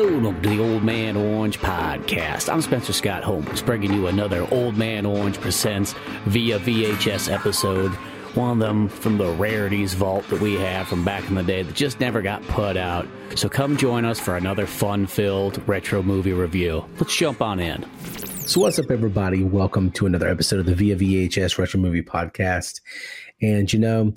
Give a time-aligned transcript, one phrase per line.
[0.00, 2.50] Welcome to the Old Man Orange podcast.
[2.50, 5.94] I'm Spencer Scott Holmes, bringing you another Old Man Orange Presents
[6.24, 7.90] via VHS episode.
[8.32, 11.62] One of them from the rarities vault that we have from back in the day
[11.64, 13.06] that just never got put out.
[13.34, 16.82] So come join us for another fun filled retro movie review.
[16.98, 17.84] Let's jump on in.
[18.46, 19.44] So, what's up, everybody?
[19.44, 22.80] Welcome to another episode of the Via VHS Retro Movie Podcast.
[23.42, 24.14] And, you know,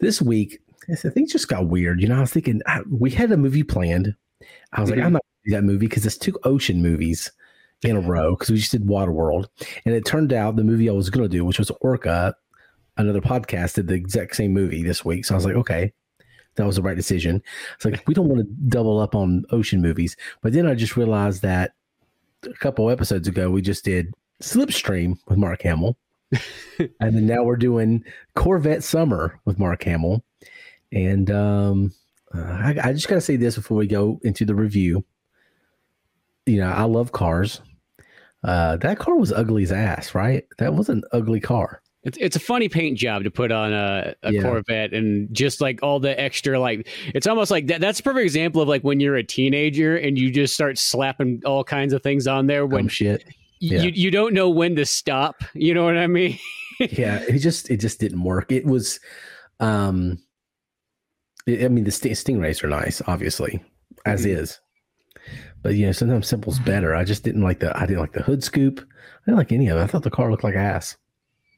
[0.00, 2.00] this week, I think just got weird.
[2.00, 4.14] You know, I was thinking we had a movie planned.
[4.72, 4.98] I was mm-hmm.
[4.98, 7.30] like, I'm not going to do that movie because it's two ocean movies
[7.82, 9.46] in a row because we just did Waterworld.
[9.84, 12.34] And it turned out the movie I was going to do, which was Orca,
[12.96, 15.24] another podcast, did the exact same movie this week.
[15.24, 15.92] So I was like, okay,
[16.56, 17.42] that was the right decision.
[17.74, 20.16] It's like, we don't want to double up on ocean movies.
[20.42, 21.72] But then I just realized that
[22.44, 25.96] a couple episodes ago, we just did Slipstream with Mark Hamill.
[26.78, 30.24] and then now we're doing Corvette Summer with Mark Hamill.
[30.92, 31.92] And um,
[32.36, 35.04] uh, I, I just got to say this before we go into the review.
[36.46, 37.60] You know, I love cars.
[38.44, 40.44] Uh, that car was ugly as ass, right?
[40.58, 41.82] That was an ugly car.
[42.04, 44.42] It's it's a funny paint job to put on a, a yeah.
[44.42, 48.22] Corvette and just like all the extra like it's almost like that, that's a perfect
[48.22, 52.04] example of like when you're a teenager and you just start slapping all kinds of
[52.04, 53.24] things on there when shit.
[53.58, 53.82] Yeah.
[53.82, 55.42] You you don't know when to stop.
[55.54, 56.38] You know what I mean?
[56.78, 58.52] yeah, it just it just didn't work.
[58.52, 59.00] It was
[59.58, 60.18] um
[61.48, 63.62] I mean, the stingrays are nice, obviously,
[64.04, 64.38] as mm-hmm.
[64.38, 64.60] is.
[65.62, 66.94] But you know, sometimes simple's better.
[66.94, 68.80] I just didn't like the I didn't like the hood scoop.
[68.80, 69.82] I didn't like any of it.
[69.82, 70.96] I thought the car looked like ass.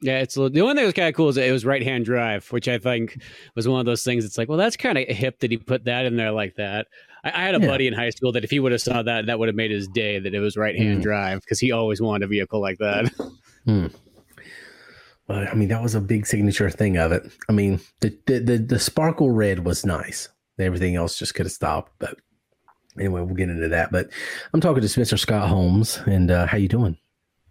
[0.01, 2.05] Yeah, it's the one thing that was kind of cool is it was right hand
[2.05, 3.21] drive, which I think
[3.57, 4.25] was one of those things.
[4.25, 6.87] It's like, well, that's kind of hip that he put that in there like that.
[7.25, 7.67] I, I had a yeah.
[7.67, 9.73] buddy in high school that if he would have saw that, that would have made
[9.73, 11.03] his day that it was right hand mm.
[11.03, 13.13] drive because he always wanted a vehicle like that.
[13.67, 13.93] Mm.
[15.29, 17.31] But I mean, that was a big signature thing of it.
[17.49, 20.29] I mean, the the the, the sparkle red was nice.
[20.59, 21.93] Everything else just could have stopped.
[22.01, 22.17] But
[22.99, 23.93] anyway, we'll get into that.
[23.93, 24.09] But
[24.53, 26.97] I'm talking to Spencer Scott Holmes, and uh, how you doing?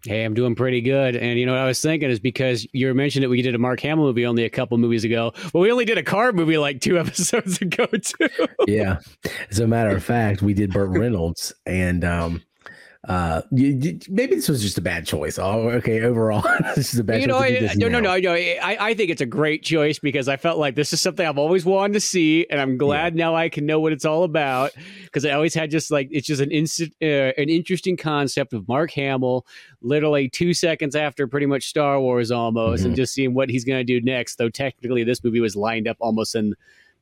[0.04, 1.16] Hey, I'm doing pretty good.
[1.16, 3.58] And you know what I was thinking is because you mentioned that we did a
[3.58, 6.56] Mark Hamill movie only a couple movies ago, Well, we only did a car movie
[6.56, 8.28] like two episodes ago too.
[8.68, 8.98] yeah.
[9.50, 12.42] As a matter of fact, we did Burt Reynolds, and um,
[13.06, 16.42] uh you, you, maybe this was just a bad choice oh okay overall
[16.74, 19.20] this is a bad you know I, no no no no I, I think it's
[19.20, 22.44] a great choice because i felt like this is something i've always wanted to see
[22.50, 23.24] and i'm glad yeah.
[23.24, 24.72] now i can know what it's all about
[25.04, 28.66] because i always had just like it's just an instant uh, an interesting concept of
[28.66, 29.46] mark hamill
[29.80, 32.88] literally two seconds after pretty much star wars almost mm-hmm.
[32.88, 35.86] and just seeing what he's going to do next though technically this movie was lined
[35.86, 36.52] up almost in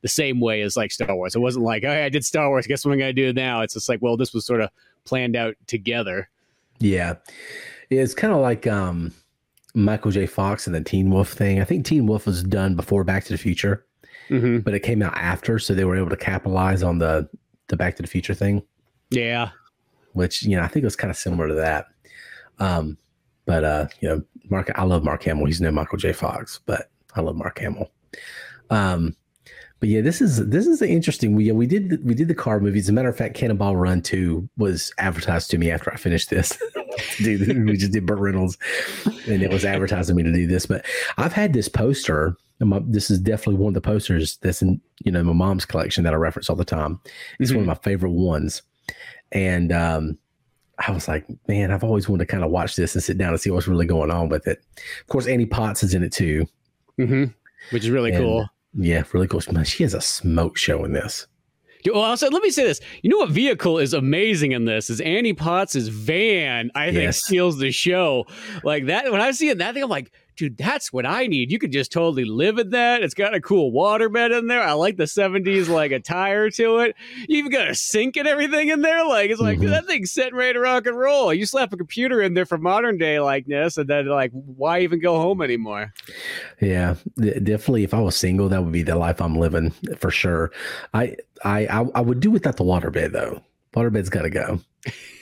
[0.01, 1.35] the same way as like Star Wars.
[1.35, 2.67] It wasn't like, oh, I did Star Wars.
[2.67, 3.61] Guess what I'm going to do now?
[3.61, 4.69] It's just like, well, this was sort of
[5.07, 6.29] planned out together.
[6.79, 7.15] Yeah,
[7.89, 9.13] it's kind of like um,
[9.73, 10.27] Michael J.
[10.27, 11.59] Fox and the Teen Wolf thing.
[11.59, 13.85] I think Teen Wolf was done before Back to the Future,
[14.29, 14.59] mm-hmm.
[14.59, 17.27] but it came out after, so they were able to capitalize on the
[17.69, 18.61] the Back to the Future thing.
[19.09, 19.49] Yeah,
[20.13, 21.87] which you know I think it was kind of similar to that.
[22.59, 22.97] Um,
[23.45, 25.45] but uh, you know, Mark, I love Mark Hamill.
[25.45, 26.13] He's no Michael J.
[26.13, 27.89] Fox, but I love Mark Hamill.
[28.69, 29.15] Um,
[29.79, 31.35] but yeah, this is this is interesting.
[31.35, 32.85] We yeah, we did we did the car movies.
[32.85, 36.29] As a matter of fact, Cannonball Run Two was advertised to me after I finished
[36.29, 36.57] this.
[37.17, 38.57] Dude, we just did Burt Reynolds,
[39.27, 40.65] and it was advertising me to do this.
[40.65, 40.85] But
[41.17, 42.35] I've had this poster.
[42.59, 46.03] My, this is definitely one of the posters that's in you know my mom's collection
[46.05, 46.99] that I reference all the time.
[47.39, 47.59] It's mm-hmm.
[47.59, 48.63] one of my favorite ones,
[49.31, 50.17] and um,
[50.79, 53.29] I was like, man, I've always wanted to kind of watch this and sit down
[53.29, 54.63] and see what's really going on with it.
[55.01, 56.47] Of course, Annie Potts is in it too,
[56.99, 57.25] mm-hmm.
[57.69, 58.49] which is really and, cool.
[58.77, 59.41] Yeah, really cool.
[59.63, 61.27] She has a smoke show in this.
[61.85, 62.79] Well, oh, also, let me say this.
[63.01, 66.69] You know what vehicle is amazing in this is Annie Potts' van.
[66.75, 67.23] I think yes.
[67.23, 68.25] steals the show.
[68.63, 69.11] Like that.
[69.11, 71.51] When I see it, that thing, I'm like, dude, that's what I need.
[71.51, 73.01] You could just totally live in that.
[73.01, 74.61] It's got a cool waterbed in there.
[74.61, 76.95] I like the 70s like attire to it.
[77.27, 79.05] You even got a sink and everything in there.
[79.05, 79.71] Like it's like mm-hmm.
[79.71, 81.33] that thing's set ready to rock and roll.
[81.33, 84.99] You slap a computer in there for modern day likeness, and then like why even
[84.99, 85.93] go home anymore?
[86.61, 87.83] Yeah, definitely.
[87.83, 90.51] If I was single, that would be the life I'm living for sure.
[90.93, 93.41] I I I, I would do without the waterbed though.
[93.75, 94.59] Waterbed's got to go.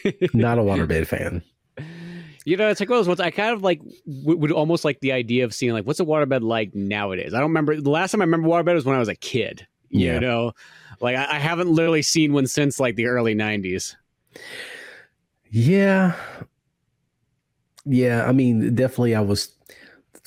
[0.33, 1.41] Not a waterbed fan.
[2.45, 3.19] You know, it's like those ones.
[3.19, 6.05] I kind of like would, would, almost like the idea of seeing like what's a
[6.05, 7.33] waterbed like nowadays.
[7.33, 9.67] I don't remember the last time I remember waterbed was when I was a kid.
[9.89, 10.13] Yeah.
[10.13, 10.51] You know,
[11.01, 13.95] like I, I haven't literally seen one since like the early '90s.
[15.49, 16.15] Yeah,
[17.85, 18.27] yeah.
[18.27, 19.51] I mean, definitely, I was.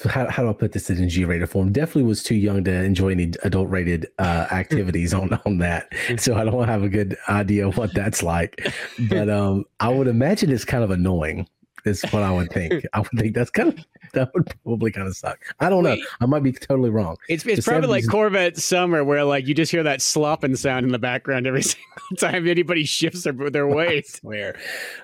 [0.04, 1.72] How, how do I put this in G-rated form?
[1.72, 6.44] Definitely was too young to enjoy any adult-rated uh, activities on on that, so I
[6.44, 8.72] don't have a good idea of what that's like.
[9.08, 11.48] But um, I would imagine it's kind of annoying
[11.84, 12.84] Is what I would think.
[12.92, 13.84] I would think that's kind of
[14.14, 15.38] that would probably kind of suck.
[15.60, 15.96] I don't know.
[16.20, 17.16] I might be totally wrong.
[17.28, 20.84] It's it's The probably like Corvette Summer, where like you just hear that slopping sound
[20.86, 24.06] in the background every single time anybody shifts their their I weight.
[24.08, 24.58] swear.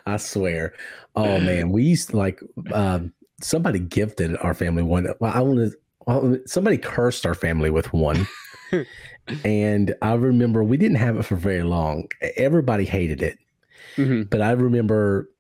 [0.06, 0.75] I swear.
[1.17, 2.41] Oh man, we used to like
[2.73, 5.06] um, somebody gifted our family one.
[5.21, 5.73] Well, I want
[6.06, 6.43] to.
[6.47, 8.26] Somebody cursed our family with one,
[9.44, 12.09] and I remember we didn't have it for very long.
[12.37, 13.38] Everybody hated it,
[13.97, 14.29] Mhm.
[14.29, 15.31] but I remember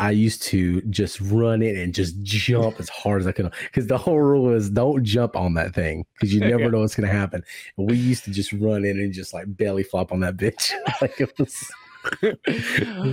[0.00, 3.86] I used to just run in and just jump as hard as I could because
[3.86, 6.68] the whole rule is don't jump on that thing because you never Yeah.
[6.70, 7.44] know what's going to happen.
[7.76, 10.72] And we used to just run in and just like belly flop on that bitch.
[11.02, 11.54] like it was.
[12.22, 12.34] who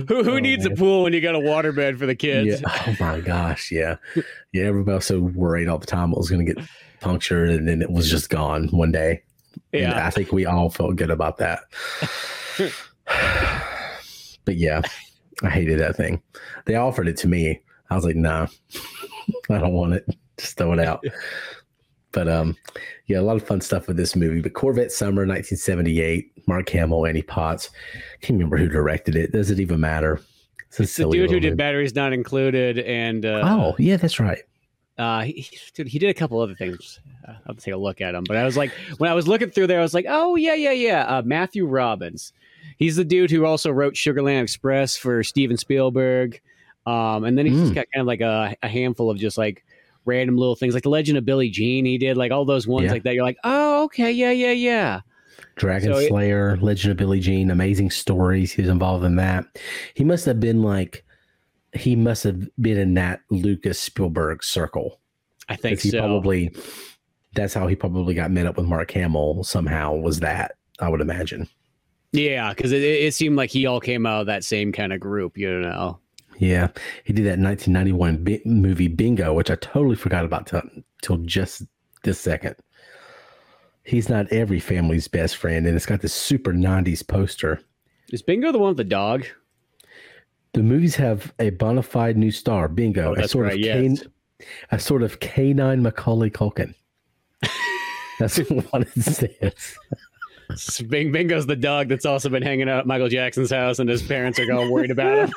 [0.06, 2.62] who Oh, needs a pool when you got a waterbed for the kids?
[2.62, 2.82] Yeah.
[2.86, 3.70] Oh my gosh.
[3.70, 3.96] Yeah.
[4.54, 4.64] Yeah.
[4.64, 6.64] Everybody was so worried all the time it was going to get
[7.00, 9.22] punctured and then it was just gone one day.
[9.74, 10.06] And Yeah.
[10.06, 11.60] I think we all felt good about that.
[14.46, 14.80] but yeah,
[15.42, 16.22] I hated that thing.
[16.66, 17.60] They offered it to me.
[17.90, 18.48] I was like, nah,
[19.50, 20.06] I don't want it.
[20.36, 21.04] Just throw it out.
[22.10, 22.56] But um,
[23.06, 24.40] yeah, a lot of fun stuff with this movie.
[24.40, 27.68] But Corvette Summer, 1978, Mark Hamill, Annie Potts.
[28.22, 29.30] Can't remember who directed it.
[29.30, 30.18] Does it even matter?
[30.68, 31.56] It's, a It's the dude who did movie.
[31.56, 34.38] batteries not included, and uh, Oh, yeah, that's right.
[34.96, 36.98] Uh, he, he- dude, he did a couple other things.
[37.28, 38.24] Uh, I'll take a look at him.
[38.26, 40.54] But I was like, when I was looking through there, I was like, oh yeah,
[40.54, 41.04] yeah, yeah.
[41.06, 42.32] Uh, Matthew Robbins.
[42.76, 46.40] He's the dude who also wrote Sugarland Express for Steven Spielberg.
[46.86, 47.76] Um, and then he's just Mm.
[47.76, 49.64] got kind of like a, a handful of just like
[50.04, 51.84] random little things, like the Legend of Billie Jean.
[51.84, 52.92] He did like all those ones Yeah.
[52.92, 53.14] like that.
[53.14, 55.00] You're like, oh, okay, yeah, yeah, yeah.
[55.56, 58.52] Dragon So it- Slayer, Legend of Billie Jean, amazing stories.
[58.52, 59.44] He was involved in that.
[59.94, 61.04] He must have been like,
[61.74, 65.00] he must have been in that Lucas Spielberg circle.
[65.50, 65.98] I think he so.
[65.98, 66.54] probably,
[67.34, 71.00] that's how he probably got met up with Mark Hamill somehow, was that, I would
[71.02, 71.48] imagine.
[72.12, 75.00] Yeah, because it, it seemed like he all came out of that same kind of
[75.00, 75.98] group, you know.
[76.38, 76.68] Yeah.
[77.04, 80.62] He did that 1991 bi- movie Bingo, which I totally forgot about till,
[81.02, 81.62] till just
[82.04, 82.54] this second.
[83.82, 87.60] He's not every family's best friend, and it's got this super 90s poster.
[88.12, 89.24] Is Bingo the one with the dog?
[90.52, 94.00] The movies have a bona fide new star, Bingo, Oh, a sort right, of yes.
[94.00, 94.12] can,
[94.70, 96.74] a sort of canine Macaulay Culkin.
[98.18, 99.76] That's what it says.
[100.88, 104.02] Bing Bingo's the dog that's also been hanging out at Michael Jackson's house, and his
[104.02, 105.32] parents are all worried about him.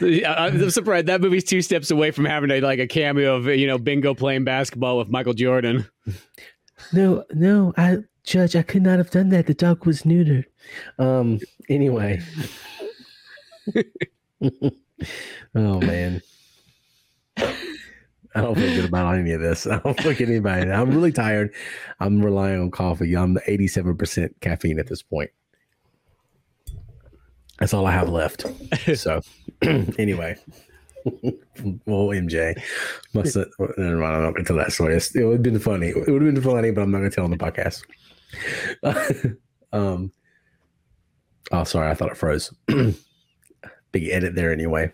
[0.26, 3.66] I'm surprised that movie's two steps away from having a, like a cameo of you
[3.66, 5.88] know Bingo playing basketball with Michael Jordan.
[6.92, 9.46] No, no, I judge, I could not have done that.
[9.46, 10.44] The dog was neutered.
[10.98, 11.40] Um.
[11.68, 12.20] Anyway.
[15.54, 16.20] oh man.
[18.34, 19.66] I don't feel good about any of this.
[19.68, 20.70] I don't look at anybody.
[20.70, 21.54] I'm really tired.
[22.00, 23.14] I'm relying on coffee.
[23.16, 25.30] I'm the 87% caffeine at this point.
[27.60, 28.44] That's all I have left.
[28.96, 29.20] So,
[29.62, 30.36] anyway,
[31.04, 32.60] well, MJ
[33.14, 33.46] must have.
[33.78, 34.16] Never mind.
[34.16, 34.94] I'm not going to tell that story.
[34.96, 35.88] It's- It would have been funny.
[35.90, 37.84] It would have been funny, but I'm not going to tell on the podcast.
[39.72, 40.12] um.
[41.52, 41.88] Oh, sorry.
[41.90, 42.52] I thought it froze.
[42.66, 44.92] Big edit there, anyway.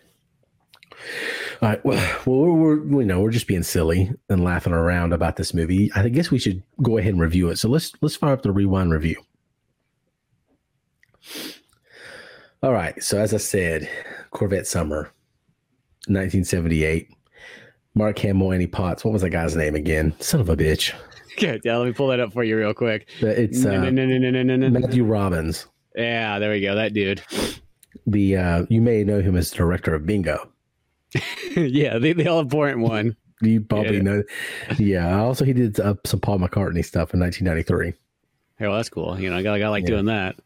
[1.63, 1.85] All right.
[1.85, 5.91] Well, we're, we're we know we're just being silly and laughing around about this movie.
[5.95, 7.57] I guess we should go ahead and review it.
[7.57, 9.17] So let's let's fire up the rewind review.
[12.63, 13.03] All right.
[13.03, 13.89] So as I said,
[14.31, 15.13] Corvette Summer,
[16.07, 17.09] 1978.
[17.95, 19.05] Mark Hamill, Annie Potts.
[19.05, 20.15] What was that guy's name again?
[20.21, 20.95] Son of a bitch.
[21.33, 23.09] Okay, yeah, let me pull that up for you real quick.
[23.21, 24.71] But It's uh, no, no, no.
[24.71, 25.67] Matthew Robbins.
[25.97, 26.75] Yeah, there we go.
[26.75, 27.23] That dude.
[28.07, 30.51] The uh, you may know him as director of Bingo.
[31.57, 33.17] yeah, the, the all important one.
[33.43, 34.03] You probably Yeah.
[34.03, 34.23] know.
[34.79, 35.21] Yeah.
[35.23, 37.95] Also, he did uh, some Paul McCartney stuff in 1993.
[38.59, 39.19] Hey, well, that's cool.
[39.19, 39.89] You know, I got, I like Yeah.
[39.91, 40.37] doing that.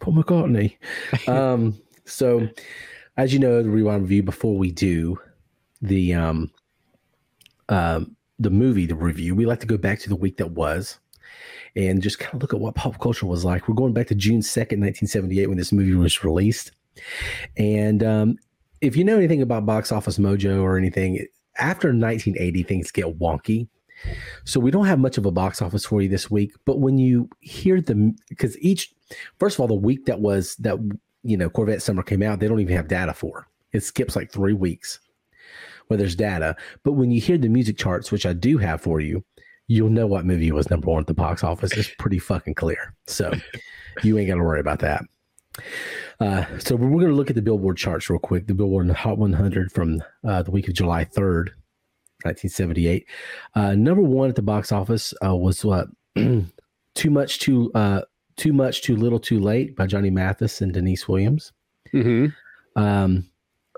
[0.00, 0.76] Paul McCartney.
[1.28, 2.48] um, so,
[3.16, 4.22] as you know, the rewind review.
[4.22, 5.18] Before we do
[5.82, 6.50] the um,
[7.68, 10.98] um, the movie, the review, we like to go back to the week that was,
[11.76, 13.68] and just kind of look at what pop culture was like.
[13.68, 16.72] We're going back to June second, nineteen seventy eight, when this movie was released.
[17.56, 18.36] And um,
[18.80, 21.26] if you know anything about Box Office Mojo or anything,
[21.58, 23.68] after nineteen eighty, things get wonky.
[24.44, 26.98] So we don't have much of a box office for you this week, but when
[26.98, 28.92] you hear the because each
[29.38, 30.76] first of all, the week that was that
[31.22, 33.48] you know Corvette Summer came out, they don't even have data for.
[33.72, 35.00] It skips like three weeks
[35.86, 36.56] where there's data.
[36.82, 39.24] But when you hear the music charts, which I do have for you,
[39.66, 41.72] you'll know what movie was number one at the box office.
[41.72, 42.94] It's pretty fucking clear.
[43.06, 43.32] So
[44.02, 45.02] you ain't got to worry about that.
[46.20, 48.46] Uh, so we're going to look at the Billboard charts real quick.
[48.46, 51.48] The Billboard Hot 100 from uh, the week of July 3rd,
[52.22, 53.06] 1978.
[53.54, 55.88] Uh, number one at the box office uh, was what?
[56.14, 58.02] too much, too uh,
[58.36, 61.52] Too Much, Too Little, Too Late by Johnny Mathis and Deniece Williams.
[61.92, 62.26] hmm
[62.76, 63.28] Um,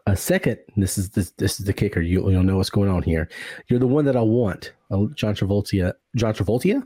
[0.06, 2.00] a second, this is this, this is the kicker.
[2.00, 3.28] You, you'll know what's going on here.
[3.66, 4.72] You're the one that I want.
[4.90, 6.82] Uh, John Travolta, John Travolta,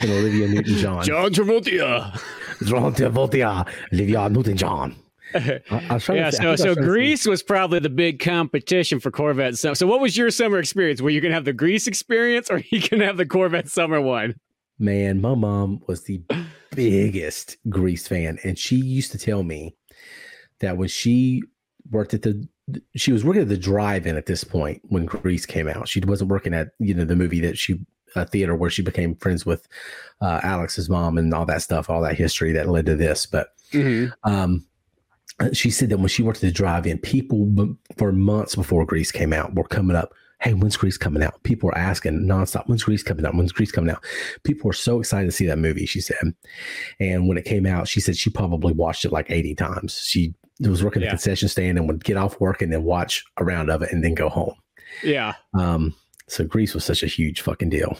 [0.00, 1.04] and Olivia Newton John.
[1.04, 2.20] John Travolta.
[2.64, 4.96] John Travolta, Olivia Newton John.
[5.34, 9.10] I, I was yeah, to, so so to Grease was probably the big competition for
[9.10, 9.58] Corvette.
[9.58, 11.00] So, so what was your summer experience?
[11.00, 14.36] Were you gonna have the Grease experience, or you gonna have the Corvette summer one?
[14.78, 16.22] Man, my mom was the
[16.74, 19.74] biggest Grease fan, and she used to tell me
[20.60, 21.42] that when she
[21.90, 22.48] worked at the
[22.94, 25.88] she was working at the drive-in at this point when Grease came out.
[25.88, 27.80] She wasn't working at you know the movie that she
[28.16, 29.66] a theater where she became friends with
[30.20, 33.26] uh, Alex's mom and all that stuff, all that history that led to this.
[33.26, 33.48] But
[34.24, 34.66] um,
[35.52, 39.32] she said that when she worked at the drive-in, people for months before Grease came
[39.32, 40.14] out were coming up.
[40.40, 41.42] Hey, when's Grease coming out?
[41.44, 43.34] People were asking nonstop, when's Grease coming out?
[43.34, 44.04] When's Grease coming out?
[44.44, 46.34] People were so excited to see that movie, she said.
[47.00, 49.98] And when it came out, she said she probably watched it like 80 times.
[49.98, 51.10] She was working at Yeah.
[51.10, 53.92] a concession stand and would get off work and then watch a round of it
[53.92, 54.54] and then go home.
[55.02, 55.34] Yeah.
[55.58, 55.94] Um,
[56.28, 57.98] so Grease was such a huge fucking deal.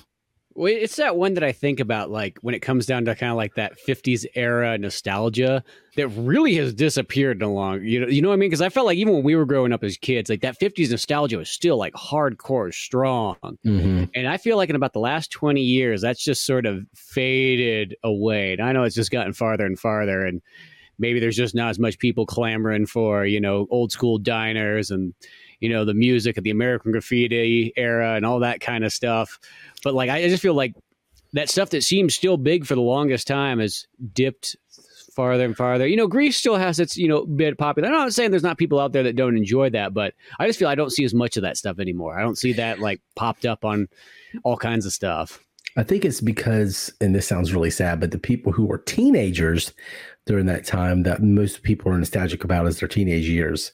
[0.56, 3.30] Well, it's that one that I think about, like when it comes down to kind
[3.30, 5.62] of like that '50s era nostalgia
[5.96, 7.84] that really has disappeared in a long.
[7.84, 8.48] You know, you know what I mean?
[8.48, 10.90] Because I felt like even when we were growing up as kids, like that '50s
[10.90, 13.36] nostalgia was still like hardcore strong.
[13.42, 14.04] Mm-hmm.
[14.14, 17.94] And I feel like in about the last 20 years, that's just sort of faded
[18.02, 18.54] away.
[18.54, 20.24] And I know it's just gotten farther and farther.
[20.24, 20.40] And
[20.98, 25.12] maybe there's just not as much people clamoring for, you know, old school diners and,
[25.60, 29.38] you know, the music of the American graffiti era and all that kind of stuff.
[29.82, 30.74] But like, I just feel like
[31.32, 34.56] that stuff that seems still big for the longest time has dipped
[35.14, 35.86] farther and farther.
[35.86, 37.88] You know, Grease still has its, you know, bit popular.
[37.88, 40.58] I'm not saying there's not people out there that don't enjoy that, but I just
[40.58, 42.18] feel I don't see as much of that stuff anymore.
[42.18, 43.88] I don't see that like popped up on
[44.44, 45.40] all kinds of stuff.
[45.78, 49.72] I think it's because, and this sounds really sad, but the people who were teenagers
[50.26, 53.72] during that time that most people are nostalgic about is their teenage years.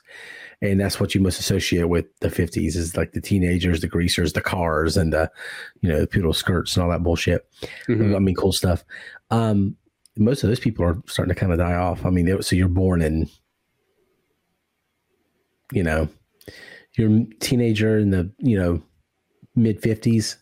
[0.63, 4.33] And that's what you most associate with the 50s is like the teenagers, the greasers,
[4.33, 5.31] the cars, and the,
[5.81, 7.47] you know, the poodle skirts and all that bullshit.
[7.89, 8.15] Mhm.
[8.15, 8.85] I mean, cool stuff.
[9.31, 9.77] Um,
[10.17, 12.07] most of those people are starting to kind of die off.
[12.07, 13.29] I mean, they, so you're born in,
[15.73, 16.09] you know,
[16.97, 18.81] you're a teenager in the, you know,
[19.57, 20.37] mid 50s.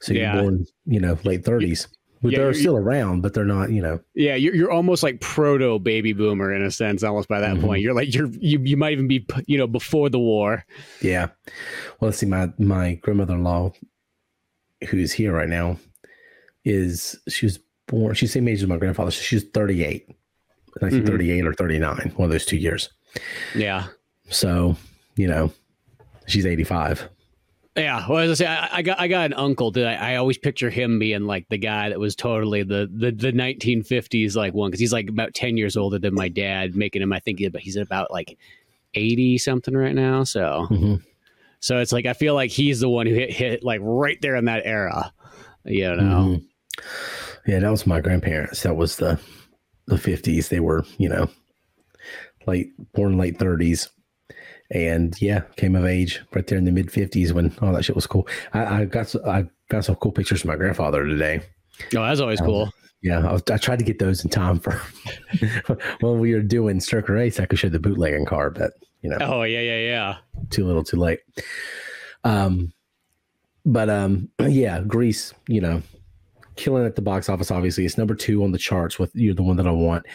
[0.00, 1.88] So you're born, you know, late 30s.
[2.32, 4.00] Yeah, they're still around, but they're not, you know.
[4.14, 7.60] Yeah, you're, you're almost like proto baby boomer in a sense, almost by that Mhm.
[7.62, 7.82] point.
[7.82, 10.64] You're like you're you you might even be you know before the war.
[11.00, 11.26] Yeah.
[12.00, 12.26] Well, let's see.
[12.26, 13.72] My my grandmother in law,
[14.88, 15.78] who's here right now,
[16.64, 18.14] is she was born.
[18.14, 19.10] She's the same age as my grandfather.
[19.10, 20.08] So she's 38,
[20.80, 22.90] 1938 or 39, one of those two years.
[23.54, 23.86] Yeah,
[24.28, 24.76] So,
[25.16, 25.52] you know,
[26.26, 27.08] she's 85.
[27.76, 28.06] Yeah.
[28.08, 30.38] Well, as I say, I, I got I got an uncle that I, I always
[30.38, 34.70] picture him being like the guy that was totally the the, the 1950s like one
[34.70, 37.50] because he's like about 10 years older than my dad, making him I think he-
[37.60, 38.38] he's about like
[38.94, 40.24] 80 something right now.
[40.24, 41.02] So Mhm.
[41.60, 44.36] so it's like I feel like he's the one who hit hit like right there
[44.36, 45.12] in that era.
[45.64, 46.38] You know.
[46.40, 46.44] Mhm.
[47.46, 48.62] Yeah, that was my grandparents.
[48.62, 49.20] That was the
[49.86, 50.48] the 50s.
[50.48, 51.28] They were, you know,
[52.46, 53.88] late born late 30s.
[54.70, 57.94] And yeah, came of age right there in the mid 50s when all that shit
[57.94, 58.26] was cool.
[58.52, 61.40] I, I got I got some cool pictures from my grandfather today.
[61.94, 62.70] Oh, that's always cool.
[63.02, 64.80] Yeah, I, was, I tried to get those in time for
[66.00, 67.38] when we were doing Circle Race.
[67.38, 70.16] I could show the bootlegging car, but you know, Oh yeah, yeah, yeah.
[70.50, 71.20] too little, too late.
[72.24, 72.72] Um,
[73.64, 75.82] but um, yeah, Grease, you know,
[76.56, 77.50] killing at the box office.
[77.50, 78.98] Obviously, it's number two on the charts.
[78.98, 80.06] With you're the one that I want.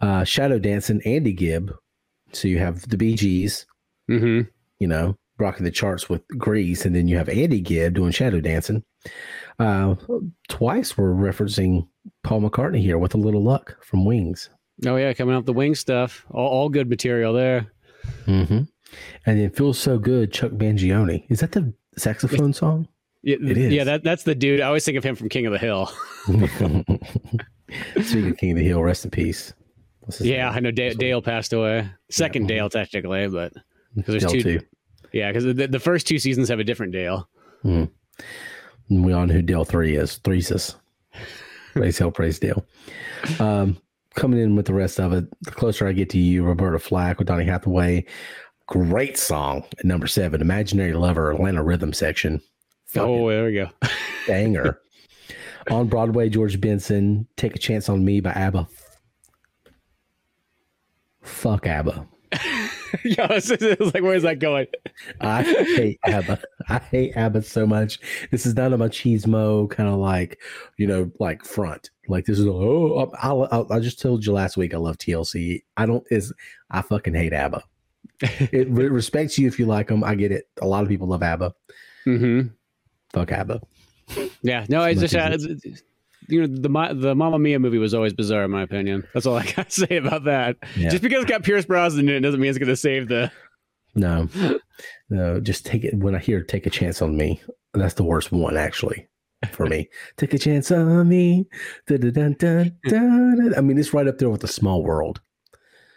[0.00, 1.74] Uh, Shadow Dancing, Andy Gibb.
[2.32, 3.14] So you have the Bee
[4.08, 4.40] Gees, hmm
[4.80, 8.40] you know, rocking the charts with Grease, and then you have Andy Gibb doing Shadow
[8.40, 8.82] Dancing.
[9.58, 9.94] Uh,
[10.48, 11.86] twice we're referencing
[12.24, 14.50] Paul McCartney here with a little luck from Wings.
[14.84, 16.26] Oh yeah, coming off the wing stuff.
[16.30, 17.72] All, all good material there.
[18.26, 18.62] Mm-hmm.
[19.26, 20.32] And then feels so good.
[20.32, 21.24] Chuck Mangione.
[21.28, 22.88] Is that the saxophone song?
[23.22, 23.72] Yeah, It is.
[23.72, 24.60] Yeah, that that's the dude.
[24.60, 25.86] I always think of him from King of the Hill.
[28.02, 29.52] Speaking of King of the Hill, rest in peace.
[30.20, 30.56] Yeah, name?
[30.56, 31.88] I know Dale, Dale passed away.
[32.10, 32.56] Second Yeah.
[32.56, 33.52] Dale technically, but
[33.94, 34.42] because there's two.
[34.42, 34.60] too.
[35.12, 37.28] Yeah, because the, the first two seasons have a different Dale.
[37.62, 37.88] And
[38.88, 40.18] we all know who Dale three is.
[40.18, 40.74] Threesis.
[41.72, 42.64] praise hell, praise Dale.
[43.38, 43.78] Um,
[44.14, 47.18] coming in with the rest of it, the closer I get to you, Roberta Flack
[47.18, 48.04] with Donny Hathaway.
[48.66, 52.40] Great song at number seven, Imaginary Lover, Atlanta Rhythm Section.
[52.96, 53.68] Oh, there we go.
[54.26, 54.78] banger.
[55.70, 58.68] on Broadway, George Benson, Take a Chance on Me by ABBA.
[61.22, 62.06] Fuck ABBA.
[63.04, 64.66] yeah, it's, it's like where's that going?
[65.20, 66.40] I hate ABBA.
[66.68, 67.98] I hate ABBA so much.
[68.30, 70.40] This is not a machismo kind of like,
[70.76, 71.90] you know, like front.
[72.08, 75.62] Like this is oh, I, I, I just told you last week I love TLC.
[75.76, 76.32] I don't is
[76.70, 77.62] I fucking hate ABBA.
[78.20, 80.04] it re- respects you if you like them.
[80.04, 80.48] I get it.
[80.60, 81.54] A lot of people love ABBA.
[82.06, 82.48] Mm-hmm.
[83.12, 83.60] Fuck ABBA.
[84.42, 85.14] Yeah, no, it's just
[86.28, 89.06] you know the the Mamma Mia movie was always bizarre in my opinion.
[89.12, 90.56] That's all I got to say about that.
[90.76, 90.90] Yeah.
[90.90, 93.30] Just because it's got Pierce Brosnan in it doesn't mean it's going to save the.
[93.96, 94.28] No,
[95.08, 95.94] no, just take it.
[95.94, 97.40] When I hear "Take a Chance on Me,"
[97.74, 99.08] that's the worst one actually
[99.52, 99.88] for me.
[100.16, 101.46] take a chance on me.
[101.88, 101.96] I
[103.60, 105.20] mean, it's right up there with the Small World.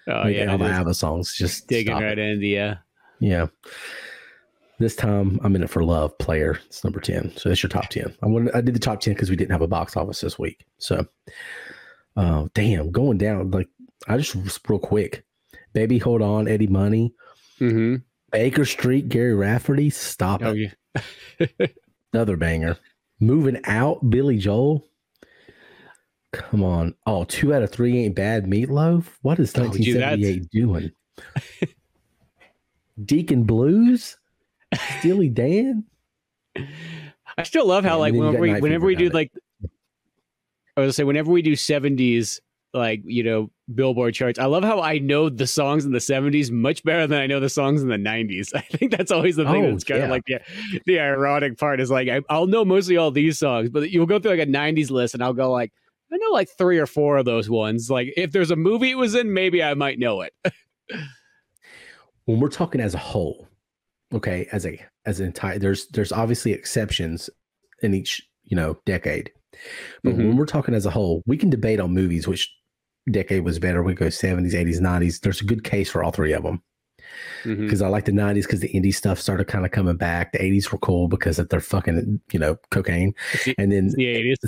[0.08, 2.76] Oh yeah, all the ABBA songs just digging right in the yeah.
[3.20, 3.48] Yeah.
[4.80, 6.18] This time I'm in it for love.
[6.20, 7.36] Player, it's number ten.
[7.36, 8.16] So that's your top ten.
[8.22, 10.38] I wanted, I did the top ten because we didn't have a box office this
[10.38, 10.66] week.
[10.78, 11.06] So,
[12.16, 13.70] uh, damn, going down like
[14.08, 14.36] I just
[14.68, 15.26] real quick.
[15.74, 17.14] Baby, hold on, Eddie Money,
[17.60, 17.98] mm-hmm.
[18.32, 20.74] Baker Street, Gary Rafferty, stop oh, it.
[21.40, 21.68] Yeah.
[22.14, 22.78] Another banger.
[23.20, 24.88] Moving out, Billy Joel.
[26.34, 26.94] Come on.
[27.06, 28.46] Oh, two out of three ain't bad.
[28.46, 29.06] Meatloaf.
[29.22, 30.92] What is 1978 oh, doing?
[33.06, 34.18] Deacon Blues.
[35.00, 35.86] Steely Dan.
[37.38, 39.32] I still love how like whenever we, whenever we do like
[39.64, 42.42] I was gonna say whenever we do seventies
[42.74, 46.52] like you know Billboard charts, I love how I know the songs in the seventies
[46.52, 48.54] much better than I know the songs in the nineties.
[48.56, 50.06] I think that's always the thing oh, that's kind yeah.
[50.06, 50.40] of like the
[50.86, 54.20] the ironic part is like I, I'll know mostly all these songs, but you'll go
[54.20, 55.72] through like a nineties list and I'll go like
[56.12, 57.90] I know like three or four of those ones.
[57.90, 60.34] Like if there's a movie it was in, maybe I might know it.
[62.26, 63.48] when we're talking as a whole,
[64.14, 67.30] okay as a as an entire there's there's obviously exceptions
[67.82, 69.32] in each you know decade
[70.04, 70.28] but mm-hmm.
[70.28, 72.54] when we're talking as a whole we can debate on movies which
[73.12, 76.34] decade was better we go 70s 80s 90s there's a good case for all three
[76.34, 76.62] of them
[77.44, 77.86] because mm-hmm.
[77.86, 80.32] I like the 90s because the indie stuff started kind of coming back.
[80.32, 83.14] The 80s were cool because of their fucking, you know, cocaine.
[83.58, 84.36] and then the 80s.
[84.42, 84.48] The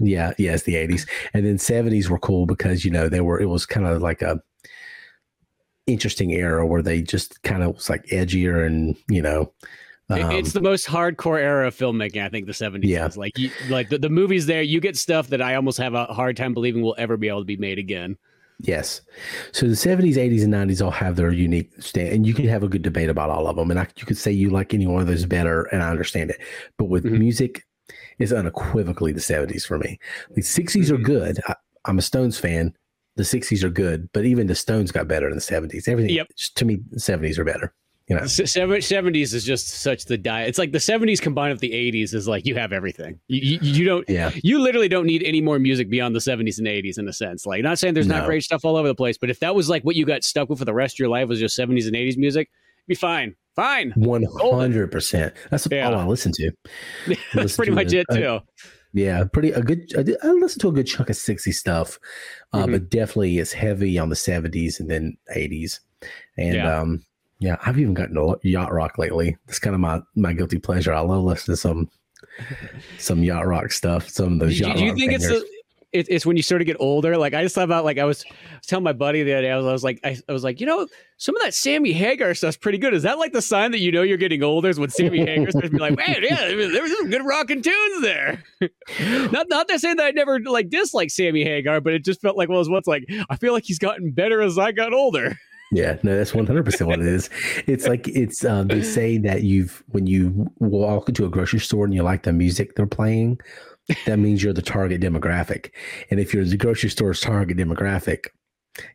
[0.00, 1.08] yeah, yes, the 80s.
[1.34, 4.22] And then 70s were cool because, you know, they were, it was kind of like
[4.22, 4.40] a,
[5.86, 9.52] interesting era where they just kind of was like edgier and you know
[10.10, 13.06] um, it's the most hardcore era of filmmaking i think the 70s yeah.
[13.06, 15.94] is like you, like the, the movies there you get stuff that i almost have
[15.94, 18.16] a hard time believing will ever be able to be made again.
[18.60, 19.00] Yes.
[19.52, 22.62] So the 70s 80s and 90s all have their unique stand and you can have
[22.62, 24.86] a good debate about all of them and I, you could say you like any
[24.86, 26.40] one of those better and i understand it.
[26.78, 27.18] But with mm-hmm.
[27.18, 27.64] music
[28.18, 29.98] it's unequivocally the 70s for me.
[30.30, 30.94] The 60s mm-hmm.
[30.94, 31.40] are good.
[31.48, 32.74] I, i'm a stones fan
[33.16, 35.88] the 60s are good, but even the Stones got better in the 70s.
[35.88, 36.28] Everything, yep.
[36.56, 37.74] to me, 70s are better.
[38.08, 40.48] You know, 70s is just such the diet.
[40.48, 43.18] It's like the 70s combined with the 80s is like you have everything.
[43.28, 44.30] You, you, you, don't, yeah.
[44.42, 47.46] you literally don't need any more music beyond the 70s and 80s in a sense.
[47.46, 48.18] Like, not saying there's no.
[48.18, 50.22] not great stuff all over the place, but if that was like what you got
[50.22, 52.50] stuck with for the rest of your life was just 70s and 80s music,
[52.86, 53.36] be fine.
[53.56, 53.92] Fine.
[53.92, 55.32] 100%.
[55.50, 55.88] That's yeah.
[55.88, 56.50] all I listen to.
[57.32, 58.40] That's pretty much it, too.
[58.94, 59.92] Yeah, pretty a good.
[59.98, 61.98] I, did, I listened to a good chunk of 60 stuff,
[62.52, 62.72] uh, mm-hmm.
[62.72, 65.80] but definitely it's heavy on the 70s and then 80s.
[66.38, 66.78] And yeah.
[66.78, 67.04] um,
[67.40, 69.36] yeah, I've even gotten to yacht rock lately.
[69.48, 70.94] It's kind of my my guilty pleasure.
[70.94, 71.90] I love listening to some
[72.98, 74.08] some yacht rock stuff.
[74.08, 74.76] Some of those yacht.
[74.76, 75.42] Do you think bangers.
[75.42, 75.50] it's
[75.94, 77.16] it, it's when you sort of get older.
[77.16, 79.42] Like I just thought about like I was, I was telling my buddy the other
[79.42, 79.50] day.
[79.52, 81.92] I was, I was like, I, I, was like, you know, some of that Sammy
[81.92, 82.92] Hagar stuff's pretty good.
[82.92, 84.68] Is that like the sign that you know you're getting older?
[84.68, 87.62] Is when Sammy Hagar starts to be like, man, yeah, there was some good rocking
[87.62, 88.42] tunes there.
[89.30, 92.36] not not to say that I never like disliked Sammy Hagar, but it just felt
[92.36, 95.38] like well, was like I feel like he's gotten better as I got older.
[95.72, 97.28] Yeah, no, that's one hundred percent what it is.
[97.66, 101.84] It's like it's uh, they say that you've when you walk into a grocery store
[101.84, 103.40] and you like the music they're playing,
[104.06, 105.70] that means you're the target demographic.
[106.10, 108.28] And if you're the grocery store's target demographic,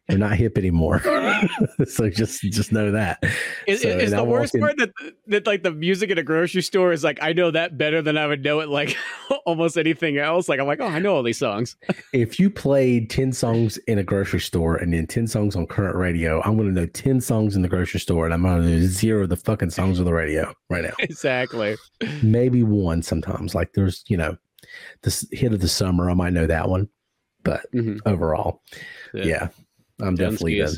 [0.09, 1.01] you're not hip anymore.
[1.87, 3.23] so just just know that.
[3.65, 4.91] Is, so, is the worst part that
[5.27, 8.17] that like the music in a grocery store is like I know that better than
[8.17, 8.97] I would know it like
[9.45, 10.49] almost anything else.
[10.49, 11.77] Like I'm like, oh, I know all these songs.
[12.13, 15.95] if you played 10 songs in a grocery store and then 10 songs on current
[15.95, 19.23] radio, I'm gonna know 10 songs in the grocery store and I'm gonna know zero
[19.23, 20.93] of the fucking songs on the radio right now.
[20.99, 21.77] Exactly.
[22.21, 23.55] Maybe one sometimes.
[23.55, 24.35] Like there's, you know,
[25.01, 26.09] the hit of the summer.
[26.09, 26.89] I might know that one,
[27.43, 27.97] but mm-hmm.
[28.05, 28.61] overall,
[29.13, 29.47] yeah, yeah
[30.01, 30.75] I'm definitely done.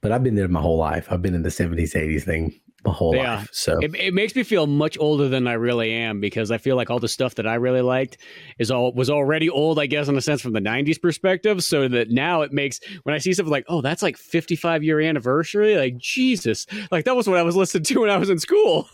[0.00, 1.08] But I've been there my whole life.
[1.10, 3.36] I've been in the 70s, 80s thing my whole yeah.
[3.36, 3.48] life.
[3.52, 6.76] So it, it, makes me feel much older than I really am because I feel
[6.76, 8.18] like all the stuff that I really liked
[8.58, 11.64] is all was already old, I guess, in a sense from the 90s perspective.
[11.64, 15.00] So that now it makes when I see something like, oh, that's like 55 year
[15.00, 18.38] anniversary, like Jesus, like that was what I was listening to when I was in
[18.38, 18.88] school.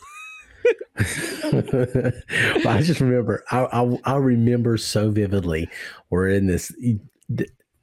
[2.67, 5.69] I just remember, I, I, I remember so vividly.
[6.11, 6.73] We're in this.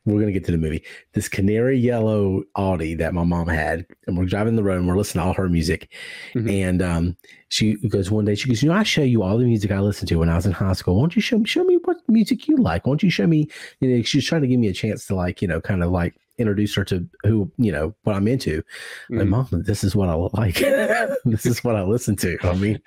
[0.06, 0.84] we're gonna get to the movie.
[1.13, 4.98] This canary yellow Audi that my mom had, and we're driving the road and we're
[4.98, 5.91] listening to all her music.
[6.34, 6.52] Mhm.
[6.52, 7.17] And um,
[7.50, 9.80] she goes one day, she goes, you know, I show you all the music I
[9.80, 10.96] listened to when I was in high school.
[10.96, 12.86] Why don't you show me show me what music you like?
[12.86, 13.48] Why don't you show me?
[13.80, 15.91] You know, she's trying to give me a chance to like, you know, kind of
[15.91, 18.62] like introduce her to who, you know, what I'm into.
[19.10, 19.30] Like, Mhm.
[19.30, 20.56] mom, this is what I like.
[21.25, 22.38] this is what I listen to.
[22.43, 22.80] I mean,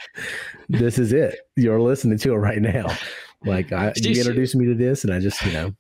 [0.69, 1.37] this is it.
[1.57, 2.87] You're listening to it right now.
[3.45, 5.75] Like I, She- you she- introduced me to this, and I just, you know,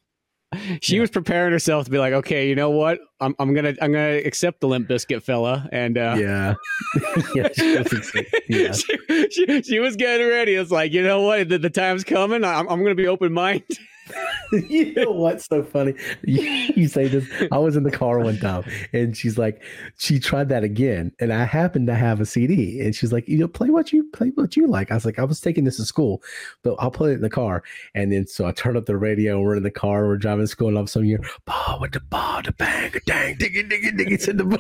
[0.81, 1.01] She Yeah.
[1.01, 3.01] was preparing herself to be like, okay, you know what?
[3.21, 6.55] I'm, I'm gonna I'm gonna accept the Limp Bizkit fella, and uh, yeah,
[7.35, 8.13] yeah, she was
[8.49, 8.73] yeah.
[8.73, 10.55] she, she, she was getting ready.
[10.55, 11.49] It's like, you know what?
[11.49, 12.45] The, the time's coming.
[12.45, 13.65] I'm, I'm gonna be open minded.
[14.53, 15.95] you know what's so funny?
[16.25, 17.27] You, say this.
[17.51, 19.63] I was in the car one time, and she's like,
[19.99, 23.39] she tried that again, and I happened to have a CD, and she's like, you
[23.39, 24.91] know, play what you play what you like.
[24.91, 26.23] I was like, I was taking this to school,
[26.63, 27.63] but I'll play it in the car.
[27.95, 30.49] And then so I turn up the radio, we're in the car, we're driving to
[30.49, 33.37] school, and all of a sudden you're bah with the bah, the bang, a dang,
[33.37, 34.59] diggy, diggy, diggy, to the.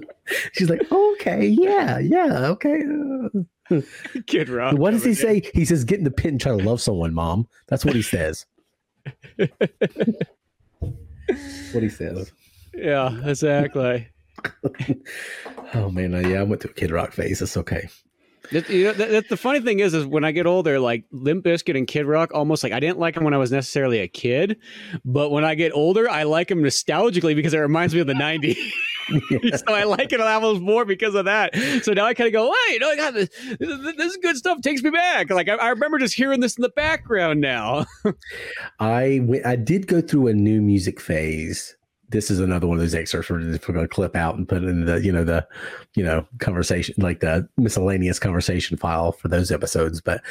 [0.52, 2.82] She's like, okay, yeah, yeah, okay.
[3.34, 3.40] uh."
[4.26, 4.76] Kid Rock.
[4.76, 5.42] What does he say?
[5.54, 8.02] He says, "Get in the pit and try to love someone, mom." That's what he
[8.02, 8.46] says.
[9.36, 9.50] what
[11.82, 12.32] he says.
[12.74, 14.08] Yeah, exactly.
[15.74, 17.42] Oh man, yeah, I went through a Kid Rock phase.
[17.42, 17.88] It's okay.
[18.52, 21.04] That, you know, that, that- the funny thing is, is when I get older, like
[21.10, 23.98] Limp Bizkit and Kid Rock, almost like I didn't like them when I was necessarily
[24.00, 24.58] a kid,
[25.04, 28.12] but when I get older, I like them nostalgically because it reminds me of the
[28.12, 28.56] '90s.
[29.56, 31.54] so I like it almost more because of that.
[31.82, 33.94] So now I kind of go, wait, no, I got this, this.
[33.96, 34.60] This is good stuff.
[34.62, 35.30] Takes me back.
[35.30, 37.86] Like I, I remember just hearing this in the background now.
[38.80, 41.76] I I did go through a new music phase.
[42.08, 44.62] This is another one of those excerpts we're just going to clip out and put
[44.62, 45.46] in the you know the
[45.96, 50.00] you know conversation like the miscellaneous conversation file for those episodes.
[50.00, 50.22] But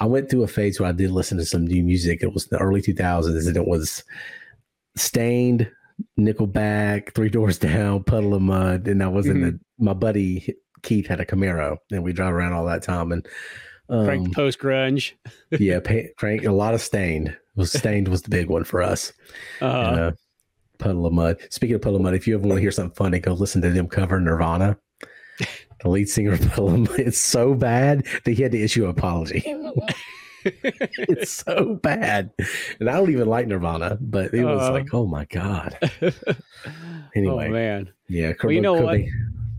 [0.00, 2.22] I went through a phase where I did listen to some new music.
[2.22, 4.02] It was the early 2000s, and it was
[4.94, 5.70] Staind,
[6.18, 11.06] Nickelback, Three Doors Down, Puddle of Mudd, and I was in the my buddy Keith
[11.06, 13.12] had a Camaro, and we drive around all that time.
[13.12, 13.26] And
[13.88, 15.12] Frank um, post grunge.
[15.50, 19.12] yeah, pa- Frank, a lot of Staind was Staind was the big one for us.
[19.60, 20.12] Uh, And, uh,
[20.78, 21.36] Puddle of Mudd.
[21.50, 23.62] Speaking of Puddle of Mudd, if you ever want to hear something funny, go listen
[23.62, 24.76] to them cover Nirvana.
[25.82, 27.00] The lead singer of Puddle of Mudd.
[27.00, 29.44] It's so bad that he had to issue an apology.
[30.44, 32.30] it's so bad.
[32.80, 34.72] And I don't even like Nirvana, but it was Uh.
[34.72, 35.78] like, oh my God.
[37.14, 37.92] Anyway, oh man.
[38.08, 38.32] yeah.
[38.42, 38.98] Well, you know what?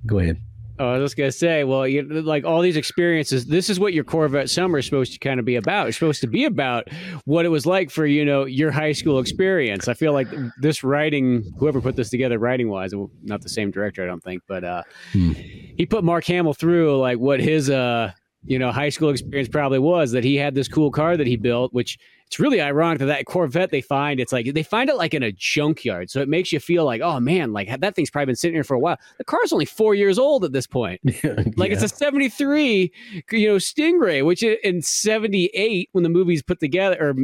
[0.08, 0.38] Go ahead.
[0.80, 3.46] Oh, I was just gonna say, well, you like all these experiences.
[3.46, 5.88] This is what your Corvette summer is supposed to kind of be about.
[5.88, 6.88] It's supposed to be about
[7.26, 9.88] what it was like for you know your high school experience.
[9.88, 10.28] I feel like
[10.62, 12.92] this writing, whoever put this together, writing wise,
[13.22, 15.34] not the same director, I don't think, but uh, Hmm.
[15.34, 18.14] he put Mark Hamill through like what his uh
[18.46, 20.12] you know high school experience probably was.
[20.12, 23.26] That he had this cool car that he built, which it's really ironic that that
[23.26, 26.52] Corvette they find it's like they find it like in a junkyard, so it makes
[26.52, 28.98] you feel like oh man, like that thing's probably been sitting here for a while.
[29.18, 31.02] The car's only four years old at this point.
[31.56, 32.92] Like it's a 73,
[33.32, 37.16] you know, Stingray, which in 78, when the movie's put together or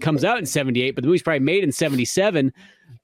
[0.00, 2.52] comes out in 78, but the movie's probably made in 77.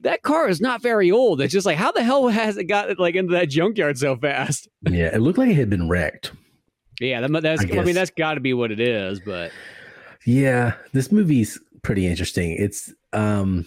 [0.00, 1.40] That car is not very old.
[1.40, 4.68] It's just like, how the hell has it got like into that junkyard so fast?
[4.82, 5.14] yeah.
[5.14, 6.32] It looked like it had been wrecked.
[7.00, 9.50] Yeah, that, that's, I I, mean, that's got to be what it is, but
[10.24, 12.56] Yeah, this movie's pretty interesting.
[12.58, 13.66] It's um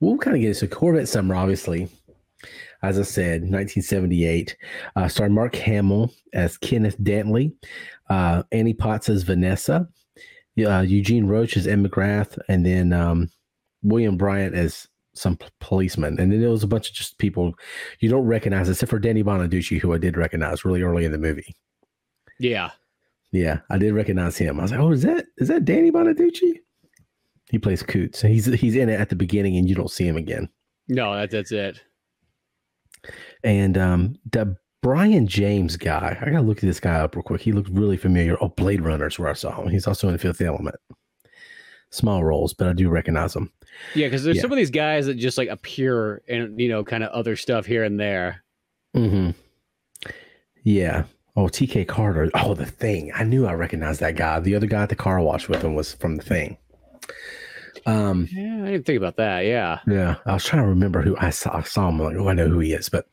[0.00, 1.88] we'll kind of get into Corvette Summer, obviously.
[2.82, 4.56] As I said, 1978.
[4.96, 7.52] Uh starred Mark Hamill as Kenneth Dantley,
[8.10, 9.88] uh Annie Potts as Vanessa,
[10.64, 13.30] uh, Eugene Roche as Ed McGrath, and then um
[13.82, 16.18] William Bryant as some p- policeman.
[16.20, 17.54] And then there was a bunch of just people
[18.00, 21.18] you don't recognize, except for Danny Bonaducci, who I did recognize really early in the
[21.18, 21.56] movie.
[22.38, 22.70] Yeah.
[23.32, 24.58] Yeah, I did recognize him.
[24.58, 26.60] I was like, "Oh, is that is that Danny Bonaducci?"
[27.50, 28.22] He plays Coots.
[28.22, 30.48] He's he's in it at the beginning, and you don't see him again.
[30.88, 31.80] No, that, that's it.
[33.44, 37.40] And um, the Brion James guy, I gotta look this guy up real quick.
[37.42, 38.36] He looked really familiar.
[38.40, 39.68] Oh, Blade Runner's where I saw him.
[39.68, 40.76] He's also in Fifth Element.
[41.90, 43.50] Small roles, but I do recognize him.
[43.94, 44.42] Yeah, because there's Yeah.
[44.42, 47.64] some of these guys that just like appear and, you know, kind of other stuff
[47.66, 48.44] here and there.
[48.96, 49.30] Mm-hmm.
[50.64, 51.04] Yeah.
[51.38, 52.30] Oh, TK Carter.
[52.34, 53.12] Oh, the thing.
[53.14, 54.40] I knew I recognized that guy.
[54.40, 56.56] The other guy at the car wash with him was from the thing.
[57.86, 59.44] Um, Yeah, I didn't think about that.
[59.46, 59.78] Yeah.
[59.86, 61.56] Yeah, I was trying to remember who I saw.
[61.58, 62.00] I saw him.
[62.00, 62.88] Like, oh, I know who he is.
[62.88, 63.06] But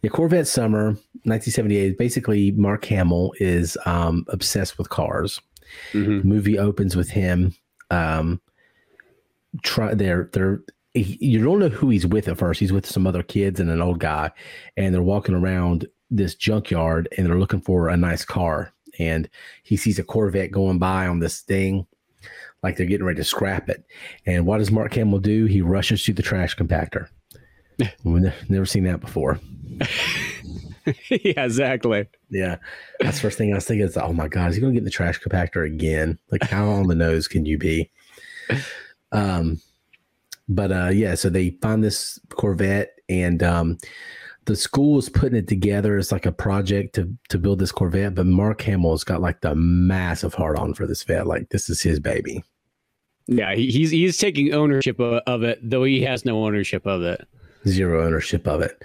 [0.00, 0.90] yeah, Corvette Summer,
[1.24, 1.98] 1978.
[1.98, 5.40] Basically, Mark Hamill is um, obsessed with cars.
[5.92, 6.22] Mhm.
[6.22, 7.52] The movie opens with him.
[7.90, 8.40] Um,
[9.62, 10.60] try they're they're
[10.94, 12.60] he- you don't know who he's with at first.
[12.60, 14.30] He's with some other kids and an old guy,
[14.76, 18.72] and they're walking around this junkyard and they're looking for a nice car.
[18.98, 19.28] And
[19.62, 21.86] he sees a Corvette going by on this thing,
[22.62, 23.84] like they're getting ready to scrap it.
[24.26, 25.46] And what does Mark Hamill do?
[25.46, 27.08] He rushes to the trash compactor.
[28.04, 29.40] We've never seen that before.
[31.08, 32.08] yeah, exactly.
[32.30, 32.56] Yeah,
[33.00, 33.86] that's the first thing I was thinking.
[33.86, 36.18] Is oh my god, is he going to get in the trash compactor again?
[36.30, 37.90] Like, how on the nose can you be?
[39.12, 39.60] Um,
[40.48, 43.78] but uh, yeah, so they find this Corvette, and um,
[44.44, 48.14] the school is putting it together as like a project to to build this Corvette.
[48.14, 51.26] But Mark Hamill's got like the massive heart on for this vet.
[51.26, 52.42] Like, this is his baby.
[53.26, 57.02] Yeah, he, he's he's taking ownership of, of it, though he has no ownership of
[57.02, 57.26] it.
[57.66, 58.82] Zero ownership of it.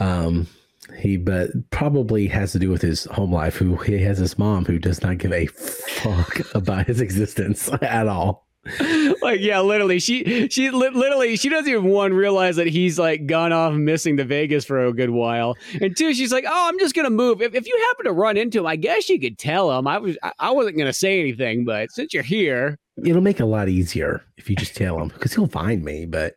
[0.00, 0.48] Um,
[0.96, 4.64] he but probably has to do with his home life who he has his mom
[4.64, 8.47] who does not give a fuck about his existence at all
[9.22, 13.26] like yeah literally she she li- literally she doesn't even one realize that he's like
[13.26, 16.78] gone off missing to vegas for a good while and two she's like oh i'm
[16.78, 19.38] just gonna move if, if you happen to run into him i guess you could
[19.38, 23.22] tell him i was i, I wasn't gonna say anything but since you're here it'll
[23.22, 26.34] make it a lot easier if you just tell him because he'll find me but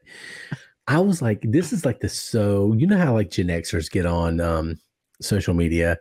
[0.87, 4.05] I was like, this is like the so you know how like Gen Xers get
[4.05, 4.77] on um
[5.21, 5.97] social media,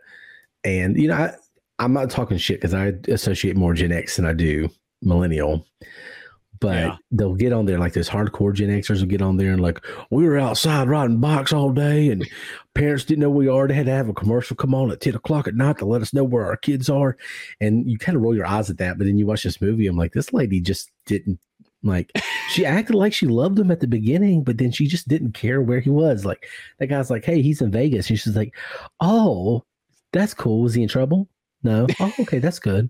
[0.65, 1.33] and you know I
[1.79, 4.69] I'm not talking shit because I associate more Gen X than I do
[5.01, 5.65] millennial.
[6.61, 6.97] But yeah.
[7.11, 9.83] they'll get on there like this hardcore Gen Xers will get on there and like
[10.11, 12.25] we were outside riding bikes all day and
[12.75, 13.67] parents didn't know we are.
[13.67, 16.03] They had to have a commercial come on at 10 o'clock at night to let
[16.03, 17.17] us know where our kids are.
[17.59, 19.87] And you kind of roll your eyes at that, but then you watch this movie,
[19.87, 21.39] I'm like, this lady just didn't
[21.83, 22.11] like
[22.49, 25.61] she acted like she loved him at the beginning, but then she just didn't care
[25.61, 26.25] where he was.
[26.25, 26.47] Like
[26.77, 28.55] that guy's like, "Hey, he's in Vegas." And she's like,
[28.99, 29.63] "Oh,
[30.13, 30.61] that's cool.
[30.61, 31.27] Was he in trouble?
[31.63, 31.87] No.
[31.99, 32.89] Oh, okay, that's good."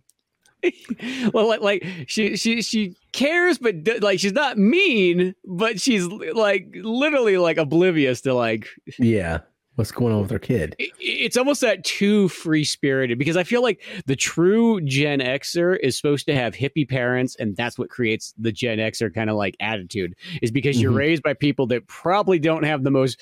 [1.34, 6.68] well, like, like she she she cares, but like she's not mean, but she's like
[6.76, 9.40] literally like oblivious to like yeah
[9.82, 10.76] what's going on with their kid.
[10.78, 15.98] It's almost that too free spirited because I feel like the true Gen Xer is
[15.98, 19.58] supposed to have hippie parents, and that's what creates the Gen Xer kind of like
[19.60, 20.14] attitude.
[20.44, 20.84] Is because mm-hmm.
[20.84, 23.20] you're raised by people that probably don't have the most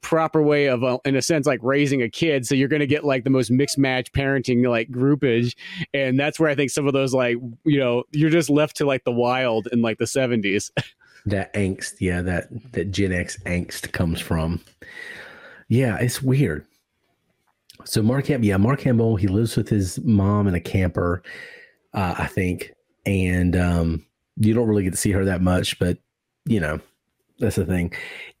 [0.00, 2.46] proper way of, uh, in a sense, like raising a kid.
[2.46, 5.56] So you're going to get like the most mixed match parenting like groupage,
[5.92, 8.86] and that's where I think some of those like you know you're just left to
[8.86, 10.70] like the wild in like the 70s.
[11.26, 14.60] that angst, yeah, that that Gen X angst comes from.
[15.68, 16.66] Yeah, it's weird.
[17.84, 21.22] So Mark yeah, Mark Hamill, he lives with his mom in a camper,
[21.92, 22.72] uh, I think,
[23.04, 25.98] and um, you don't really get to see her that much, but
[26.46, 26.80] you know,
[27.38, 27.92] that's the thing.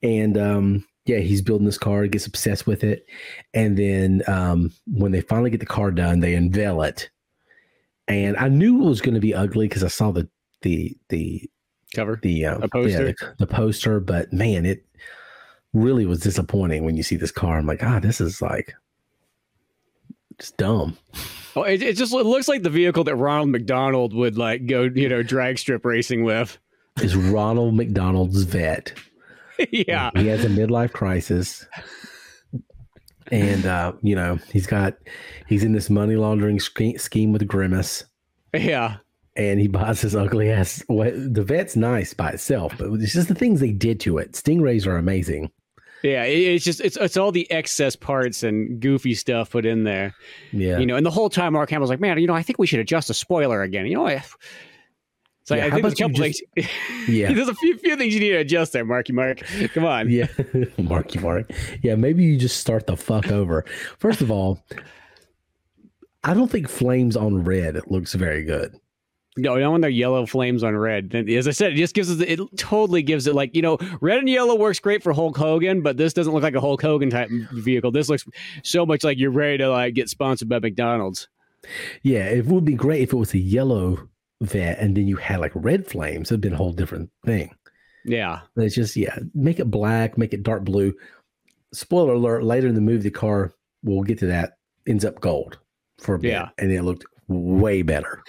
[0.02, 3.06] And um, yeah, he's building this car, gets obsessed with it,
[3.54, 7.10] and then um, when they finally get the car done, they unveil it.
[8.08, 10.28] And I knew it was going to be ugly because I saw the
[10.62, 11.48] the the
[11.94, 14.00] cover, the uh, poster, yeah, the, the poster.
[14.00, 14.85] But man, it
[15.76, 17.58] really was disappointing when you see this car.
[17.58, 18.74] I'm like, ah, this is like
[20.38, 20.96] just dumb.
[21.54, 24.82] Oh, it, it just it looks like the vehicle that Ronald McDonald would like go,
[24.82, 26.58] you know, drag strip racing with.
[27.00, 28.92] Is Ronald McDonald's vet?
[29.70, 31.66] yeah, he has a midlife crisis,
[33.30, 34.94] and uh, you know he's got
[35.46, 38.04] he's in this money laundering scheme with Grimace.
[38.52, 38.98] Yeah,
[39.34, 40.82] and he buys his ugly ass.
[40.88, 44.32] Well, The vet's nice by itself, but it's just the things they did to it.
[44.32, 45.50] Stingrays are amazing.
[46.02, 50.14] Yeah, it's just it's it's all the excess parts and goofy stuff put in there.
[50.52, 52.58] Yeah, you know, and the whole time Mark Hamill's like, man, you know, I think
[52.58, 53.86] we should adjust the spoiler again.
[53.86, 54.22] You know, I,
[55.44, 56.68] so yeah, I think there's a couple just, things.
[57.08, 59.42] Yeah, there's a few few things you need to adjust there, Marky Mark.
[59.72, 60.26] Come on, yeah,
[60.78, 61.50] Marky Mark.
[61.82, 63.64] Yeah, maybe you just start the fuck over.
[63.98, 64.60] First of all,
[66.24, 68.78] I don't think flames on red looks very good.
[69.38, 71.14] No, no, when they're yellow flames on red.
[71.14, 74.18] As I said, it just gives us it totally gives it like you know red
[74.18, 77.10] and yellow works great for Hulk Hogan, but this doesn't look like a Hulk Hogan
[77.10, 77.90] type vehicle.
[77.90, 78.24] This looks
[78.62, 81.28] so much like you're ready to like get sponsored by McDonald's.
[82.02, 84.08] Yeah, it would be great if it was a yellow
[84.40, 86.30] vet and then you had like red flames.
[86.30, 87.54] It'd been a whole different thing.
[88.06, 90.94] Yeah, it's just yeah, make it black, make it dark blue.
[91.74, 95.58] Spoiler alert: later in the movie, the car we'll get to that ends up gold
[95.98, 96.48] for a bit, yeah.
[96.56, 98.22] and it looked way better.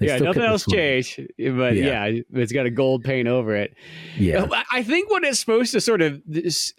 [0.00, 2.06] yeah, nothing else changed, but yeah.
[2.06, 2.20] yeah.
[2.32, 3.74] it's got a gold paint over it.
[4.16, 6.20] Yeah, uh, I think what it's supposed to sort of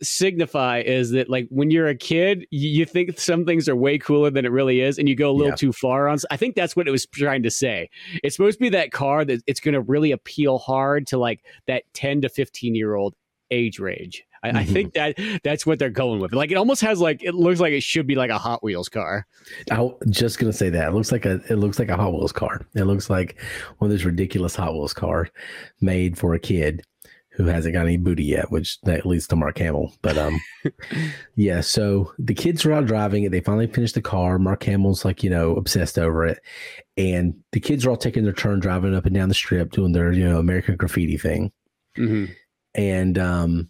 [0.02, 4.30] signify is that, like, when you're a kid, you think some things are way cooler
[4.30, 5.56] than it really is, and you go a little yeah.
[5.56, 6.18] too far on.
[6.30, 7.90] I think that's what it was trying to say.
[8.24, 11.46] It's supposed to be that car that it's going to really appeal hard to like
[11.68, 13.16] that 10 to 15 year old
[13.52, 14.24] age range.
[14.44, 14.58] I, mm-hmm.
[14.58, 16.34] I, think that that's what they're going with.
[16.34, 18.90] Like it almost has like it looks like it should be like a Hot Wheels
[18.90, 19.28] car.
[19.70, 22.14] I was just gonna say that it looks like a it looks like a Hot
[22.14, 22.62] Wheels car.
[22.76, 23.40] It looks like
[23.78, 25.30] one of those ridiculous Hot Wheels car
[25.80, 26.84] made for a kid
[27.34, 29.94] who hasn't got any booty yet, which that leads to Mark Hamill.
[30.02, 30.40] But um,
[31.36, 31.62] yeah.
[31.62, 33.32] So the kids are out driving it.
[33.32, 34.38] They finally finish the car.
[34.38, 36.40] Mark Hamill's like you know obsessed over it,
[36.98, 39.92] and the kids are all taking their turn driving up and down the strip doing
[39.92, 41.52] their you know American graffiti thing.
[41.98, 42.32] Mm-hmm.
[42.76, 43.70] And um,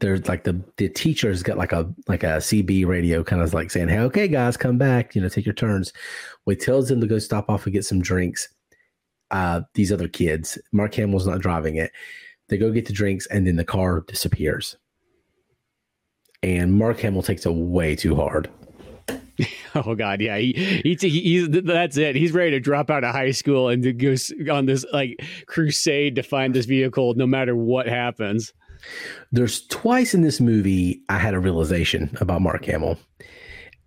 [0.00, 3.70] there's like the the teacher's got like a like a CB radio, kind of like
[3.70, 5.14] saying, "Hey, okay, guys, come back.
[5.14, 5.92] You know, take your turns."
[6.46, 8.48] We tells them to go stop off and get some drinks.
[9.30, 11.92] Uh, these other kids, Mark Hamill's not driving it
[12.48, 14.76] they go get the drinks, and then the car disappears.
[16.42, 18.50] And Mark Hamill takes it way too hard.
[19.74, 22.16] Oh God, yeah, he, he, he he's that's it.
[22.16, 24.16] He's ready to drop out of high school and to go
[24.52, 28.52] on this like crusade to find this vehicle, no matter what happens.
[29.32, 32.98] There's twice in this movie I had a realization about Mark Hamill,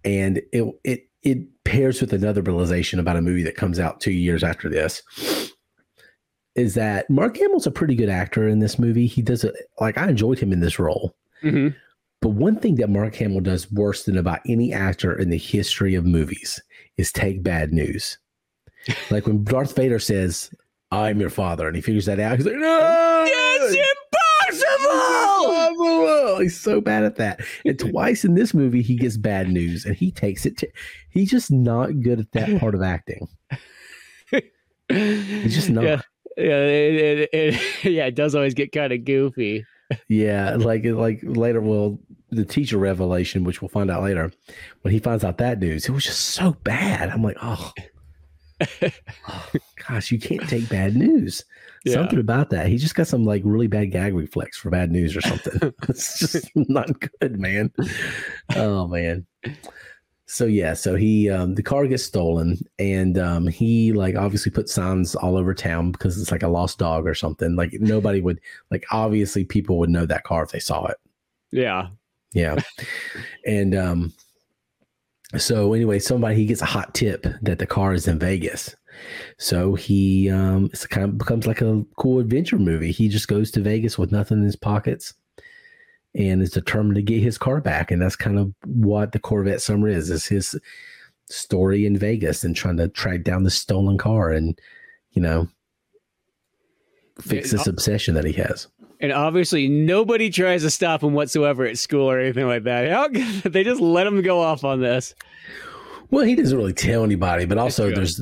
[0.03, 4.11] and it it it pairs with another realization about a movie that comes out two
[4.11, 5.01] years after this
[6.55, 9.07] is that Mark Hamill's a pretty good actor in this movie.
[9.07, 11.15] He does it like I enjoyed him in this role.
[11.43, 11.75] Mm-hmm.
[12.21, 15.95] But one thing that Mark Hamill does worse than about any actor in the history
[15.95, 16.61] of movies
[16.97, 18.17] is take bad news.
[19.09, 20.51] like when Darth Vader says,
[20.91, 23.75] I'm your father, and he figures that out, he's like, No, it's
[26.39, 27.41] He's so bad at that.
[27.65, 30.69] And twice in this movie, he gets bad news and he takes it to,
[31.09, 33.27] he's just not good at that part of acting.
[34.89, 35.83] He's just not.
[35.83, 36.01] Yeah
[36.37, 39.65] yeah, it, it, it, yeah, it does always get kind of goofy.
[40.07, 41.99] Yeah, like like later, well,
[42.29, 44.31] the teacher revelation, which we'll find out later,
[44.81, 47.09] when he finds out that news, it was just so bad.
[47.09, 47.71] I'm like, oh,
[49.27, 49.49] oh
[49.87, 51.43] gosh, you can't take bad news.
[51.83, 51.93] Yeah.
[51.93, 52.67] Something about that.
[52.67, 55.73] He just got some like really bad gag reflex for bad news or something.
[55.89, 56.87] it's just not
[57.19, 57.71] good, man.
[58.55, 59.25] Oh man
[60.31, 64.69] so yeah, so he um, the car gets stolen, and um, he like obviously put
[64.69, 67.57] signs all over town because it's like a lost dog or something.
[67.57, 68.39] Like nobody would
[68.69, 70.95] like obviously people would know that car if they saw it.
[71.51, 71.89] Yeah,
[72.31, 72.55] yeah,
[73.45, 74.13] and um,
[75.35, 78.73] so anyway, somebody he gets a hot tip that the car is in Vegas.
[79.37, 82.91] So he um, it's kind of becomes like a cool adventure movie.
[82.91, 85.13] He just goes to Vegas with nothing in his pockets
[86.13, 87.91] and is determined to get his car back.
[87.91, 90.59] And that's kind of what the Corvette Summer is, is his
[91.29, 94.59] story in Vegas and trying to track down the stolen car and,
[95.11, 95.47] you know,
[97.19, 98.67] fix this obsession that he has.
[98.99, 102.89] And obviously, nobody tries to stop him whatsoever at school or anything like that.
[102.91, 103.07] How,
[103.49, 105.15] they just let him go off on this.
[106.11, 108.21] Well, he doesn't really tell anybody, but also there's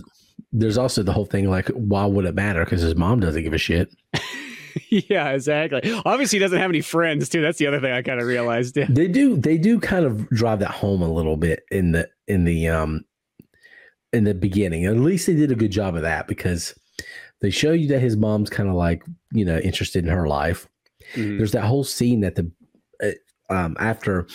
[0.51, 2.63] there's also the whole thing like, why would it matter?
[2.65, 3.93] Because his mom doesn't give a shit.
[4.89, 5.81] yeah, exactly.
[6.05, 7.41] Obviously, he doesn't have any friends too.
[7.41, 8.75] That's the other thing I kind of realized.
[8.75, 9.38] They do.
[9.38, 13.05] They do kind of drive that home a little bit in the in the um
[14.13, 14.85] in the beginning.
[14.85, 16.77] At least they did a good job of that because
[17.41, 20.67] they show you that his mom's kind of like you know interested in her life.
[21.13, 21.38] Mm-hmm.
[21.38, 22.51] There's that whole scene that the
[23.03, 24.27] uh, um after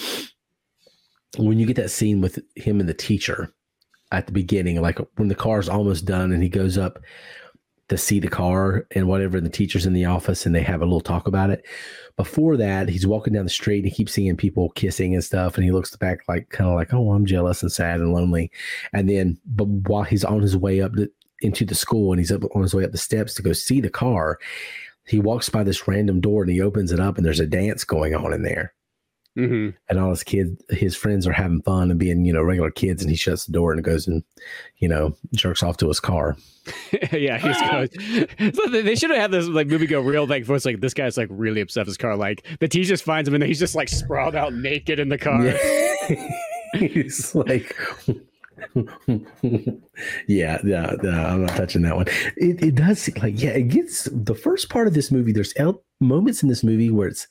[1.39, 3.53] when you get that scene with him and the teacher
[4.15, 7.01] at the beginning, like when the car's almost done and he goes up
[7.89, 10.81] to see the car and whatever, and the teacher's in the office and they have
[10.81, 11.67] a little talk about it.
[12.17, 15.57] Before that, he's walking down the street and he keeps seeing people kissing and stuff,
[15.57, 18.51] and he looks back like kind of like, oh, I'm jealous and sad and lonely.
[18.93, 22.33] And then, but while he's on his way up to, into the school and he's
[22.33, 24.39] up on his way up the steps to go see the car,
[25.07, 27.85] he walks by this random door and he opens it up and there's a dance
[27.85, 28.73] going on in there.
[29.37, 29.71] Mm-hmm.
[29.89, 33.03] And all his kids, his friends are having fun and being, you know, regular kids.
[33.03, 34.23] And he shuts the door and goes and,
[34.79, 36.37] you know, jerks off to his car.
[37.13, 37.61] yeah, he's
[38.49, 38.57] goes.
[38.57, 40.95] so they should have had this like movie go real like for it's like this
[40.95, 42.17] guy's like really upset with his car.
[42.17, 45.19] Like the teacher just finds him and he's just like sprawled out naked in the
[45.19, 45.45] car.
[45.45, 46.29] Yeah.
[46.75, 47.77] he's like.
[50.29, 52.07] yeah, yeah, yeah, I'm not touching that one.
[52.37, 55.33] It, it does like yeah, it gets the first part of this movie.
[55.33, 57.27] There's el- moments in this movie where it's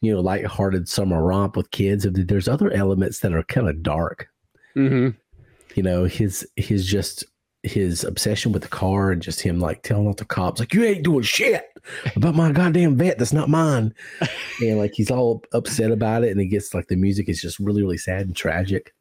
[0.00, 2.04] you know, lighthearted summer romp with kids.
[2.04, 4.28] And There's other elements that are kind of dark.
[4.76, 5.10] Mm-hmm.
[5.74, 7.24] You know, his his just
[7.62, 10.82] his obsession with the car and just him like telling off the cops like you
[10.82, 11.66] ain't doing shit
[12.16, 13.92] about my goddamn vet that's not mine
[14.62, 17.58] and like he's all upset about it and he gets like the music is just
[17.58, 18.94] really really sad and tragic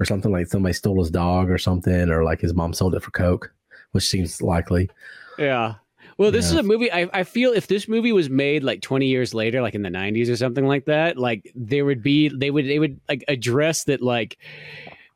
[0.00, 3.02] or something like somebody stole his dog or something or like his mom sold it
[3.02, 3.52] for coke
[3.92, 4.90] which seems likely
[5.38, 5.74] yeah
[6.18, 6.52] well, this yeah.
[6.52, 6.90] is a movie.
[6.90, 9.90] I, I feel if this movie was made like 20 years later, like in the
[9.90, 13.84] 90s or something like that, like there would be they would they would like address
[13.84, 14.38] that like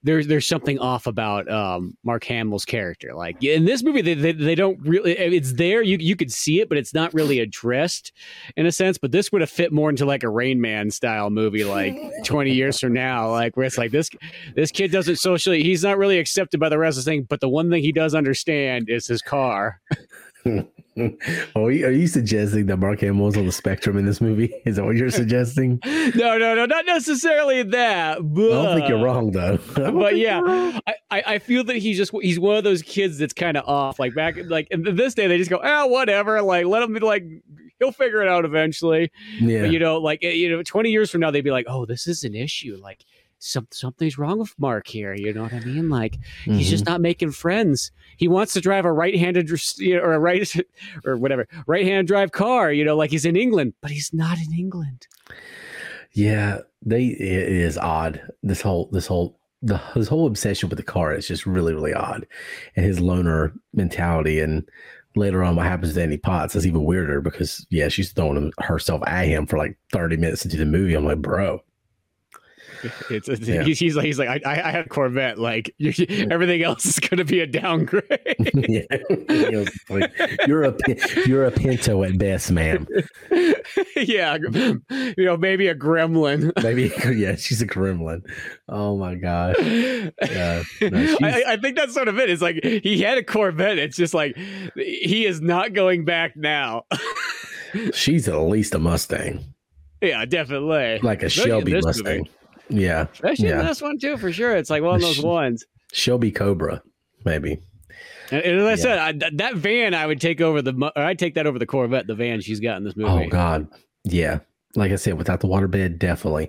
[0.03, 3.15] there's there's something off about um, Mark Hamill's character.
[3.15, 5.13] Like in this movie, they, they, they don't really.
[5.13, 5.83] It's there.
[5.83, 8.13] You you could see it, but it's not really addressed
[8.57, 8.97] in a sense.
[8.97, 12.53] But this would have fit more into like a Rain Man style movie, like 20
[12.53, 14.09] years from now, like where it's like this
[14.55, 15.63] this kid doesn't socially.
[15.63, 17.23] He's not really accepted by the rest of the thing.
[17.25, 19.81] But the one thing he does understand is his car.
[20.47, 20.65] are,
[21.71, 24.53] you, are you suggesting that Mark Hamill's on the spectrum in this movie?
[24.65, 25.81] Is that what you're suggesting?
[25.87, 28.19] no, no, no, not necessarily that.
[28.23, 29.59] But, I don't think you're wrong though.
[30.01, 30.41] But yeah,
[31.11, 33.99] I, I feel that he's just he's one of those kids that's kind of off.
[33.99, 36.41] Like back like in this day, they just go, ah, whatever.
[36.43, 37.25] Like let him be like
[37.79, 39.11] he'll figure it out eventually.
[39.41, 41.87] Yeah, but, you know, like you know, twenty years from now, they'd be like, oh,
[41.87, 42.79] this is an issue.
[42.81, 43.05] Like
[43.41, 45.15] some, something's wrong with Mark here.
[45.15, 45.89] You know what I mean?
[45.89, 46.55] Like mm-hmm.
[46.55, 46.93] he's just mm-hmm.
[46.93, 47.91] not making friends.
[48.17, 50.55] He wants to drive a right-handed or a right
[51.05, 52.73] or whatever right-hand drive car.
[52.73, 55.09] You know, like he's in England, but he's not in England.
[56.13, 58.23] Yeah, they it is odd.
[58.43, 61.95] This whole this whole the his whole obsession with the car is just really really
[61.95, 62.27] odd,
[62.77, 64.69] and his loner mentality and
[65.17, 69.03] later on what happens to Annie Potts is even weirder because yeah she's throwing herself
[69.07, 71.61] at him for like 30 minutes into the movie i'm like bro
[73.11, 73.63] it's, it's yeah.
[73.63, 75.39] he's like he's like I, I had Corvette.
[75.39, 75.75] Like
[76.31, 78.05] everything else is going to be a downgrade.
[78.55, 78.85] yeah,
[80.47, 80.77] you're a
[81.27, 82.87] you're a Pinto at best, ma'am.
[83.97, 86.53] yeah, you know maybe a Gremlin.
[86.63, 88.23] maybe yeah, she's a Gremlin.
[88.69, 89.57] Oh my gosh.
[89.59, 92.31] Uh, no, I, I think that's sort of it.
[92.31, 93.79] It's like he had a Corvette.
[93.79, 94.37] It's just like
[94.75, 96.85] he is not going back now.
[97.93, 99.45] she's at least a Mustang.
[100.01, 100.99] Yeah, definitely.
[101.03, 102.19] Like a Shelby Mustang.
[102.19, 102.31] Movie.
[102.71, 103.07] Yeah.
[103.13, 103.63] Especially yeah.
[103.63, 104.57] this one too, for sure.
[104.57, 105.65] It's like one of those ones.
[105.93, 106.83] Shelby Cobra,
[107.25, 107.61] maybe.
[108.31, 110.93] And, and as I said, I, that van I would take over the.
[110.97, 113.27] I'd take that over the Corvette, the van she's got in this movie.
[113.27, 113.69] Oh God,
[114.05, 114.41] yeah.
[114.77, 116.49] Like I said, without the waterbed, definitely.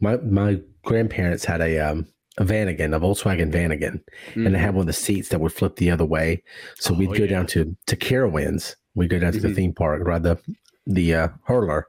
[0.00, 2.06] My my grandparents had a um
[2.38, 4.00] a Vanagon, a Volkswagen Vanagon,
[4.30, 4.46] mm-hmm.
[4.46, 4.76] and it had mm-hmm.
[4.76, 6.42] one of the seats that would flip the other way.
[6.76, 7.26] So oh, we'd go yeah.
[7.26, 8.74] down to to Carowinds.
[8.94, 9.48] We'd go down to mm-hmm.
[9.48, 10.38] the theme park, ride the
[10.86, 11.88] the uh, hurler,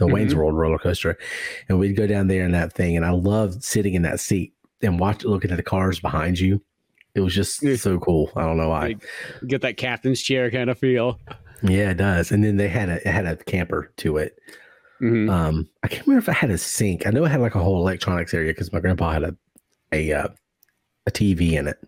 [0.00, 0.14] the mm-hmm.
[0.14, 1.16] Wayne's World roller coaster,
[1.68, 2.96] and we'd go down there in that thing.
[2.96, 6.60] And I loved sitting in that seat and watch looking at the cars behind you.
[7.14, 8.32] It was just so cool.
[8.34, 8.96] I don't know why.
[9.46, 11.20] Get that captain's chair kind of feel.
[11.62, 12.32] Yeah, it does.
[12.32, 14.38] And then they had a it had a camper to it.
[15.02, 15.28] Mm-hmm.
[15.28, 17.06] Um, I can't remember if I had a sink.
[17.06, 19.36] I know it had like a whole electronics area because my grandpa had a
[19.92, 20.28] a uh,
[21.06, 21.78] a TV in it.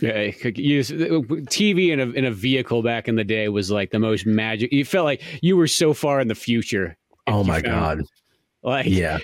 [0.00, 3.98] Yeah, use TV in a in a vehicle back in the day was like the
[3.98, 4.72] most magic.
[4.72, 6.96] You felt like you were so far in the future
[7.28, 8.02] Oh my god!
[8.60, 9.18] Like yeah,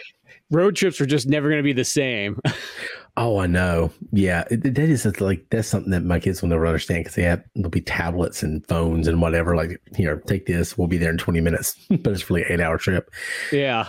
[0.53, 2.39] road trips are just never going to be the same.
[3.17, 3.91] oh, I know.
[4.13, 7.43] Yeah, that is like that's something that my kids will never understand because they have
[7.57, 9.57] there'll be tablets and phones and whatever.
[9.57, 10.79] Like here, take this.
[10.79, 13.11] We'll be there in twenty minutes, but it's really an eight hour trip.
[13.51, 13.89] Yeah,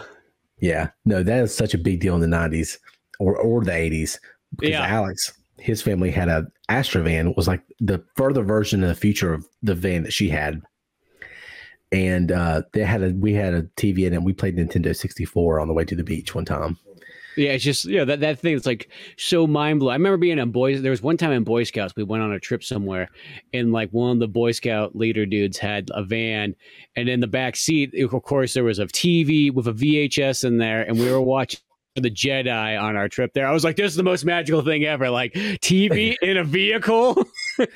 [0.59, 0.89] yeah.
[1.05, 2.79] No, that is such a big deal in the nineties
[3.19, 4.19] or or the eighties
[4.57, 4.87] because yeah.
[4.87, 9.47] Alex his family had a Astrovan was like the further version of the future of
[9.61, 10.61] the van that she had
[11.95, 14.17] and uh, they had a we had a TV in it.
[14.17, 16.77] and we played Nintendo 64 on the way to the beach one time.
[17.37, 19.93] Yeah, it's just yeah that that thing is like so mind blowing.
[19.93, 20.81] I remember being in boys.
[20.81, 23.09] There was one time in Boy Scouts we went on a trip somewhere,
[23.53, 26.55] and like one of the Boy Scout leader dudes had a van,
[26.95, 30.57] and in the back seat, of course, there was a TV with a VHS in
[30.57, 31.59] there, and we were watching
[31.95, 33.47] the Jedi on our trip there.
[33.47, 35.09] I was like, this is the most magical thing ever.
[35.09, 37.25] Like TV in a vehicle.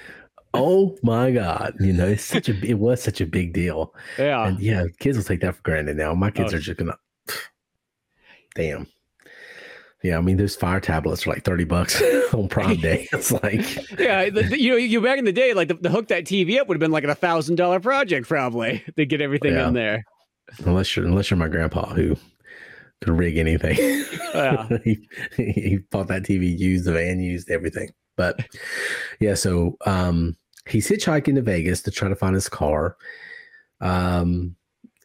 [0.53, 4.47] oh my god you know it's such a it was such a big deal yeah
[4.47, 6.57] and yeah kids will take that for granted now my kids oh.
[6.57, 6.97] are just gonna
[8.55, 8.87] damn
[10.01, 12.01] yeah, I mean, those fire tablets are like 30 bucks
[12.33, 13.07] on Prime Day.
[13.11, 16.07] It's like, yeah, the, you know, you back in the day, like the, the hook
[16.07, 19.53] that TV up would have been like a thousand dollar project probably to get everything
[19.53, 19.67] yeah.
[19.67, 20.05] in there.
[20.65, 22.15] Unless you're, unless you're my grandpa who
[23.01, 23.77] could rig anything.
[24.33, 24.67] Yeah.
[24.83, 27.89] he, he bought that TV used, the van used, everything.
[28.15, 28.39] But
[29.19, 30.35] yeah, so um,
[30.67, 32.97] he's hitchhiking to Vegas to try to find his car.
[33.81, 34.55] Um,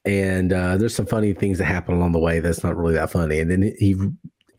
[0.05, 3.11] and uh, there's some funny things that happen along the way that's not really that
[3.11, 3.40] funny.
[3.40, 3.96] And then he,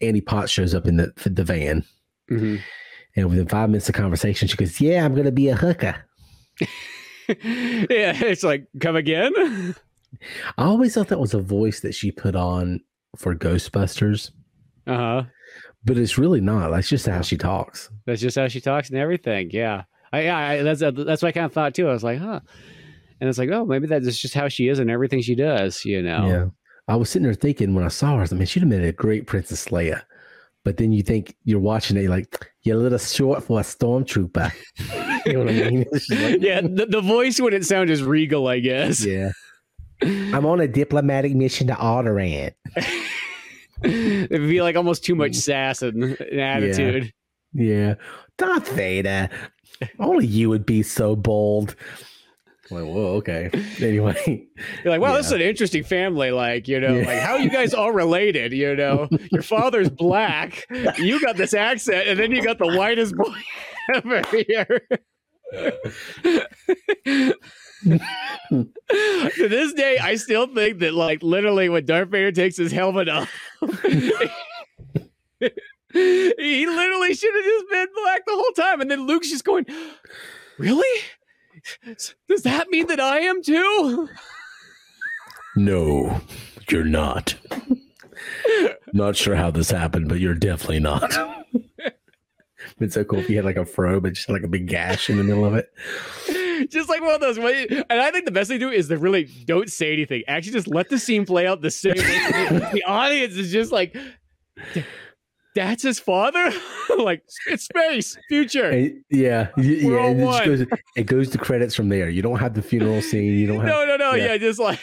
[0.01, 1.85] Annie Potts shows up in the the van,
[2.31, 2.57] mm-hmm.
[3.15, 5.95] and within five minutes of conversation, she goes, "Yeah, I'm going to be a hooker."
[6.59, 6.65] yeah,
[7.27, 9.75] it's like, come again.
[10.57, 12.81] I always thought that was a voice that she put on
[13.17, 14.31] for Ghostbusters.
[14.87, 15.23] Uh huh
[15.85, 16.71] but it's really not.
[16.71, 17.89] That's just how she talks.
[18.05, 19.51] That's just how she talks and everything.
[19.51, 19.83] Yeah,
[20.15, 21.87] I, yeah, I, that's uh, that's what I kind of thought too.
[21.87, 22.39] I was like, huh,
[23.19, 25.85] and it's like, oh, maybe that's just how she is and everything she does.
[25.85, 26.27] You know?
[26.27, 26.45] Yeah.
[26.87, 28.69] I was sitting there thinking when I saw her, I was like, man, she'd have
[28.69, 30.03] been a great Princess Leia.
[30.63, 33.63] But then you think you're watching it, you're like, you're a little short for a
[33.63, 34.51] stormtrooper.
[35.25, 35.85] you know what I mean?
[35.91, 36.01] Like,
[36.41, 39.05] yeah, the, the voice wouldn't sound as regal, I guess.
[39.05, 39.31] Yeah.
[40.01, 42.53] I'm on a diplomatic mission to Alderaan.
[43.83, 47.13] It'd be like almost too much sass and, and attitude.
[47.53, 47.73] Yeah.
[47.73, 47.95] yeah.
[48.37, 49.29] Darth Vader.
[49.99, 51.75] Only you would be so bold.
[52.71, 53.49] Like, whoa, okay.
[53.79, 54.47] Anyway.
[54.83, 55.17] You're like, wow, yeah.
[55.17, 56.31] this is an interesting family.
[56.31, 57.05] Like, you know, yeah.
[57.05, 59.07] like how you guys all related, you know?
[59.31, 60.65] Your father's black,
[60.97, 63.35] you got this accent, and then you got the whitest boy
[63.93, 64.81] ever here.
[67.11, 67.35] to
[69.47, 73.31] this day, I still think that, like, literally, when Darth Vader takes his helmet off,
[75.95, 78.81] he literally should have just been black the whole time.
[78.81, 79.65] And then Luke's just going,
[80.57, 81.01] Really?
[82.27, 84.09] Does that mean that I am too?
[85.55, 86.21] No,
[86.69, 87.35] you're not.
[88.93, 91.13] not sure how this happened, but you're definitely not.
[92.79, 95.09] It's so cool if you had like a fro, but just like a big gash
[95.09, 95.71] in the middle of it.
[96.69, 97.37] Just like one of those.
[97.37, 100.23] And I think the best thing to do is to really don't say anything.
[100.27, 103.95] Actually, just let the scene play out the same the audience is just like,
[105.55, 106.51] that's his father?
[106.97, 108.69] like, it's space, future.
[108.69, 109.47] And, yeah.
[109.57, 110.07] yeah.
[110.07, 112.09] It, goes, it goes to credits from there.
[112.09, 113.33] You don't have the funeral scene.
[113.33, 113.67] You don't have.
[113.67, 114.13] No, no, no.
[114.13, 114.79] Yeah, yeah just like.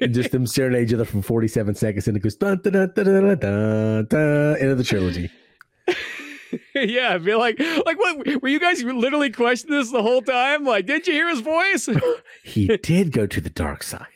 [0.00, 2.72] and just them staring at each other for 47 seconds and it goes dun, dun,
[2.72, 5.30] dun, dun, dun, dun, dun, end of the trilogy.
[6.74, 10.64] yeah, I feel like like what were you guys literally questioning this the whole time?
[10.64, 11.88] Like, did you hear his voice?
[12.42, 14.06] he did go to the dark side.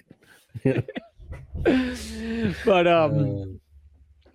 [2.64, 3.60] but um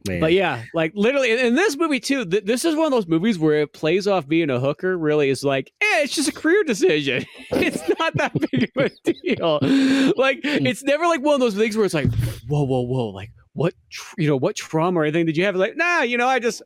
[0.10, 3.08] uh, but yeah, like literally in this movie too, th- this is one of those
[3.08, 6.32] movies where it plays off being a hooker really is like, eh, it's just a
[6.32, 7.26] career decision.
[7.52, 9.60] it's not that big of a deal.
[10.18, 12.12] Like it's never like one of those things where it's like,
[12.48, 15.56] whoa, whoa, whoa, like what tr- you know, what trauma or anything did you have?
[15.56, 16.62] Like, nah, you know, I just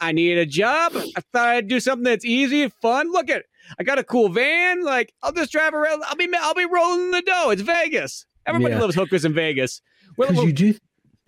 [0.00, 0.92] I need a job.
[0.94, 3.12] I thought I'd do something that's easy and fun.
[3.12, 3.44] Look at,
[3.78, 4.82] I got a cool van.
[4.82, 6.02] Like I'll just drive around.
[6.06, 7.50] I'll be, I'll be rolling the dough.
[7.50, 8.24] It's Vegas.
[8.46, 8.80] Everybody yeah.
[8.80, 9.82] loves hookers in Vegas.
[10.16, 10.74] Because you do,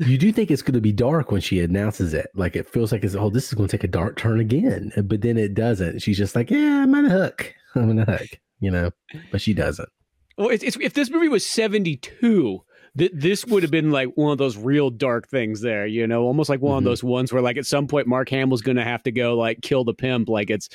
[0.01, 2.29] you do think it's going to be dark when she announces it.
[2.35, 4.93] Like it feels like it's oh, this is going to take a dark turn again.
[4.97, 6.01] But then it doesn't.
[6.01, 7.55] She's just like, yeah, I'm on a hook.
[7.75, 8.29] I'm on a hook.
[8.61, 8.91] You know,
[9.31, 9.89] but she doesn't.
[10.37, 12.63] Well, it's, it's, if this movie was 72,
[12.97, 16.23] th- this would have been like one of those real dark things there, you know,
[16.23, 16.79] almost like one mm-hmm.
[16.79, 19.37] of those ones where like at some point Mark Hamill's going to have to go
[19.37, 20.69] like kill the pimp, like it's,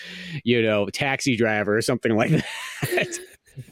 [0.43, 3.19] you know, taxi driver or something like that.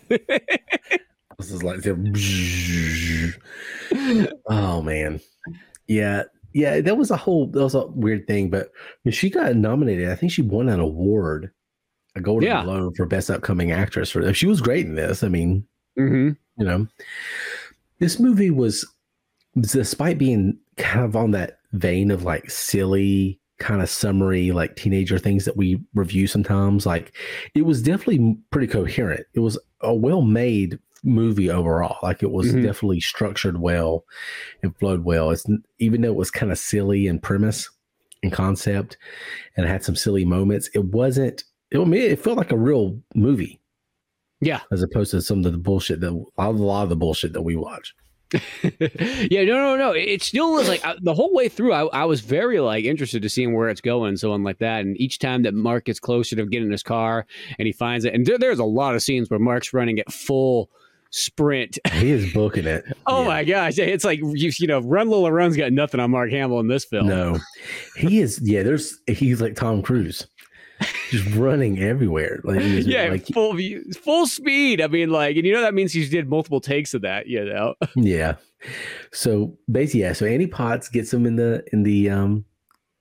[0.09, 1.85] this is like
[4.47, 5.19] oh man,
[5.87, 6.23] yeah,
[6.53, 6.81] yeah.
[6.81, 8.71] That was a whole that was a weird thing, but
[9.03, 11.51] when she got nominated, I think she won an award,
[12.15, 12.63] a Golden yeah.
[12.63, 14.11] Globe for Best Upcoming Actress.
[14.11, 15.23] For she was great in this.
[15.23, 15.65] I mean,
[15.97, 16.29] mm-hmm.
[16.61, 16.87] you know.
[17.99, 18.85] This movie was,
[19.59, 25.17] despite being kind of on that vein of like silly, kind of summary, like teenager
[25.17, 27.13] things that we review sometimes, like
[27.55, 29.25] it was definitely pretty coherent.
[29.33, 31.97] It was a well made movie overall.
[32.01, 32.63] Like it was mm-hmm.
[32.63, 34.05] definitely structured well
[34.61, 35.31] and flowed well.
[35.31, 35.45] It's
[35.79, 37.69] even though it was kind of silly in premise
[38.21, 38.97] and concept
[39.57, 41.43] and had some silly moments, it wasn't.
[41.71, 43.59] It, I mean, it felt like a real movie.
[44.41, 44.61] Yeah.
[44.71, 47.55] As opposed to some of the bullshit that a lot of the bullshit that we
[47.55, 47.95] watch.
[48.63, 49.91] yeah, no, no, no.
[49.91, 51.73] It still was like I, the whole way through.
[51.73, 54.81] I, I was very like interested to seeing where it's going, so on like that.
[54.81, 57.25] And each time that Mark gets closer to getting his car
[57.59, 60.11] and he finds it, and there, there's a lot of scenes where Mark's running at
[60.11, 60.71] full
[61.13, 61.79] sprint.
[61.93, 62.83] He is booking it.
[63.05, 63.27] oh yeah.
[63.27, 66.59] my gosh, it's like you, you know, Run Lola Run's got nothing on Mark Hamill
[66.59, 67.07] in this film.
[67.07, 67.39] No,
[67.95, 68.39] he is.
[68.43, 70.27] Yeah, there's he's like Tom Cruise
[71.09, 72.41] just running everywhere.
[72.43, 73.57] Like, yeah, like, full
[74.01, 74.81] full speed.
[74.81, 77.27] I mean, like, and you know that means he did multiple takes of that.
[77.27, 77.75] You know.
[77.95, 78.35] yeah.
[79.11, 80.13] So basically, yeah.
[80.13, 82.45] So Annie Potts gets him in the in the um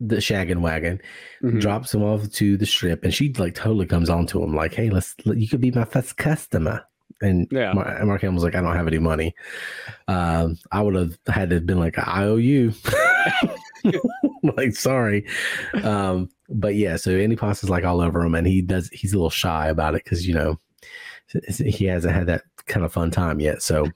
[0.00, 1.00] the shaggin wagon,
[1.42, 1.58] mm-hmm.
[1.60, 4.74] drops him off to the strip, and she like totally comes on to him like,
[4.74, 6.84] "Hey, let's you could be my first customer."
[7.22, 7.72] And yeah.
[7.72, 9.34] Mark was like, "I don't have any money."
[10.08, 12.72] Um, I would have had to have been like, "I owe you."
[14.56, 15.26] like, sorry.
[15.82, 18.88] Um, but yeah, so Annie Potts is like all over him, and he does.
[18.92, 20.58] He's a little shy about it because you know
[21.48, 23.62] he hasn't had that kind of fun time yet.
[23.62, 23.86] So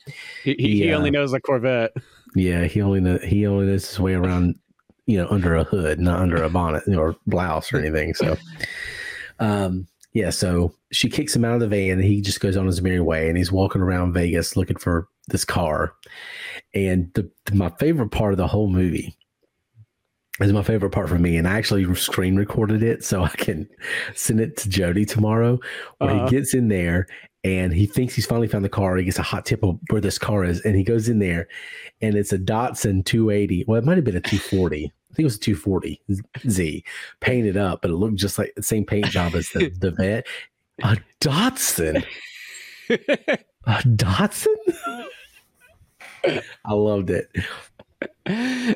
[0.43, 1.93] he, he, he only uh, knows a Corvette.
[2.35, 4.59] Yeah, he only know, he only knows his way around,
[5.07, 8.15] you know, under a hood, not under a bonnet or blouse or anything.
[8.15, 8.37] So,
[9.39, 9.87] um,
[10.17, 12.81] yeah, so she kicks him out of the van, and he just goes on his
[12.81, 15.93] merry way, and he's walking around Vegas looking for this car.
[16.75, 19.15] And the, my favorite part of the whole movie
[20.41, 21.37] is my favorite part for me.
[21.37, 23.69] And I actually screen recorded it so I can
[24.15, 25.61] send it to Jody tomorrow.
[25.99, 26.25] Where uh-huh.
[26.25, 27.09] he gets in there
[27.45, 28.97] and he thinks he's finally found the car.
[28.97, 31.47] He gets a hot tip of where this car is, and he goes in there,
[32.01, 33.67] and it's a Datsun 280.
[33.69, 34.91] Well, it might have been a 240.
[35.17, 36.03] I think it was a 240
[36.47, 36.85] Z
[37.21, 40.27] painted up, but it looked just like the same paint job as the, the vet.
[40.83, 42.05] A Datsun.
[42.91, 45.07] a Datsun?
[46.67, 47.31] I loved it.
[48.27, 48.75] I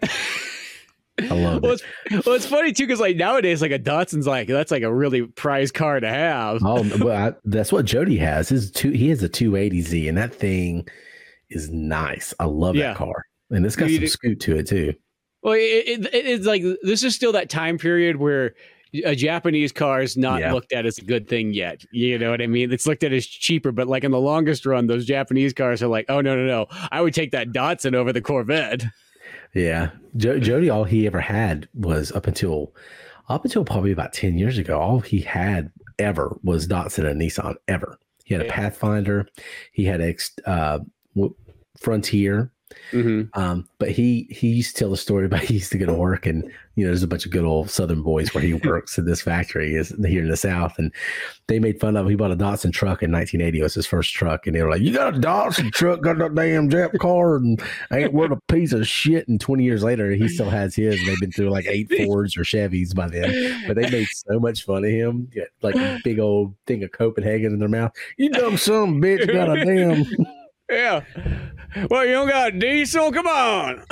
[1.19, 1.83] love well, it.
[2.07, 4.91] It's, well, it's funny too because like nowadays, like a Datsun's like that's like a
[4.91, 6.65] really prized car to have.
[6.65, 8.49] Oh, well, I, that's what Jody has.
[8.49, 10.89] His two, he has a 280Z, and that thing
[11.51, 12.33] is nice.
[12.41, 12.95] I love yeah.
[12.95, 14.95] that car, and it's got you some scoot to it too.
[15.43, 18.55] Well, it, it, it's like this is still that time period where
[19.05, 20.53] a Japanese car is not Yeah.
[20.53, 21.85] looked at as a good thing yet.
[21.93, 22.73] You know what I mean?
[22.73, 25.87] It's looked at as cheaper, but like in the longest run, those Japanese cars are
[25.89, 28.85] like, oh no, no, no, I would take that Datsun over the Corvette.
[29.55, 32.75] Yeah, jo- Jody, all he ever had was up until
[33.29, 34.79] up until probably about ten years ago.
[34.81, 35.71] All he had
[36.01, 37.97] ever was Datsun and Nissan ever.
[38.25, 38.55] He had a Yeah.
[38.55, 39.29] Pathfinder.
[39.73, 40.17] He had a
[40.47, 40.81] uh,
[41.79, 42.51] Frontier.
[42.93, 43.41] Mm-hmm.
[43.41, 45.95] Um, but he he used to tell the story about he used to go to
[45.95, 46.45] work and
[46.77, 49.21] you know there's a bunch of good old Southern boys where he works in this
[49.21, 50.93] factory is here in the South and
[51.47, 52.11] they made fun of him.
[52.11, 53.59] He bought a Datsun truck in 1980.
[53.59, 56.03] It was his first truck and they were like, "You got a Datsun truck?
[56.03, 57.61] Got that damn Jap car and
[57.93, 60.99] ain't worth a piece of shit." And 20 years later, he still has his.
[61.01, 63.65] And they've been through like eight Fords or Chevys by then.
[63.67, 65.31] But they made so much fun of him,
[65.63, 67.93] like a big old thing of Copenhagen in their mouth.
[68.17, 70.07] You dumb son of a bitch got a damn.
[70.71, 71.05] Yeah.
[71.91, 73.13] Well, you don't got diesel.
[73.13, 73.85] Come on.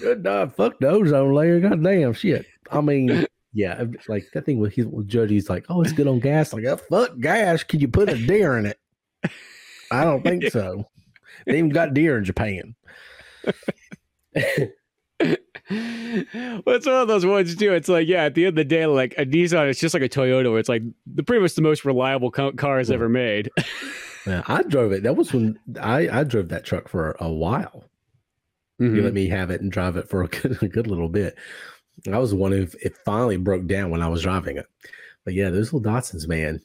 [0.00, 0.54] Good dog.
[0.54, 1.60] Fuck the ozone layer.
[1.60, 2.46] God damn shit.
[2.70, 6.20] I mean, yeah, like that thing with his with Jody's like, oh, it's good on
[6.20, 6.52] gas.
[6.52, 7.62] Like, oh, fuck gas.
[7.62, 8.78] Can you put a deer in it?
[9.90, 10.88] I don't think so.
[11.46, 12.74] They even got deer in Japan.
[15.20, 15.36] well,
[15.70, 17.72] it's one of those ones too.
[17.72, 20.02] It's like, yeah, at the end of the day, like a Nissan, it's just like
[20.02, 23.50] a Toyota, where it's like the pretty much the most reliable co- cars ever made.
[24.26, 25.02] Yeah, I drove it.
[25.04, 27.84] That was when I I drove that truck for a while.
[28.78, 29.02] You Mhm.
[29.04, 31.36] let me have it and drive it for a good, a good little bit.
[32.12, 34.66] I was one of it finally broke down when I was driving it.
[35.24, 36.60] But yeah, those little Datsuns, man,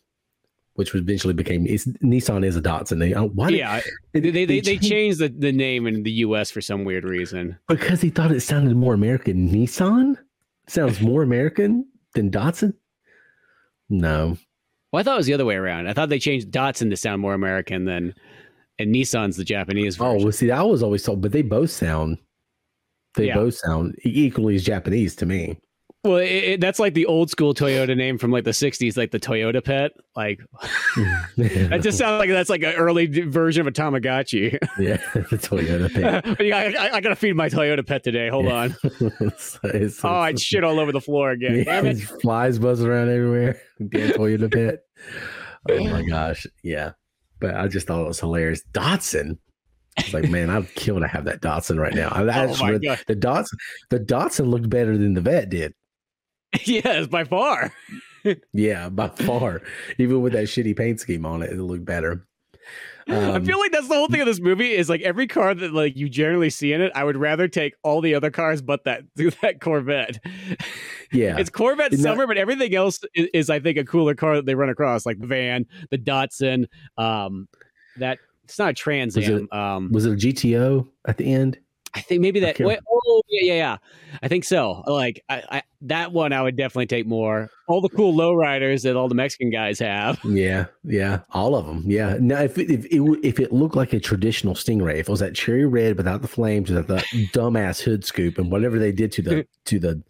[0.74, 2.99] which eventually became it's, Nissan is a Datsun.
[2.99, 3.80] They uh, why did- yeah,
[4.14, 6.51] they, they they, they, changed- changed the, the name in the U.S.
[6.51, 7.57] for some weird reason.
[7.68, 9.49] because he thought it sounded more American.
[9.49, 10.18] Nissan
[10.68, 11.86] sounds more American
[12.16, 12.74] than Datsun.
[13.89, 14.38] No,
[14.91, 15.87] Well, I thought it was the other way around.
[15.87, 18.13] I thought they changed Datsun to sound more American than,
[18.79, 22.17] and Nissan's the Japanese oh well, see, I was always told, but they both sound
[23.15, 23.35] they Yeah.
[23.35, 25.57] both sound equally as Japanese to me.
[26.03, 29.11] Well, it, it, that's like the old school Toyota name from like the '60s, like
[29.11, 29.91] the Toyota Pet.
[30.15, 30.39] Like
[31.37, 34.53] that just sounds like that's like an early version of a Tamagotchi.
[34.79, 36.39] yeah, the Toyota Pet.
[36.41, 38.29] Yeah, I, I, I gotta feed my Toyota Pet today.
[38.29, 38.53] Hold Yeah.
[38.55, 38.75] on.
[38.83, 41.57] It's- it's- Oh, I shit all over the floor again.
[41.57, 41.93] Yeah, Damn it.
[41.97, 43.61] there's flies buzzing around everywhere.
[43.89, 44.79] Damn Toyota pet.
[45.69, 46.47] Oh my gosh.
[46.63, 46.93] Yeah.
[47.39, 48.63] But I just thought it was hilarious.
[48.73, 49.37] Datsun.
[49.97, 52.07] It's like, man, I'd kill to have that Datsun right now.
[52.09, 52.99] I, Oh my God.
[53.07, 53.53] the Datsun,
[53.91, 55.73] the Datsun looked better than the vet did.
[56.65, 57.71] yes, by far.
[58.53, 59.63] Yeah, by far.
[59.97, 62.27] Even with that shitty paint scheme on it, it looked better.
[63.07, 65.55] I Um, feel like that's the whole thing of this movie is like every car
[65.55, 68.61] that like you generally see in it, I would rather take all the other cars
[68.61, 69.01] but that
[69.41, 70.23] that Corvette.
[71.11, 71.37] Yeah.
[71.39, 74.45] It's Corvette Isn't summer, but everything else is, is I think a cooler car that
[74.45, 77.47] they run across, like the van, the Datsun, um,
[77.97, 79.47] that it's not a Trans Was Am.
[79.51, 81.57] Um, was it a GTO at the end?
[81.93, 82.57] I think maybe that.
[82.59, 83.77] Wait, oh yeah, yeah, yeah.
[84.23, 84.83] I think so.
[84.87, 87.49] Like I, I, that one, I would definitely take more.
[87.67, 90.19] All the cool lowriders that all the Mexican guys have.
[90.25, 91.83] Yeah, yeah, all of them.
[91.85, 92.17] Yeah.
[92.19, 95.19] Now, if it, if it if it looked like a traditional Stingray, if it was
[95.19, 96.97] that cherry red without the flames, without the
[97.33, 100.01] dumbass hood scoop, and whatever they did to the to the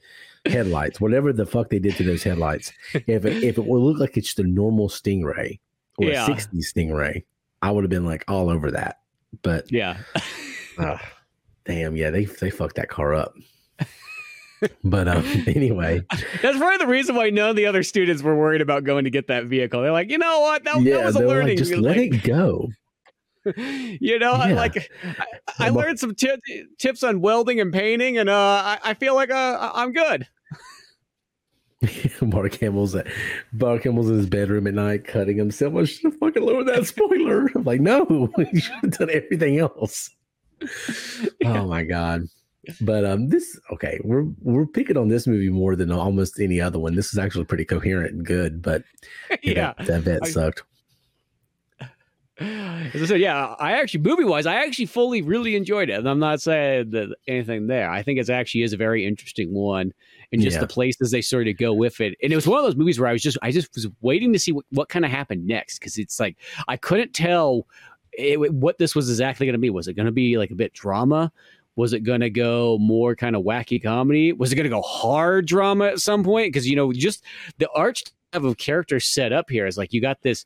[0.45, 3.99] headlights, whatever the fuck they did to those headlights, if it, if it would look
[3.99, 5.59] like it's the normal Stingray
[5.97, 6.25] or Yeah.
[6.25, 7.23] a '60s Stingray,
[7.61, 8.99] I would have been like all over that.
[9.41, 9.97] But Yeah.
[10.77, 10.97] uh,
[11.65, 13.33] damn, yeah, they they fucked that car up.
[14.83, 16.03] But um, anyway,
[16.41, 19.09] That's probably the reason why none of the other students were worried about going to
[19.09, 19.81] get that vehicle.
[19.81, 20.63] They're like, you know what?
[20.63, 21.57] That, that was a learning.
[21.57, 22.69] like, just let like, it go.
[23.55, 25.25] you know, I like I,
[25.57, 29.31] I learned some ti- tips on welding and painting, and uh, I, I feel like
[29.31, 30.27] uh, I'm good.
[32.21, 33.07] Mark Hamill's at
[33.51, 35.73] Mark Hamill's in his bedroom at night cutting himself.
[35.75, 37.47] I should have fucking lowered that spoiler.
[37.55, 40.11] I'm like, no, you should have done everything else.
[41.45, 42.23] Oh my god.
[42.81, 46.77] But um this okay, we're we're picking on this movie more than almost any other
[46.79, 46.95] one.
[46.95, 48.83] This is actually pretty coherent and good, but
[49.43, 49.73] yeah.
[49.79, 50.63] that, that vet sucked.
[52.39, 55.99] As I said, yeah, I actually movie wise, I actually fully really enjoyed it.
[55.99, 57.89] And I'm not saying that anything there.
[57.91, 59.93] I think it actually is a very interesting one,
[60.31, 60.61] and just Yeah.
[60.61, 62.17] the places they sort of go with it.
[62.23, 64.33] And it was one of those movies where I was just, I just was waiting
[64.33, 66.35] to see what, what kind of happened next because it's like
[66.67, 67.67] I couldn't tell
[68.13, 69.69] it, what this was exactly going to be.
[69.69, 71.31] Was it going to be like a bit drama?
[71.75, 74.33] Was it going to go more kind of wacky comedy?
[74.33, 76.47] Was it going to go hard drama at some point?
[76.47, 77.23] Because you know, just
[77.57, 78.03] the arch
[78.33, 80.45] of characters set up here is like you got this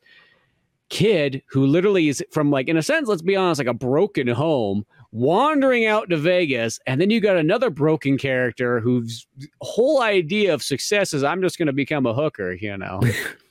[0.88, 4.28] kid who literally is from like in a sense let's be honest like a broken
[4.28, 9.26] home wandering out to vegas and then you got another broken character whose
[9.62, 13.00] whole idea of success is i'm just going to become a hooker you know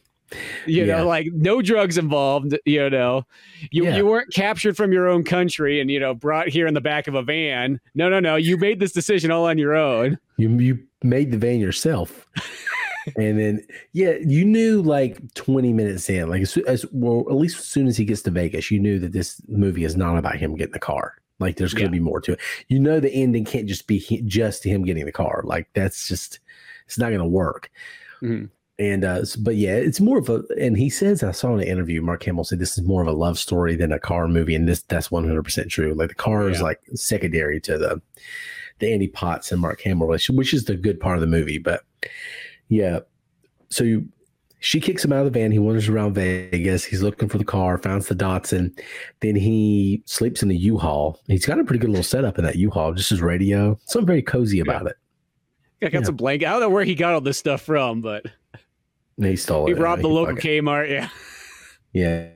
[0.66, 0.98] you Yeah.
[0.98, 3.24] know like no drugs involved you know
[3.72, 3.98] you, Yeah.
[3.98, 7.08] you weren't captured from your own country and you know brought here in the back
[7.08, 10.50] of a van no no no you made this decision all on your own You
[10.60, 12.26] you made the van yourself.
[13.18, 13.62] and then
[13.94, 17.86] yeah, you knew like 20 minutes in, like as, as well, at least as soon
[17.88, 20.74] as he gets to Vegas, you knew that this movie is not about him getting
[20.74, 21.14] the car.
[21.40, 22.00] Like there's going to Yeah.
[22.02, 22.40] be more to it.
[22.68, 25.42] You know, the ending can't just be he, just him getting the car.
[25.46, 26.40] Like that's just
[26.88, 27.70] it's not going to work.
[28.24, 28.50] Mhm.
[28.78, 30.44] And uh, but yeah, it's more of a.
[30.60, 33.08] And he says I saw in an interview, Mark Hamill said this is more of
[33.08, 35.94] a love story than a car movie, and this that's 100 percent true.
[35.94, 38.02] Like the car is like secondary to the
[38.80, 41.58] the Annie Potts and Mark Hamill relationship, which is the good part of the movie.
[41.58, 41.84] But
[42.68, 43.00] yeah,
[43.70, 44.10] so you,
[44.60, 45.52] she kicks him out of the van.
[45.54, 46.84] He wanders around Vegas.
[46.84, 48.78] He's looking for the car, finds the Datsun.
[49.22, 51.22] Then he sleeps in the U-Haul.
[51.28, 53.80] He's got a pretty good little setup in that U-Haul, just his radio.
[53.86, 54.96] Something very cozy about it.
[55.82, 56.06] I got Yeah.
[56.06, 56.48] some blanket.
[56.48, 58.26] I don't know where he got all this stuff from, but
[59.22, 59.70] he stole it.
[59.70, 59.82] he it.
[59.82, 60.90] robbed the He local Kmart.
[60.90, 61.10] Yeah.
[61.94, 62.28] Yeah.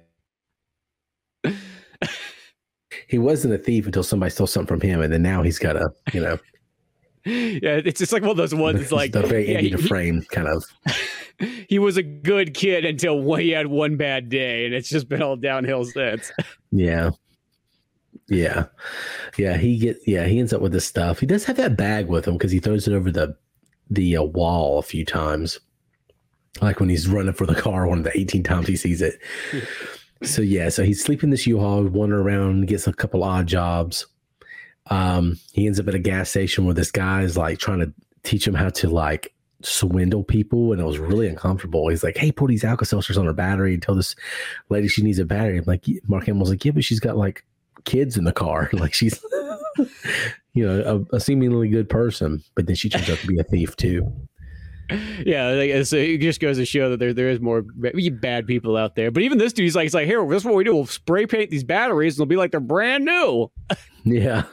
[3.09, 5.75] he wasn't a thief until somebody stole something from him, and then now he's got
[5.75, 6.37] a, you know,
[7.25, 8.79] Yeah, it's just like one of those ones.
[8.81, 10.63] It's like the very yeah, he, to frame kind of.
[11.39, 14.89] he- he was a good kid until one, he had one bad day, and it's
[14.89, 16.31] just been all downhill since.
[16.71, 17.11] Yeah.
[18.29, 18.65] Yeah.
[19.37, 19.55] Yeah.
[19.57, 21.19] He get yeah, he ends up with this stuff.
[21.19, 23.35] He does have that bag with him because he throws it over the
[23.89, 25.59] the uh, wall a few times.
[26.61, 29.19] Like when he's running for the car one of the 18 times he sees it.
[30.23, 34.07] so yeah, so he's sleeping in this U-Haul, wandering around, gets a couple odd jobs.
[34.87, 37.93] Um, he ends up at a gas station where this guy is like trying to
[38.23, 41.87] teach him how to like swindle people, and it was really uncomfortable.
[41.89, 44.15] He's like, "Hey, put these Alka Seltzers on her battery and tell this
[44.69, 47.45] lady she needs a battery." I'm like, Mark Hamill's like, "Yeah, but she's got like
[47.85, 48.69] kids in the car.
[48.73, 49.23] like she's,
[50.53, 53.43] you know, a, a seemingly good person, but then she turns out to be a
[53.43, 54.11] thief too."
[55.25, 58.75] yeah, like, so it just goes to show that there there is more bad people
[58.77, 59.11] out there.
[59.11, 60.75] But even this dude, he's like, he's like, here, this is what we do.
[60.75, 63.51] We'll spray paint these batteries, and they'll be like they're brand new.
[64.05, 64.43] Yeah,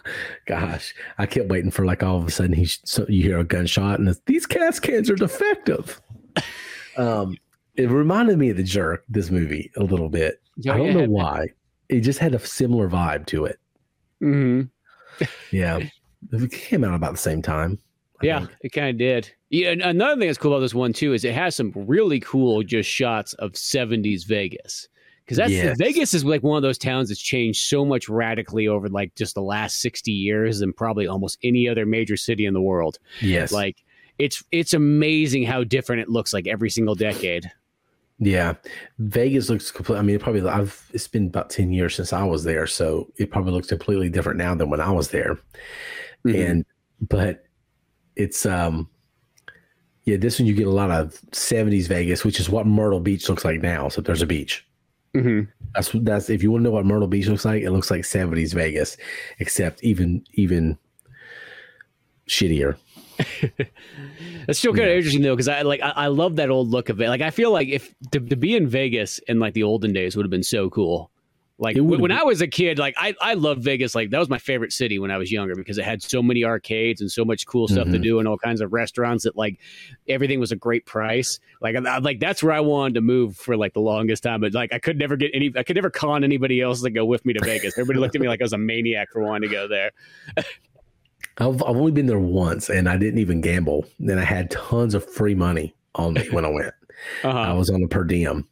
[0.46, 3.44] gosh, I kept waiting for like all of a sudden he's so you hear a
[3.44, 6.00] gunshot and these gas cans are defective.
[6.96, 7.36] um,
[7.76, 9.04] it reminded me of the jerk.
[9.08, 10.42] This movie a little bit.
[10.68, 11.46] I don't know why.
[11.88, 13.60] It just had a similar vibe to it.
[14.18, 14.62] hmm
[15.52, 15.78] Yeah,
[16.32, 17.78] it came out about the same time.
[18.22, 18.50] I Yeah, think.
[18.62, 19.30] it kind of did.
[19.50, 22.20] Yeah, and another thing that's cool about this one too is it has some really
[22.20, 24.88] cool just shots of '70s Vegas
[25.24, 25.76] because that's Yes.
[25.78, 29.34] Vegas is like one of those towns that's changed so much radically over like just
[29.34, 32.98] the last 60 years than probably almost any other major city in the world.
[33.20, 33.52] Yes.
[33.52, 33.82] Like
[34.18, 37.50] it's it's amazing how different it looks like every single decade.
[38.18, 38.54] Yeah,
[38.98, 39.98] Vegas looks complete.
[39.98, 43.12] I mean, it probably I've it's been about ten years since I was there, so
[43.18, 45.38] it probably looks completely different now than when I was there.
[46.24, 46.48] Mhm.
[46.50, 46.64] And
[47.10, 47.44] but
[48.16, 48.88] it's um
[50.04, 53.28] yeah, this one you get a lot of '70s Vegas, which is what Myrtle Beach
[53.28, 53.88] looks like now.
[53.88, 54.64] So there's a beach.
[55.14, 55.48] Mhm.
[55.74, 58.02] That's that's if you want to know what Myrtle Beach looks like, it looks like
[58.02, 58.96] '70s Vegas,
[59.38, 60.78] except even even
[62.28, 62.76] shittier.
[64.48, 66.88] It's still kind of interesting though, because I like I, I love that old look
[66.88, 67.08] of it.
[67.08, 70.14] Like I feel like if to, to be in Vegas in like the olden days
[70.16, 71.10] would have been so cool.
[71.58, 73.94] Like when, I was a kid, like I I loved Vegas.
[73.94, 76.44] Like that was my favorite city when I was younger because it had so many
[76.44, 78.02] arcades and so much cool stuff to Mhm.
[78.02, 79.58] do and all kinds of restaurants that like
[80.06, 81.40] everything was a great price.
[81.62, 84.42] Like I, I- like that's where I wanted to move for like the longest time.
[84.42, 85.50] But like I could never get any.
[85.56, 87.78] I could never con anybody else to go with me to Vegas.
[87.78, 89.92] Everybody looked at me like I was a maniac for wanting to go there.
[91.38, 93.86] I've I've only been there once, and I didn't even gamble.
[93.98, 96.74] Then I had tons of free money on me when I went.
[97.24, 97.54] I Uh-huh.
[97.56, 98.46] was on a per diem,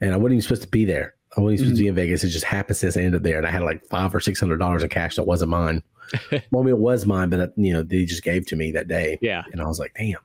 [0.00, 1.14] and I wasn't even supposed to be there.
[1.36, 2.24] I wasn't supposed to be in Vegas.
[2.24, 4.38] It just happened since I ended up there, and I had like five or six
[4.38, 5.82] hundred dollars in cash that wasn't mine.
[6.50, 8.70] well, I mean, it was mine, but uh, you know, they just gave to me
[8.72, 9.42] that day, Yeah.
[9.52, 10.18] and I was like, damn,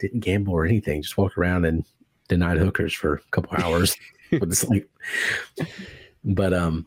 [0.00, 1.02] didn't gamble or anything.
[1.02, 1.84] Just walked around and
[2.28, 3.96] denied hookers for a couple hours
[4.32, 4.88] with sleep.
[6.24, 6.86] But um,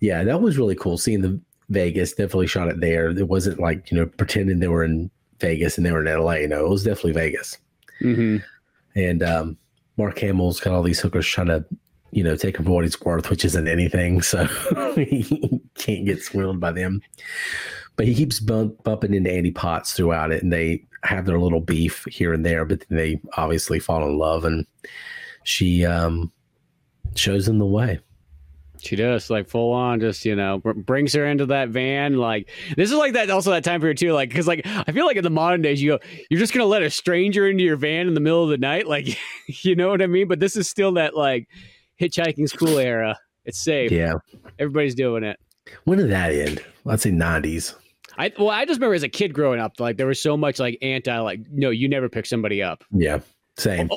[0.00, 2.12] yeah, that was really cool seeing the Vegas.
[2.12, 3.10] Definitely shot it there.
[3.10, 6.46] It wasn't like you know pretending they were in Vegas and they were in LA.
[6.46, 7.58] No, it was definitely Vegas
[8.00, 8.36] hmm
[8.94, 9.56] and um,
[9.96, 11.64] Mark Hamill's got all these hookers trying to,
[12.10, 14.22] you know, take him for what he's worth, which isn't anything.
[14.22, 14.44] So
[14.94, 17.00] he can't get swindled by them.
[17.96, 21.60] But he keeps bump, bumping into Annie Potts throughout it, and they have their little
[21.60, 22.64] beef here and there.
[22.64, 24.66] But they obviously fall in love, and
[25.42, 26.32] she um,
[27.14, 28.00] shows him the way.
[28.80, 32.16] She does like full on, just you know, br- brings her into that van.
[32.16, 34.12] Like this is like that, also that time period too.
[34.12, 35.98] Like because like I feel like in the modern days, you go,
[36.30, 38.86] you're just gonna let a stranger into your van in the middle of the night,
[38.86, 39.18] like
[39.64, 40.28] you know what I mean.
[40.28, 41.48] But this is still that like
[42.00, 43.18] hitchhiking school era.
[43.44, 43.90] It's safe.
[43.90, 44.14] Yeah.
[44.58, 45.38] Everybody's doing it.
[45.84, 46.64] When did that end?
[46.86, 47.74] I'd say nineties.
[48.16, 50.58] I well, I just remember as a kid growing up, like there was so much
[50.58, 52.84] like anti, like no, you never pick somebody up.
[52.90, 53.20] Yeah.
[53.58, 53.90] Same.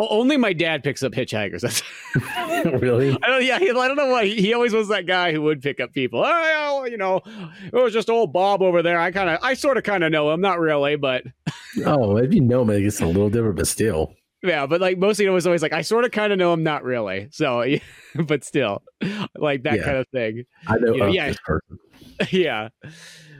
[0.00, 1.60] Only my dad picks up hitchhikers.
[1.60, 1.82] That's
[2.82, 3.16] really?
[3.22, 3.44] I don't.
[3.44, 4.26] Yeah, he, I don't know why.
[4.26, 6.22] He, he always was that guy who would pick up people.
[6.24, 7.20] Oh, you know,
[7.64, 8.98] it was just old Bob over there.
[8.98, 10.40] I kind of, I sort of, kind of know him.
[10.40, 11.22] Not really, but
[11.86, 14.14] oh, if you know him, it's a little different, but still.
[14.42, 16.62] Yeah, but like mostly it was always like I sort of kind of know him,
[16.62, 17.28] not really.
[17.32, 17.64] So,
[18.14, 18.82] but still,
[19.36, 19.84] like that yeah.
[19.84, 20.44] kind of thing.
[20.66, 20.92] I know.
[20.92, 21.34] You know yeah,
[22.30, 22.68] yeah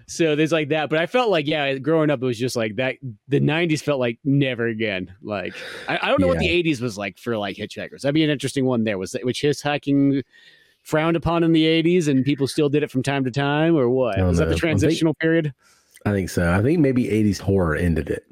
[0.08, 2.74] so there's like that but i felt like yeah growing up it was just like
[2.76, 2.96] that
[3.28, 5.54] the 90s felt like never again like
[5.86, 6.32] i, I don't know yeah.
[6.32, 9.12] what the 80s was like for like hitchhikers that'd be an interesting one there was
[9.12, 10.22] that which hitchhiking
[10.82, 13.90] frowned upon in the 80s and people still did it from time to time or
[13.90, 14.46] what was know.
[14.46, 15.54] that the transitional think, period
[16.06, 18.24] i think so i think maybe 80s horror ended it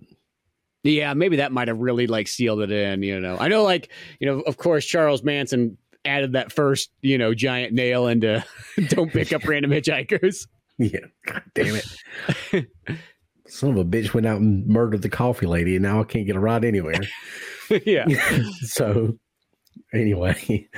[0.86, 3.90] yeah maybe that might have really like sealed it in you know i know like
[4.20, 8.44] you know of course charles manson added that first you know giant nail into
[8.88, 10.46] don't pick up random hitchhikers
[10.78, 11.00] Yeah.
[11.26, 12.66] God damn it.
[13.48, 16.26] Son of a bitch went out and murdered the coffee lady, and now I can't
[16.26, 17.00] get a ride anywhere.
[17.84, 18.06] yeah.
[18.60, 19.16] so,
[19.94, 20.68] anyway,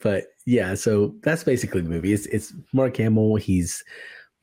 [0.00, 2.12] but yeah, so that's basically the movie.
[2.12, 3.36] It's it's Mark Hamill.
[3.36, 3.82] He's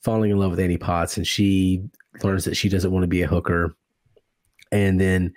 [0.04, 1.84] falling in love with Annie Potts, and she
[2.24, 3.76] learns that she doesn't want to be a hooker,
[4.72, 5.34] and then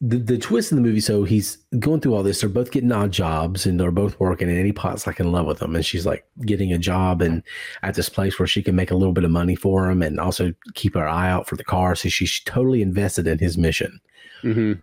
[0.00, 2.40] the, the twist in the movie, so he's going through all this.
[2.40, 5.46] They're both getting odd jobs and they're both working, and Annie Potts like in love
[5.46, 7.42] with him, and she's like getting a job and
[7.82, 10.20] at this place where she can make a little bit of money for him and
[10.20, 11.94] also keep her eye out for the car.
[11.94, 13.98] So she's totally invested in his mission.
[14.42, 14.80] Mm-hmm.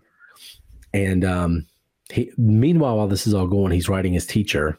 [0.92, 1.66] And um,
[2.10, 4.78] he, meanwhile, while this is all going, he's writing his teacher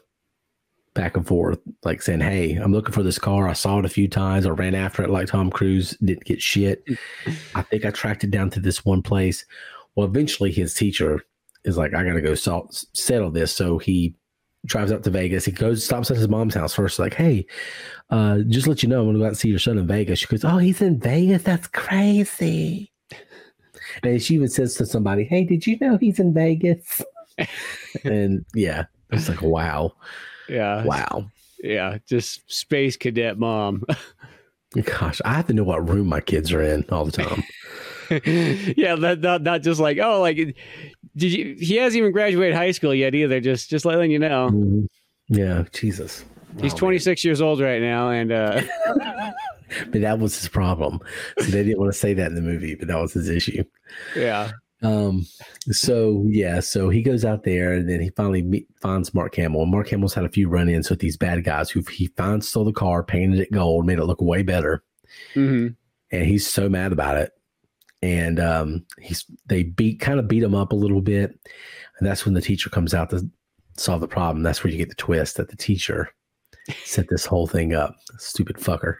[0.96, 3.48] back and forth, like saying, "Hey, I'm looking for this car.
[3.48, 4.46] I saw it a few times.
[4.46, 5.96] I ran after it like Tom Cruise.
[6.02, 6.82] Didn't get shit.
[7.54, 9.44] I think I tracked it down to this one place."
[9.94, 11.22] Well, eventually his teacher
[11.64, 13.52] is like, I got to go salt, settle this.
[13.52, 14.14] So he
[14.66, 15.44] drives up to Vegas.
[15.44, 17.46] He goes, stops at his mom's house first, like, hey,
[18.10, 19.86] uh, just let you know, I'm going to go out and see your son in
[19.86, 20.20] Vegas.
[20.20, 21.42] She goes, oh, he's in Vegas?
[21.42, 22.92] That's crazy.
[24.02, 27.02] and she even says to somebody, hey, did you know he's in Vegas?
[28.04, 29.92] and yeah, it's like, wow.
[30.48, 30.84] Yeah.
[30.84, 31.30] Wow.
[31.62, 31.98] Yeah.
[32.08, 33.84] Just space cadet mom.
[34.84, 37.44] Gosh, I have to know what room my kids are in all the time.
[38.76, 41.56] yeah, that, not not just like oh, like did you?
[41.58, 43.40] He hasn't even graduated high school yet either.
[43.40, 44.50] Just just letting you know.
[44.50, 44.84] Mm-hmm.
[45.28, 46.24] Yeah, Jesus.
[46.60, 47.28] He's oh, 26 man.
[47.28, 48.62] years old right now, and uh
[49.90, 51.00] but that was his problem.
[51.38, 53.64] So they didn't want to say that in the movie, but that was his issue.
[54.14, 54.52] Yeah.
[54.82, 55.26] Um.
[55.70, 56.60] So yeah.
[56.60, 59.62] So he goes out there, and then he finally meet, finds Mark Hamill.
[59.62, 62.64] And Mark Hamill's had a few run-ins with these bad guys who he finds stole
[62.64, 64.84] the car, painted it gold, made it look way better.
[65.34, 65.68] Mm-hmm.
[66.12, 67.32] And he's so mad about it
[68.02, 71.30] and um, he's they beat kind of beat him up a little bit,
[71.98, 73.28] and that's when the teacher comes out to
[73.76, 74.42] solve the problem.
[74.42, 76.10] That's where you get the twist that the teacher
[76.84, 77.96] set this whole thing up.
[78.18, 78.96] Stupid fucker.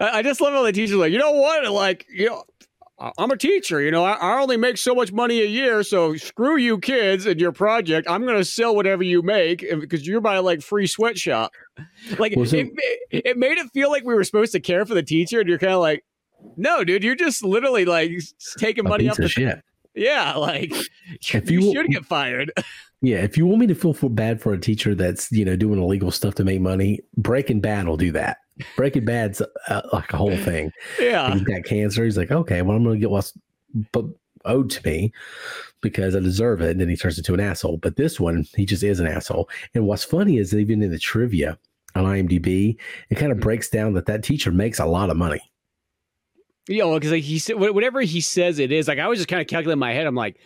[0.00, 1.70] I just love how the teacher's like, you know what?
[1.70, 2.44] Like, you know,
[3.18, 3.80] I'm a teacher.
[3.80, 5.82] You know, I, I, only make so much money a year.
[5.82, 8.08] So screw you kids and your project.
[8.08, 11.52] I'm going to sell whatever you make because you're my like free sweatshop.
[12.18, 12.68] Like well, so, it,
[13.10, 15.40] it made it feel like we were supposed to care for the teacher.
[15.40, 16.04] And you're kind of like,
[16.56, 18.12] no, dude, you're just literally like
[18.58, 19.62] taking money up the shit.
[19.94, 20.72] Yeah, like
[21.34, 22.52] if you, you should get fired.
[23.04, 25.56] Yeah, if you want me to feel for bad for a teacher that's you know
[25.56, 28.36] doing illegal stuff to make money, Breaking Bad will do that.
[28.76, 30.72] Breaking Bad's uh, like a whole thing.
[31.00, 32.04] Yeah, he's got cancer.
[32.04, 33.32] He's like, okay, well, I'm going to get what's
[34.44, 35.12] owed to me
[35.80, 36.70] because I deserve it.
[36.70, 37.78] And then he turns into an asshole.
[37.78, 39.48] But this one, he just is an asshole.
[39.74, 41.58] And what's funny is even in the trivia
[41.94, 42.76] on IMDb,
[43.10, 43.44] it kind of mm-hmm.
[43.44, 45.40] breaks down that that teacher makes a lot of money.
[46.68, 49.28] You know, because like he said, whatever he says it is, like I was just
[49.28, 50.06] kind of calculating in my head.
[50.06, 50.38] I'm like,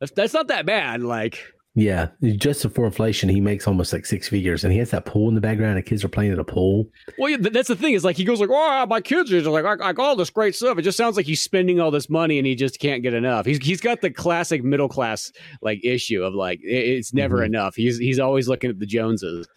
[0.00, 1.02] that's, that's not that bad.
[1.02, 1.42] Like,
[1.74, 5.28] yeah, just for inflation, he makes almost like six figures, and he has that pool
[5.28, 5.78] in the background.
[5.78, 6.86] And kids are playing at a pool.
[7.16, 9.80] Well, that's the thing is like he goes like, "Oh, my kids are like, like,
[9.80, 12.46] like all this great stuff." It just sounds like he's spending all this money and
[12.46, 13.46] he just can't get enough.
[13.46, 17.54] He's he's got the classic middle class like issue of like it's never mm-hmm.
[17.54, 17.74] enough.
[17.74, 19.48] He's he's always looking at the Joneses.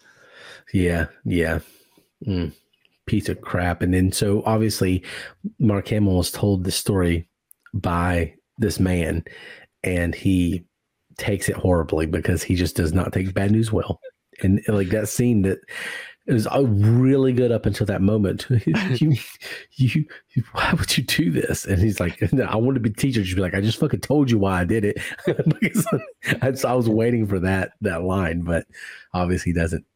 [0.72, 1.58] Yeah, yeah.
[2.26, 2.52] Mm
[3.06, 3.82] piece of crap.
[3.82, 5.02] And then so obviously
[5.58, 7.28] Mark Hamill was told the story
[7.72, 9.24] by this man
[9.84, 10.65] and he
[11.18, 14.00] takes it horribly because he just does not take bad news well.
[14.42, 15.58] And like that scene that
[16.26, 18.46] it was really good up until that moment.
[18.66, 19.16] you,
[19.72, 20.04] you,
[20.52, 21.64] why would you do this?
[21.64, 23.22] And he's like, I want to be teacher.
[23.22, 24.98] Just be like, I just fucking told you why I did it.
[25.60, 25.86] because
[26.42, 28.66] I, I was waiting for that that line, but
[29.14, 29.86] obviously he doesn't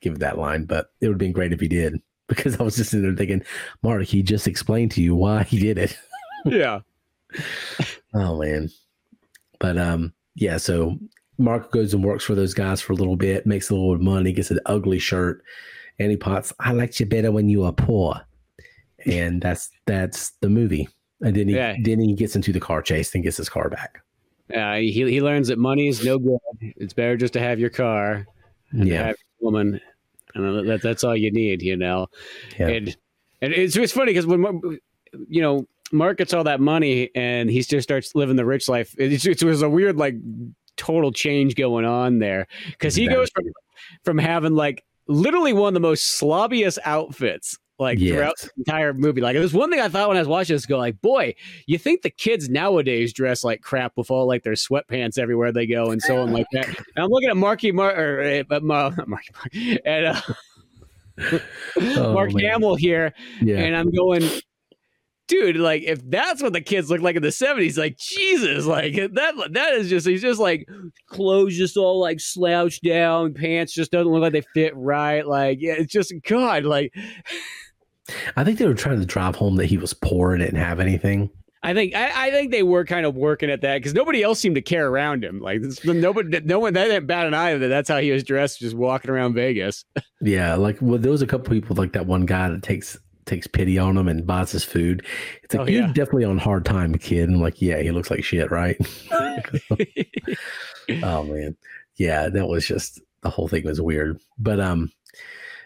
[0.00, 0.64] give that line.
[0.64, 3.16] But it would have been great if he did because I was just sitting there
[3.16, 3.46] thinking,
[3.82, 5.96] Mark, he just explained to you why he did it.
[6.44, 6.80] yeah.
[8.12, 8.70] oh man.
[9.60, 10.98] But um, yeah, so
[11.38, 14.32] Mark goes and works for those guys for a little bit, makes a little money,
[14.32, 15.42] gets an ugly shirt,
[15.98, 18.20] and he pots, I liked you better when you were poor.
[19.04, 20.88] And that's that's the movie.
[21.22, 21.74] And then he yeah.
[21.82, 24.02] then he gets into the car chase and gets his car back.
[24.54, 26.38] Uh, he he learns that money is no good.
[26.60, 28.26] It's better just to have your car
[28.72, 29.06] and Yeah.
[29.06, 29.80] have your woman,
[30.34, 32.08] and that that's all you need, you know.
[32.58, 32.68] Yeah.
[32.68, 32.96] And
[33.40, 34.60] and it's it's funny because when
[35.28, 38.94] you know Mark gets all that money and he just starts living the rich life,
[38.98, 40.14] it, it was a weird like
[40.76, 43.44] total change going on there because he goes from
[44.04, 48.14] from having like literally one of the most slobbiest outfits like Yes.
[48.14, 49.20] throughout the entire movie.
[49.20, 51.34] Like there's one thing I thought when I was watching this, go like, boy,
[51.66, 55.66] you think the kids nowadays dress like crap with all like their sweatpants everywhere they
[55.66, 56.66] go and so on like that.
[56.68, 60.20] And I'm looking at Marky Mark or uh, Ma- Marky Mark and uh,
[61.78, 62.44] Oh, Mark man.
[62.44, 63.58] Hamill here, Yeah.
[63.58, 64.22] and I'm going.
[65.28, 68.94] Dude, like if that's what the kids look like in the '70s, like Jesus, like
[68.94, 70.68] that that is just he's just like
[71.08, 75.26] clothes just all like slouched down, pants just doesn't look like they fit right.
[75.26, 76.94] Like yeah, it's just God, like
[78.36, 80.78] I think they were trying to drive home that he was poor and didn't have
[80.80, 81.30] anything.
[81.66, 84.38] I think I, I think they were kind of working at that because nobody else
[84.38, 85.40] seemed to care around him.
[85.40, 88.60] Like nobody, no one that didn't bat an eye that that's how he was dressed,
[88.60, 89.84] just walking around Vegas.
[90.20, 92.96] Yeah, like well, there was a couple people like that one guy that takes
[93.26, 95.04] takes pity on him and buys his food.
[95.42, 95.92] It's like Oh, you're yeah.
[95.92, 97.28] definitely on hard time, kid.
[97.28, 98.76] And like, yeah, he looks like shit, right?
[101.02, 101.56] oh man,
[101.96, 104.20] yeah, that was just the whole thing was weird.
[104.38, 104.92] But um,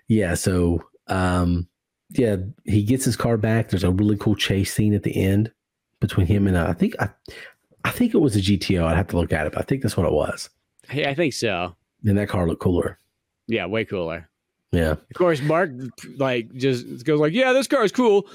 [0.08, 1.68] yeah, so um,
[2.11, 3.68] yeah, he gets his car back.
[3.68, 5.52] There's a really cool chase scene at the end
[6.00, 7.11] between him and uh, I think I,
[7.84, 8.84] I think it was a GTO.
[8.84, 10.48] I'd have to look at it, but I think that's what it was.
[10.88, 11.76] Hey, I think so.
[12.06, 12.98] And that car looked cooler.
[13.46, 14.30] Yeah, way cooler.
[14.72, 14.92] Yeah.
[14.92, 15.70] Of course, Mark
[16.16, 18.28] like just goes like, "Yeah, this car is cool,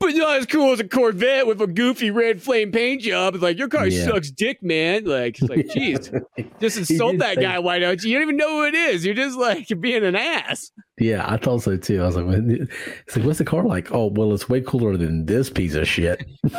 [0.00, 3.42] but not as cool as a Corvette with a goofy red flame paint job." It's
[3.42, 4.06] like your car Yeah.
[4.06, 5.04] sucks dick, man.
[5.04, 6.10] Like, it's like, jeez,
[6.60, 7.58] just insult that say- guy.
[7.58, 8.10] Why don't you?
[8.10, 9.04] You don't even know who it is.
[9.04, 10.70] You're just like you're being an ass.
[10.98, 12.00] Yeah, I thought so too.
[12.02, 13.92] I was like, it's like, what's the car like?
[13.92, 16.24] Oh, well, it's way cooler than this piece of shit.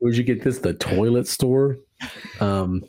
[0.00, 0.58] Where'd you get this?
[0.58, 1.76] The toilet store?
[2.40, 2.82] Um,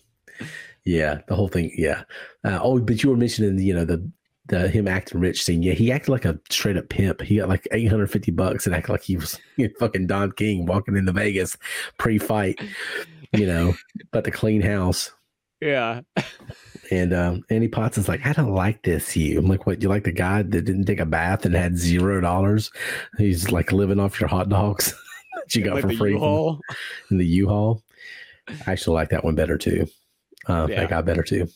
[0.90, 1.72] yeah, the whole thing.
[1.78, 2.04] Yeah.
[2.44, 4.10] Uh, oh, but you were mentioning, you know, the
[4.48, 5.62] the him acting rich scene.
[5.62, 7.22] Yeah, he acted like a straight up pimp.
[7.22, 10.08] He got like eight hundred fifty bucks and acted like he was you know, fucking
[10.08, 11.58] Don King walking into Vegas
[12.00, 12.60] pre fight.
[13.32, 13.76] You know,
[14.12, 15.12] about the clean house.
[15.62, 16.02] yeah,
[16.90, 19.16] And um, Annie Potts is like, I don't like this.
[19.16, 19.84] You, I'm like, what?
[19.84, 22.72] You like the guy that didn't take a bath and had zero dollars?
[23.20, 24.96] He's like living off your hot dogs
[25.36, 26.60] that you got like for free from- U-Haul.
[27.12, 27.84] in the U-Haul.
[28.66, 29.86] I actually like that one better too.
[30.50, 30.82] Uh, Yeah.
[30.82, 31.48] That guy better too.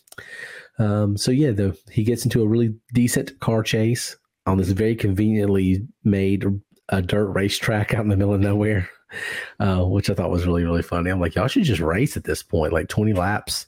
[0.80, 4.16] Um, so yeah, though he gets into a really decent car chase
[4.46, 6.46] on this very conveniently made
[6.89, 8.89] uh, dirt racetrack out in the middle of nowhere,
[9.60, 11.10] uh, which I thought was really really funny.
[11.10, 13.68] I'm like, y'all should just race at this point, like 20 laps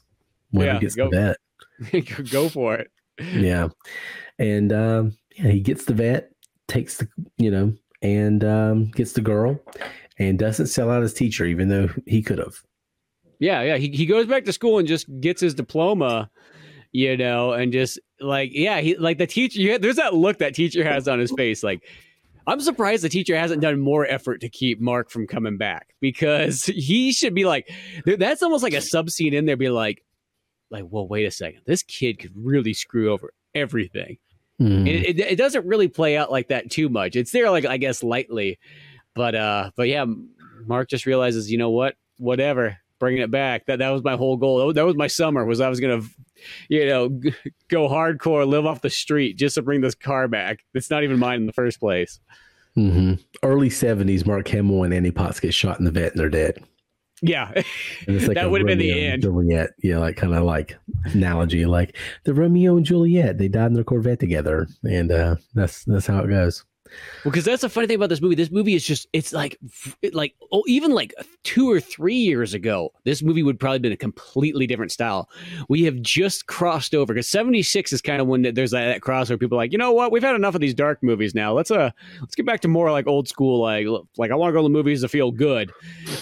[0.51, 1.09] when Yeah, he gets go.
[1.09, 1.37] the
[1.91, 2.89] vet Go for it.
[3.19, 3.67] yeah
[4.39, 6.31] and um yeah he gets the vet
[6.67, 7.07] takes the
[7.37, 9.57] you know and um gets the girl
[10.19, 12.55] and doesn't sell out his teacher even though he could have
[13.39, 13.77] Yeah, yeah.
[13.77, 16.29] He he goes back to school and just gets his diploma,
[16.91, 19.59] you know, and just like yeah, he like the teacher.
[19.59, 21.83] You, there's that look that teacher has on his face, like.
[22.47, 26.65] I'm surprised the teacher hasn't done more effort to keep Mark from coming back because
[26.65, 27.67] he should be like,
[28.05, 29.57] that's almost like a sub scene in there.
[29.57, 30.03] Be like,
[30.69, 34.19] like, well, wait a second, this kid could really screw over everything.
[34.61, 34.87] Mhm.
[34.87, 37.15] It, it, it doesn't really play out like that too much.
[37.15, 38.59] It's there, like I guess, lightly,
[39.15, 40.05] but uh, but yeah,
[40.67, 43.65] Mark just realizes, you know what, whatever, bringing it back.
[43.67, 44.73] That that was my whole goal.
[44.73, 45.45] That was my summer.
[45.45, 46.01] Was I was gonna,
[46.69, 47.09] you know,
[47.69, 50.59] go hardcore, live off the street, just to bring this car back.
[50.73, 52.19] It's not even mine in the first place.
[52.77, 53.23] Mhm.
[53.41, 56.61] early 70s mark hamill and annie potts get shot in the vet and they're dead
[57.21, 57.49] Yeah,
[58.07, 59.21] like That would have been the end.
[59.21, 60.75] juliet yeah like kind of like
[61.13, 61.95] analogy like
[62.25, 66.19] the romeo and juliet they died in their corvette together and uh that's that's how
[66.19, 66.65] it goes
[67.23, 68.35] Well, because that's the funny thing about this movie.
[68.35, 69.57] This movie is just, it's like,
[70.13, 73.97] like, oh, even like two or three years ago, this movie would probably been a
[73.97, 75.27] completely different style.
[75.67, 79.39] We have just crossed over because 76 is kind of when there's that, that crossover.
[79.39, 80.11] People are like, you know what?
[80.11, 81.53] We've had enough of these dark movies now.
[81.53, 81.89] Let's, uh,
[82.21, 83.87] let's get back to more like old school, like,
[84.17, 85.71] like I want to go to the movies to feel good.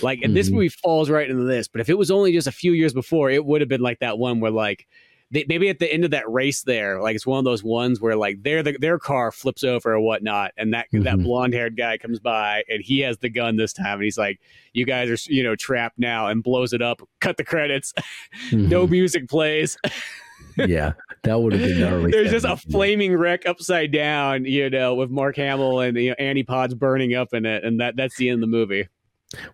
[0.01, 0.53] Like, and this Mhm.
[0.53, 1.67] movie falls right into this.
[1.67, 3.99] But if it was only just a few years before, it would have been like
[3.99, 4.87] that one where like,
[5.33, 7.99] they, maybe at the end of that race there, like it's one of those ones
[7.99, 11.23] where like their their car flips over or whatnot, and that that Mhm.
[11.23, 14.39] blonde haired guy comes by and he has the gun this time, and he's like,
[14.73, 17.01] "You guys are you know trapped now," and blows it up.
[17.19, 17.93] Cut the credits.
[18.53, 18.91] no Mhm.
[18.91, 19.75] music plays.
[20.57, 24.69] yeah that would have been the early There's just a flaming wreck upside down, you
[24.69, 27.95] know, with Mark Hamill and you know, Annie Potts burning up in it, and that
[27.95, 28.87] that's the end of the movie.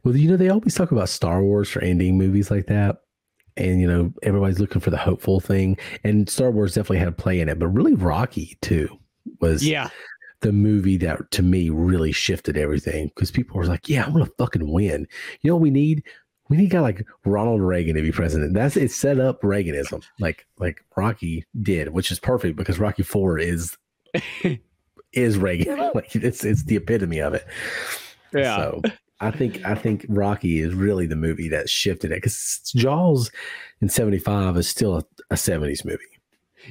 [0.03, 2.97] Well, you know, they always talk about Star Wars for ending movies like that.
[3.57, 5.77] And, you know, everybody's looking for the hopeful thing.
[6.03, 8.97] And Star Wars definitely had a play in it, but really Rocky, too,
[9.39, 9.89] was Yeah,
[10.41, 14.25] the movie that to me really shifted everything because people were like, yeah, I'm going
[14.25, 15.07] to fucking win.
[15.41, 16.03] You know what we need?
[16.49, 18.53] we need a guy like Ronald Reagan to be president.
[18.53, 23.37] That's it set up Reaganism, like like Rocky did, which is perfect because Rocky Four
[23.37, 23.77] is
[25.13, 25.91] is Reagan.
[25.95, 27.45] Like it's it's the epitome of it.
[28.33, 28.57] Yeah.
[28.57, 28.81] So
[29.21, 33.29] I think I think Rocky is really the movie that shifted it because Jaws
[33.81, 36.03] in '75 is still a, a '70s movie.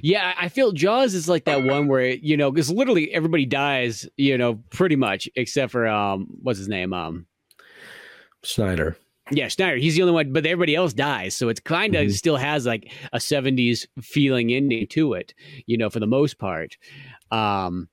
[0.02, 4.08] Yeah, I feel Jaws is like that one where you know, because literally everybody dies,
[4.16, 7.26] you know, pretty much except for um, what's his name, um,
[8.42, 8.96] Schneider.
[9.30, 9.76] Yeah, Schneider.
[9.76, 11.34] He's the only one, but everybody else dies.
[11.34, 12.12] So it's kind of Mhm.
[12.14, 15.34] still has like a 70s feeling ending to it,
[15.66, 16.78] you know, for the most part.
[17.30, 17.88] Um,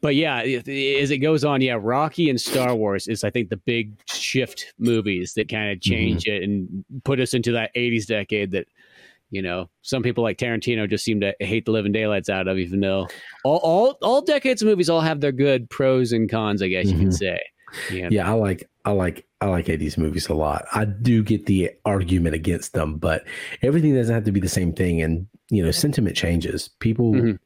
[0.00, 3.56] but yeah, as it goes on, yeah, Rocky and Star Wars is, I think, the
[3.58, 8.50] big shift movies that kind of change it and put us into that 80s decade
[8.52, 8.66] that,
[9.30, 12.58] you know, some people like Tarantino just seem to hate the living daylights out of,
[12.58, 13.06] even though
[13.44, 16.86] all, all, all decades of movies all have their good pros and cons, I guess
[16.90, 17.14] you could Mhm.
[17.14, 17.40] say.
[17.90, 18.08] You know?
[18.10, 20.64] Yeah, I like I like I like 80s movies a lot.
[20.72, 23.24] I do get the argument against them, but
[23.62, 26.68] everything doesn't have to be the same thing and you know, sentiment changes.
[26.80, 27.38] People Mhm.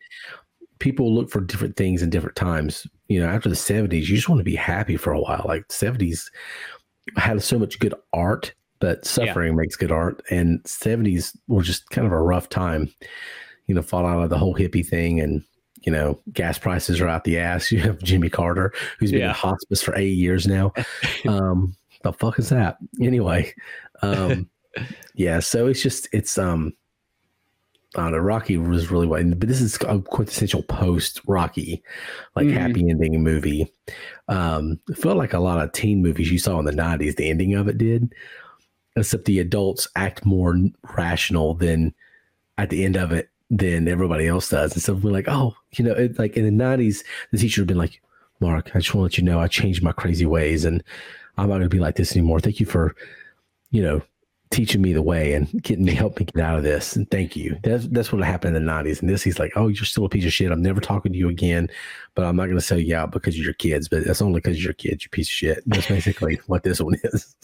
[0.79, 2.87] People look for different things in different times.
[3.09, 5.45] You know, after the 70s, you just want to be happy for a while.
[5.47, 6.31] Like 70s
[7.17, 12.07] had so much good art, but suffering makes good art and 70s were just kind
[12.07, 12.93] of a rough time.
[13.67, 15.43] You know, fall out of the whole hippie thing and
[15.83, 17.71] you know, gas prices are out the ass.
[17.73, 19.29] You have Jimmy Carter, who's been Yeah.
[19.29, 20.73] in hospice for eight years now.
[21.29, 22.77] Um, the fuck is that?
[23.01, 23.55] Anyway,
[24.03, 24.49] um,
[25.15, 25.41] yeah.
[25.41, 26.73] So it's just it's um,
[27.97, 28.19] I don't know.
[28.19, 31.83] Rocky was really what, but this is a quintessential post Rocky,
[32.35, 32.53] like Mhm.
[32.53, 33.71] happy ending movie.
[34.29, 37.15] Um, it felt like a lot of teen movies you saw in the '90s.
[37.17, 38.13] The ending of it did,
[38.97, 40.57] except the adults act more
[40.97, 41.95] rational than
[42.59, 44.73] at the end of it than everybody else does.
[44.73, 47.69] And so we're like, oh, you know, it, like in the '90s, the teacher had
[47.69, 48.01] been like,
[48.41, 50.83] Mark, I just want to let you know I changed my crazy ways, and
[51.37, 52.41] I'm not going to be like this anymore.
[52.41, 52.95] Thank you for,
[53.71, 54.03] you know,
[54.51, 56.97] teaching me the way and getting me help me get out of this.
[56.97, 57.59] And thank you.
[57.63, 59.01] That's that's what happened in the '90s.
[59.01, 60.53] And this, he's like, oh, you're still a piece of shit.
[60.53, 61.69] I'm never talking to you again,
[62.15, 63.89] but I'm not going to sell you out because you're kids.
[63.89, 65.05] But that's only because you're kids.
[65.05, 65.63] You piece of shit.
[65.67, 67.35] That's basically what this one is.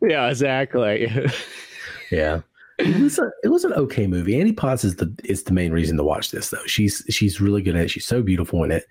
[0.00, 1.10] yeah, exactly.
[2.10, 2.40] Yeah.
[2.78, 4.40] It was a it was an okay movie.
[4.40, 6.64] Annie Potts is the is the main reason to watch this though.
[6.66, 7.90] She's she's really good at it.
[7.90, 8.86] She's so beautiful in it.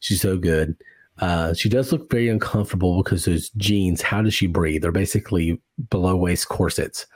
[0.00, 0.76] She's so good.
[1.20, 4.00] Uh, she does look very uncomfortable because those jeans.
[4.02, 4.82] How does she breathe?
[4.82, 5.60] They're basically
[5.90, 7.06] below waist corsets.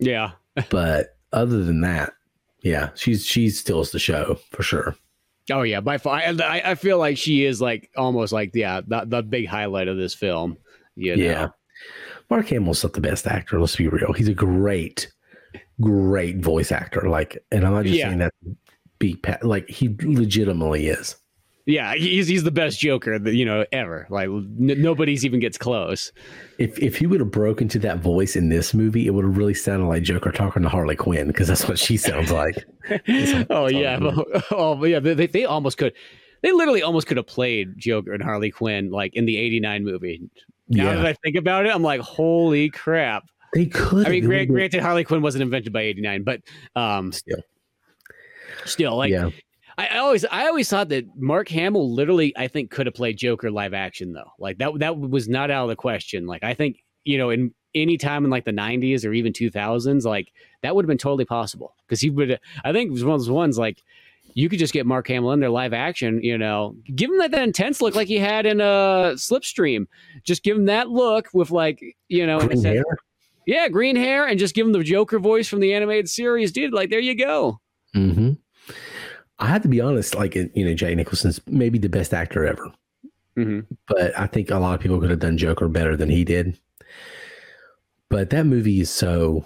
[0.00, 0.32] yeah.
[0.70, 2.12] But other than that,
[2.62, 4.94] yeah, she's she steals the show for sure.
[5.50, 6.18] Oh yeah, by far.
[6.18, 9.96] I, I feel like she is like almost like yeah, the, the big highlight of
[9.96, 10.58] this film.
[10.94, 11.24] You know?
[11.24, 11.48] Yeah.
[12.30, 13.58] Mark Hamill's not the best actor.
[13.58, 14.12] Let's be real.
[14.12, 15.10] He's a great,
[15.80, 17.08] great voice actor.
[17.08, 18.08] Like, and I'm not just Yeah.
[18.08, 18.34] saying that.
[18.98, 21.16] Be like he legitimately is.
[21.64, 24.06] Yeah, he's he's the best Joker that you know ever.
[24.10, 26.10] Like n- nobody's even gets close.
[26.58, 29.36] If if he would have broken to that voice in this movie, it would have
[29.36, 32.64] really sounded like Joker talking to Harley Quinn because that's what she sounds like.
[33.50, 34.98] oh yeah, but- oh yeah.
[34.98, 35.92] They, they almost could.
[36.42, 40.22] They literally almost could have played Joker and Harley Quinn like in the '89 movie.
[40.68, 43.24] Now that yeah, I think about it, I'm like, holy crap.
[43.54, 44.06] they could.
[44.08, 44.32] I mean.
[44.32, 46.40] It granted, Harley Quinn wasn't invented by '89, but
[46.74, 47.42] um, still,
[48.64, 49.30] still, like, yeah,
[49.78, 53.16] I, I always, I always thought that Mark Hamill literally, I think, could have played
[53.16, 54.30] Joker live action though.
[54.38, 56.26] Like that, that was not out of the question.
[56.26, 60.04] Like I think, you know, in any time in like the '90s or even 2000s,
[60.04, 62.38] like that would have been totally possible because he would.
[62.64, 63.78] I think it was one of those ones like
[64.34, 66.22] you could just get Mark Hamill in there live action.
[66.22, 69.86] You know, give him that, that intense look like he had in uh, Slipstream.
[70.22, 72.84] Just give him that look with like, you know, green instead- hair.
[73.46, 76.72] yeah, green hair, and just give him the Joker voice from the animated series, dude.
[76.74, 77.58] Like there you go.
[77.94, 78.32] hmm
[79.38, 80.14] I have to be honest.
[80.14, 82.70] Like you know, Jack Nicholson's maybe the best actor ever.
[83.36, 86.24] hmm but I think a lot of people could have done Joker better than he
[86.24, 86.58] did.
[88.08, 89.44] But that movie is so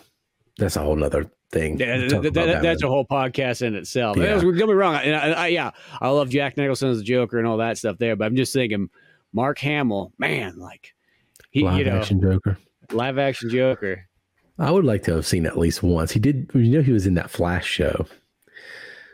[0.58, 1.78] that's a whole nother thing.
[1.78, 4.16] Yeah, that- that- that that's a whole podcast in itself.
[4.16, 4.40] Yeah.
[4.40, 4.94] Don't get me wrong.
[4.94, 7.96] I, I, I- yeah, I love Jack Nicholson as a Joker and all that stuff
[7.98, 8.90] there, but I'm just thinking,
[9.32, 10.94] Mark Hamill, man, like
[11.50, 12.58] he, live you know, action Joker.
[12.92, 14.08] live action Joker.
[14.58, 16.10] I would like to have seen at least once.
[16.12, 16.50] He did.
[16.54, 18.06] You know, he was in that Flash show,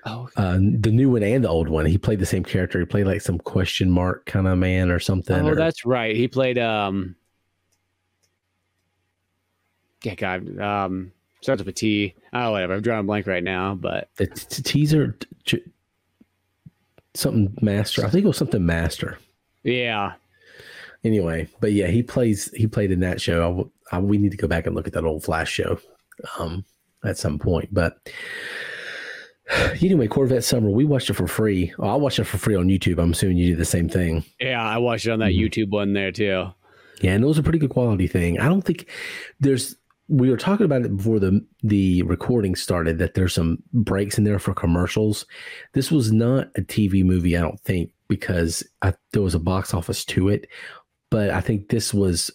[0.05, 1.87] Oh, uh, the new one and the old one.
[1.87, 2.79] He played the same character.
[2.81, 5.37] He played like some question mark kind of man or something.
[5.47, 6.16] oh, or- that's right.
[6.16, 6.59] He played.
[6.59, 7.15] um
[10.03, 12.15] Yeah, God, um, starts with a T.
[12.33, 12.74] Oh, whatever.
[12.74, 15.16] I'm drawing a blank right now, but the t- teaser.
[15.45, 15.62] t-
[17.15, 18.05] something master.
[18.05, 19.19] I think it was something master.
[19.62, 20.15] yeah,
[21.05, 24.37] anyway but yeah he plays he played in that show I I we need to
[24.37, 25.79] go back and look at that old flash show
[26.39, 26.65] um
[27.05, 28.09] at some point but
[29.82, 32.69] anyway corvette summer we watched it for free oh, i watched it for free on
[32.69, 34.62] youtube i'm assuming you do the same thing yeah.
[34.62, 35.40] I watched it on that Mhm.
[35.51, 36.47] YouTube one there too.
[37.01, 38.89] yeah and it was a pretty good quality thing i don't think
[39.40, 39.77] there's
[40.09, 44.24] we were talking about it before the the recording started that there's some breaks in
[44.24, 45.24] there for commercials.
[45.73, 49.73] This was not a TV movie, I don't think, because I, there was a box
[49.73, 50.48] office to it.
[51.09, 52.31] But I think this was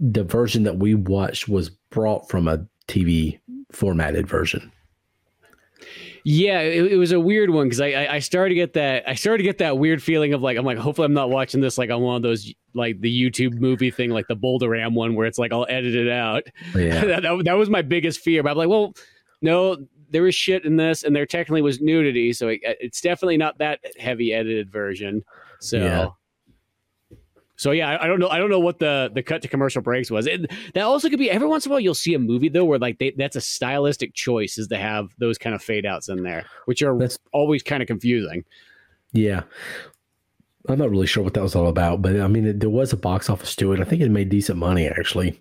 [0.00, 3.38] the version that we watched was brought from a TV
[3.70, 4.72] formatted version.
[6.24, 9.14] Yeah, it, it was a weird one because I, I started to get that I
[9.14, 11.78] started to get that weird feeling of like I'm like hopefully I'm not watching this
[11.78, 15.14] like on one of those like the YouTube movie thing like the Boulder Ram one
[15.14, 16.44] where it's like I'll edit it out.
[16.74, 18.42] Yeah, that, that, that was my biggest fear.
[18.42, 18.94] But I'm like, well,
[19.42, 19.76] no,
[20.10, 23.58] there was shit in this, and there technically was nudity, so it, it's definitely not
[23.58, 25.24] that heavy edited version.
[25.60, 25.78] So.
[25.78, 26.08] Yeah.
[27.60, 28.28] So yeah, I, I, don't know.
[28.28, 30.26] I don't know what the the cut to commercial breaks was.
[30.26, 32.64] It, that also could be every once in a while you'll see a movie though
[32.64, 36.08] where like they, that's a stylistic choice is to have those kind of fade outs
[36.08, 38.46] in there, which are that's, always kind of confusing.
[39.12, 39.42] Yeah,
[40.70, 42.94] I'm not really sure what that was all about, but I mean, it, there was
[42.94, 43.80] a box office to it.
[43.80, 45.38] I think it made decent money actually.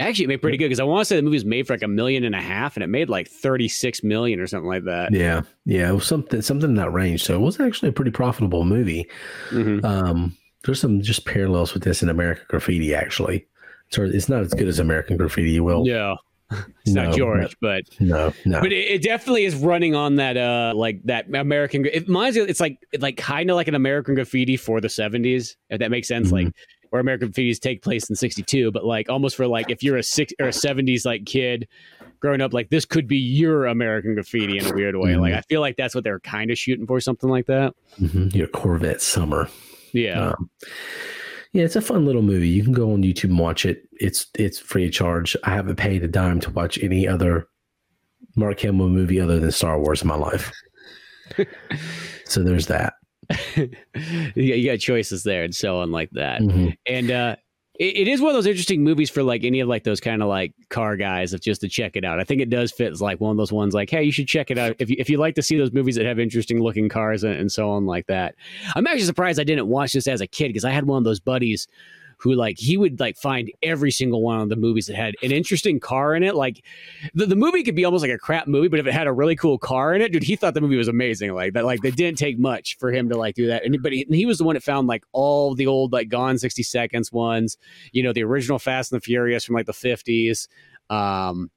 [0.00, 1.74] Actually, it made pretty good because I want to say the movie was made for
[1.74, 4.68] like a million and a half, and it made like thirty six million or something
[4.68, 5.12] like that.
[5.12, 7.24] Yeah, yeah, it was something something in that range.
[7.24, 9.06] So it was actually a pretty profitable movie.
[9.50, 9.84] Mm-hmm.
[9.84, 10.34] Um,
[10.68, 13.46] there's some just parallels with this in American Graffiti, actually.
[13.90, 15.86] So it's not as good as American Graffiti, you will.
[15.86, 16.14] Yeah.
[16.84, 18.60] It's no, not George, no, but no, no.
[18.62, 21.84] But it, it, definitely is running on that, uh, like that American.
[21.84, 25.56] It reminds me, it's like, like kind of like an American Graffiti for the '70s,
[25.68, 26.28] if that makes sense.
[26.28, 26.46] Mm-hmm.
[26.46, 26.54] Like
[26.88, 30.02] where American Graffitis take place in '62, but like almost for like if you're a
[30.02, 31.68] six or a '70s like kid
[32.20, 35.10] growing up, like this could be your American Graffiti in a weird way.
[35.10, 35.20] Mm-hmm.
[35.20, 37.74] Like I feel like that's what they're kind of shooting for, something like that.
[38.00, 38.34] Mm-hmm.
[38.34, 39.50] Your Corvette Summer.
[39.92, 40.28] Yeah.
[40.28, 40.50] Um,
[41.52, 42.48] yeah, it's a fun little movie.
[42.48, 43.88] You can go on YouTube and watch it.
[43.92, 45.36] It's it's free of charge.
[45.44, 47.48] I haven't paid a dime to watch any other
[48.36, 50.52] Mark Hamill movie other than Star Wars in my life.
[52.24, 52.94] so there's that.
[54.34, 56.40] you got choices there and so on like that.
[56.40, 56.68] Mm-hmm.
[56.86, 57.36] And uh
[57.78, 60.22] it, it is one of those interesting movies for like any of like those kind
[60.22, 62.18] of like car guys of just to check it out.
[62.18, 64.26] I think it does fit as like one of those ones like, hey, you should
[64.26, 66.60] check it out if you, if you like to see those movies that have interesting
[66.60, 68.34] looking cars and, and so on like that.
[68.74, 71.04] I'm actually surprised I didn't watch this as a kid because I had one of
[71.04, 71.68] those buddies
[72.18, 75.32] who like he would like find every single one of the movies that had an
[75.32, 76.34] interesting car in it.
[76.34, 76.64] Like
[77.14, 79.12] the, the movie could be almost like a crap movie, but if it had a
[79.12, 81.32] really cool car in it, dude, he thought the movie was amazing.
[81.34, 83.64] Like that, like they didn't take much for him to like do that.
[83.64, 86.38] And but he, he was the one that found like all the old like Gone
[86.38, 87.56] sixty seconds ones,
[87.92, 90.48] you know, the original Fast and the Furious from like the fifties.
[90.90, 91.50] Um,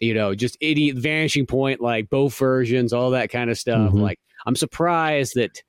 [0.00, 3.92] you know, just idiot vanishing point, like both versions, all that kind of stuff.
[3.92, 4.00] Mm-hmm.
[4.00, 5.62] Like, I'm surprised that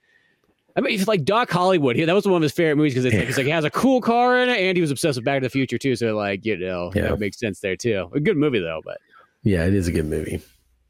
[0.76, 3.16] I mean, if like Doc Hollywood, that was one of his favorite movies because it's,
[3.16, 5.26] like, it's like he has a cool car in it, and he was obsessed with
[5.26, 5.96] Back to the Future too.
[5.96, 7.14] So like, you know, yeah.
[7.14, 8.10] it makes sense there too.
[8.14, 8.98] A good movie though, but
[9.44, 10.42] yeah, it is a good movie.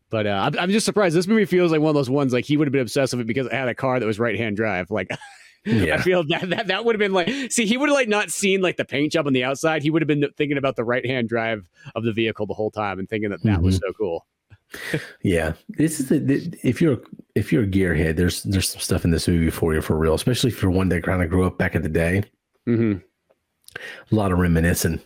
[0.10, 1.16] But uh, I'm, I'm just surprised.
[1.16, 3.22] This movie feels like one of those ones like he would have been obsessed with
[3.22, 4.92] it because it had a car that was right hand drive.
[4.92, 5.10] Like,
[5.66, 5.96] yeah.
[5.96, 8.30] I feel that that, that would have been like, see, he would have like not
[8.30, 9.82] seen like the paint job on the outside.
[9.82, 12.72] He would have been thinking about the right hand drive of the vehicle the whole
[12.72, 13.66] time and thinking that that mm-hmm.
[13.66, 14.26] was so cool
[15.22, 16.98] yeah, this is the, if you're
[17.36, 20.14] if you're a gearhead, there's there's some stuff in this movie for you for real,
[20.14, 22.24] especially if you're one that kind of grew up back in the day.
[22.68, 23.00] Mm-hmm.
[24.12, 25.02] A lot of reminiscing.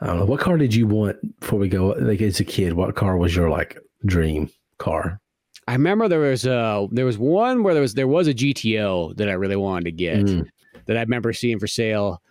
[0.00, 1.88] I don't know what car did you want before we go.
[1.98, 5.20] Like as a kid, what car was your like dream car?
[5.66, 9.16] I remember there was uh there was one where there was there was a GTO
[9.16, 10.48] that I really wanted to get mm.
[10.86, 12.22] that I remember seeing for sale.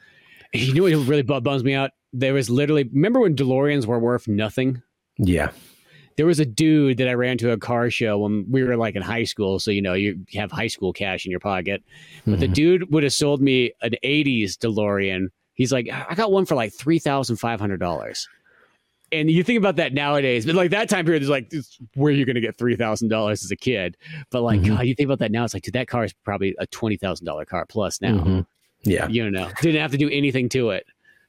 [0.54, 1.92] You know what really bums me out?
[2.14, 4.82] There was literally remember when DeLoreans were worth nothing.
[5.18, 5.52] Yeah,
[6.18, 8.96] there was a dude that I ran to a car show when we were like
[8.96, 9.60] in high school.
[9.60, 11.84] So, you know, you have high school cash in your pocket.
[12.26, 12.40] But mm-hmm.
[12.42, 15.28] the dude would have sold me an 80s DeLorean.
[15.54, 18.28] He's like, I got one for like $3,500.
[19.12, 21.54] And you think about that nowadays, but like that time period is like,
[21.94, 23.96] where you're you going to get $3,000 as a kid?
[24.32, 24.76] But like, mm-hmm.
[24.76, 27.48] God, you think about that now, it's like, dude, that car is probably a $20,000
[27.48, 28.18] car plus now.
[28.18, 28.40] Mm-hmm.
[28.84, 29.08] Yeah.
[29.08, 30.86] You know, didn't have to do anything to it.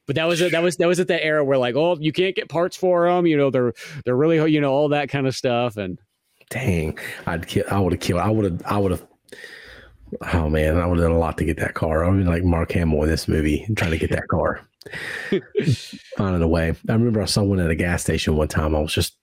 [0.08, 2.12] But that was a, that was that was at that era where like, oh, you
[2.12, 3.26] can't get parts for them.
[3.26, 3.74] You know, they're
[4.06, 5.76] they're really you know all that kind of stuff.
[5.76, 5.98] And
[6.48, 7.64] dang, I'd kill.
[7.70, 8.20] I would have killed.
[8.20, 8.62] I would have.
[8.64, 9.06] I would have.
[10.32, 12.06] Oh man, I would have done a lot to get that car.
[12.06, 14.66] I mean, like Mark Hamill in this movie, trying to get that car,
[16.16, 16.74] finding a way.
[16.88, 18.74] I remember I saw one at a gas station one time.
[18.74, 19.18] I was just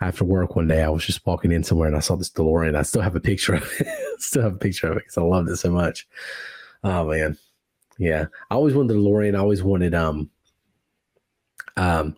[0.00, 0.82] after work one day.
[0.82, 2.76] I was just walking in somewhere and I saw this DeLorean.
[2.76, 3.86] I still have a picture of it.
[4.20, 6.08] still have a picture of it because I loved it so much.
[6.82, 7.36] Oh man,
[7.98, 8.26] yeah.
[8.50, 9.34] I always wanted the DeLorean.
[9.34, 10.30] I always wanted um
[11.76, 12.16] um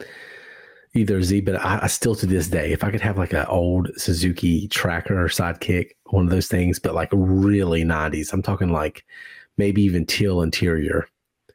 [0.94, 3.46] either Z, but I, I, still to this day, if I could have like an
[3.46, 8.32] old Suzuki tracker or sidekick, one of those things, but like really 90s.
[8.32, 9.04] I'm talking like
[9.56, 11.06] maybe even teal interior.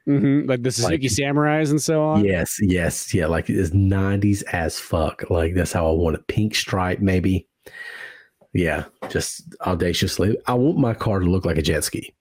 [0.07, 0.47] Mm-hmm.
[0.47, 2.23] Like the Suzuki like, Samurais and so on.
[2.23, 3.25] Yes, yes, yeah.
[3.25, 5.29] Like it's 90s as fuck.
[5.29, 6.27] Like that's how I want it.
[6.27, 7.47] Pink stripe, maybe.
[8.53, 10.37] Yeah, just audaciously.
[10.45, 12.14] I want my car to look like a jet ski.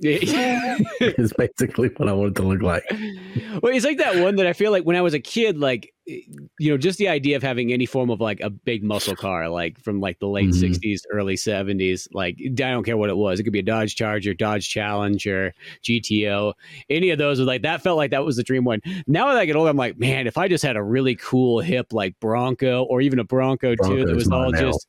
[0.00, 2.84] is basically what I want it to look like.
[3.62, 5.92] Well, it's like that one that I feel like when I was a kid, like
[6.06, 9.48] you know, just the idea of having any form of like a big muscle car,
[9.48, 10.72] like from like the late mm-hmm.
[10.72, 13.40] '60s, early '70s, like I don't care what it was.
[13.40, 15.52] It could be a Dodge Charger, Dodge Challenger,
[15.82, 16.54] GTO,
[16.88, 17.40] any of those.
[17.40, 18.80] Was like that felt like that was the dream one.
[19.06, 21.60] Now that I get older, I'm like, man, if I just had a really cool
[21.60, 24.86] hip like Bronco or even a Bronco Broncos too, that was all just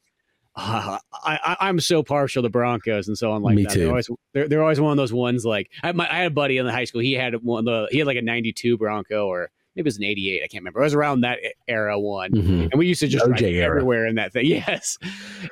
[0.60, 3.74] uh, I, am so partial to Broncos and so on like Me that.
[3.74, 3.80] Too.
[3.80, 6.34] They're always, they're, they're always one of those ones like I, my, I had a
[6.34, 7.02] buddy in the high school.
[7.02, 10.04] He had one the he had like a '92 Bronco or maybe it was an
[10.04, 10.44] 88.
[10.44, 10.82] I can't remember.
[10.82, 12.32] It was around that era one.
[12.32, 12.62] Mm-hmm.
[12.64, 14.46] And we used to just ride everywhere in that thing.
[14.50, 14.98] Yes.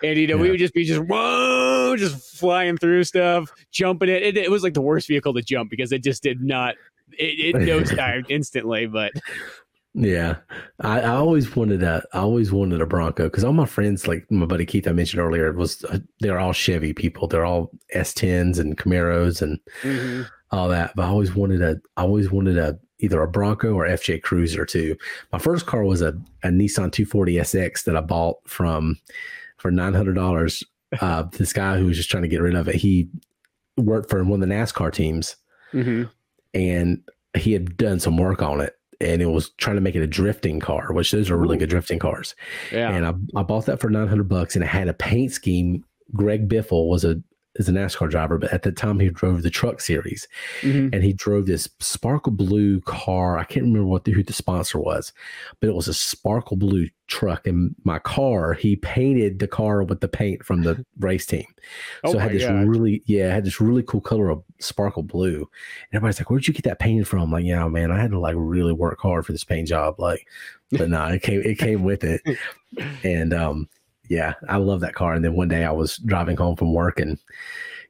[0.04, 0.42] And, you know, yeah.
[0.42, 4.24] we would just be just, whoa, just flying through stuff, jumping it.
[4.24, 4.38] it.
[4.38, 6.76] It was like the worst vehicle to jump because it just did not,
[7.18, 8.88] it, it nosedived instantly.
[8.88, 9.14] But
[10.00, 10.36] yeah,
[10.82, 12.04] I, I, always wanted a.
[12.14, 15.22] I always wanted a Bronco because all my friends, like my buddy Keith, I mentioned
[15.22, 17.28] earlier, was uh, they're all Chevy people.
[17.28, 20.22] They're all S10s and Camaros and mm-hmm.
[20.52, 20.96] all that.
[20.96, 21.82] But I always wanted a.
[21.98, 24.96] I always wanted a either a Bronco or FJ Cruiser too.
[25.32, 26.10] My first car was a,
[26.44, 29.00] a Nissan 240 SX that I bought from
[29.58, 30.64] for nine hundred dollars.
[31.02, 33.10] Uh, this guy who was just trying to get rid of it, he
[33.78, 35.38] worked for one of the NASCAR teams,
[35.74, 36.04] mm-hmm.
[36.54, 37.02] and
[37.36, 40.08] he had done some work on it and it was trying to make it a
[40.08, 41.60] drifting car, which those are really Ooh.
[41.60, 42.36] good drifting cars.
[42.72, 42.92] Yeah.
[42.92, 45.84] And I, I bought that for 900 bucks and it had a paint scheme.
[46.14, 47.22] Greg Biffle was a
[47.58, 50.28] is a NASCAR driver, but at the time he drove the truck series
[50.62, 50.94] mm-hmm.
[50.94, 53.38] and he drove this sparkle blue car.
[53.38, 55.12] I can't remember what the, who the sponsor was,
[55.60, 57.48] but it was a sparkle blue truck.
[57.48, 61.46] And my car, he painted the car with the paint from the race team.
[62.04, 62.68] Oh so I had this God.
[62.68, 65.38] really, yeah, I had this really cool color of sparkle blue.
[65.40, 65.48] And
[65.94, 67.22] everybody's like, where'd you get that painted from?
[67.22, 70.00] I'm like, yeah, man, I had to like really work hard for this paint job.
[70.00, 70.28] Like,
[70.72, 72.22] but no, it came, it came with it.
[73.02, 73.70] And, um,
[74.10, 75.14] yeah, I love that car.
[75.14, 77.18] And then one day I was driving home from work and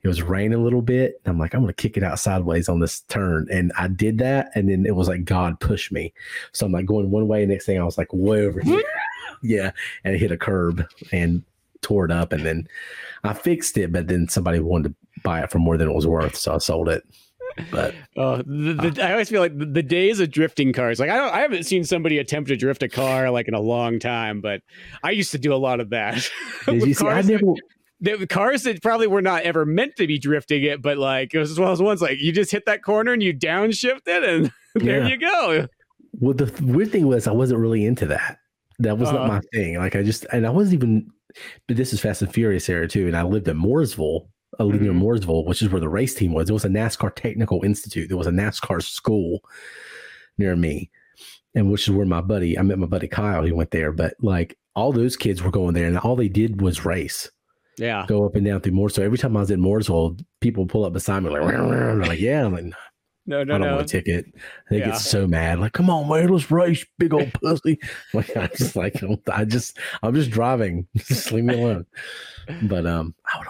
[0.04, 1.20] it was raining a little bit.
[1.26, 3.48] I'm like, I'm going to kick it out sideways on this turn.
[3.52, 4.52] And I did that.
[4.56, 6.14] And then it was like God pushed me.
[6.52, 7.44] So I'm like going one way.
[7.44, 8.84] and Next thing I was like way over here.
[9.42, 9.72] yeah.
[10.04, 11.44] And it hit a curb and
[11.82, 12.32] tore it up.
[12.32, 12.68] And then
[13.24, 13.92] I fixed it.
[13.92, 16.36] But then somebody wanted to buy it for more than it was worth.
[16.36, 17.04] So I sold it
[17.72, 21.00] but oh, the, the, I always feel like the, the, days of drifting cars.
[21.00, 23.60] Like I don't, I haven't seen somebody attempt to drift a car like in a
[23.60, 24.62] long time, but
[25.04, 26.30] I used to do a lot of that.
[26.66, 27.08] Did you see?
[27.08, 27.54] I never.
[28.00, 31.40] The cars that probably were not ever meant to be drifting it, but like it
[31.40, 34.24] was as well as ones like you just hit that corner and you downshift it,
[34.24, 35.08] and there yeah.
[35.08, 35.68] you go.
[36.14, 38.38] Well, the weird thing was I wasn't really into that.
[38.80, 39.34] That was uh, not uh-huh.
[39.34, 39.78] my thing.
[39.78, 41.12] Like I just, and I wasn't even.
[41.68, 44.28] But this is Fast and Furious era too, and I lived in Mooresville,
[44.60, 45.02] living mm-hmm.
[45.02, 46.50] Mooresville, which is where the race team was.
[46.50, 48.08] It was a NASCAR Technical Institute.
[48.10, 49.44] There was a NASCAR school
[50.38, 50.90] near me,
[51.56, 53.44] and which is where my buddy, I met my buddy Kyle.
[53.44, 56.62] He went there, but like all those kids were going there, and all they did
[56.62, 57.30] was race.
[57.78, 59.04] Yeah, go up and down through Mooresville.
[59.04, 62.54] Every time I was in Mooresville, people pull up beside me like, like yeah, I'm
[62.54, 62.74] like.
[63.30, 63.76] No, no, I don't no.
[63.76, 64.26] want a ticket.
[64.70, 64.92] They yeah.
[64.92, 65.60] get so mad.
[65.60, 67.78] Like, come on, man, let's race, big old pussy.
[68.14, 69.04] like, I just like,
[69.34, 70.88] I just, I'm just driving.
[70.96, 71.86] Just leave me alone.
[72.62, 73.48] But um, I would.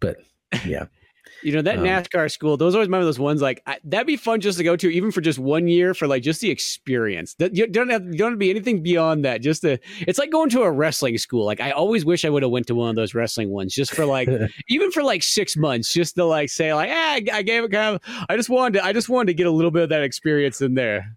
[0.00, 0.18] But
[0.64, 0.86] yeah.
[1.42, 3.42] You know that um, NASCAR school; those always remember those ones.
[3.42, 6.06] Like I, that'd be fun just to go to, even for just one year, for
[6.06, 7.34] like just the experience.
[7.34, 9.42] That you don't have, you don't have to be anything beyond that.
[9.42, 11.44] Just the, it's like going to a wrestling school.
[11.44, 13.94] Like I always wish I would have went to one of those wrestling ones, just
[13.94, 14.28] for like,
[14.68, 17.70] even for like six months, just to like say like, ah, I, I gave it
[17.70, 18.24] kind of.
[18.28, 20.60] I just wanted, to, I just wanted to get a little bit of that experience
[20.60, 21.16] in there.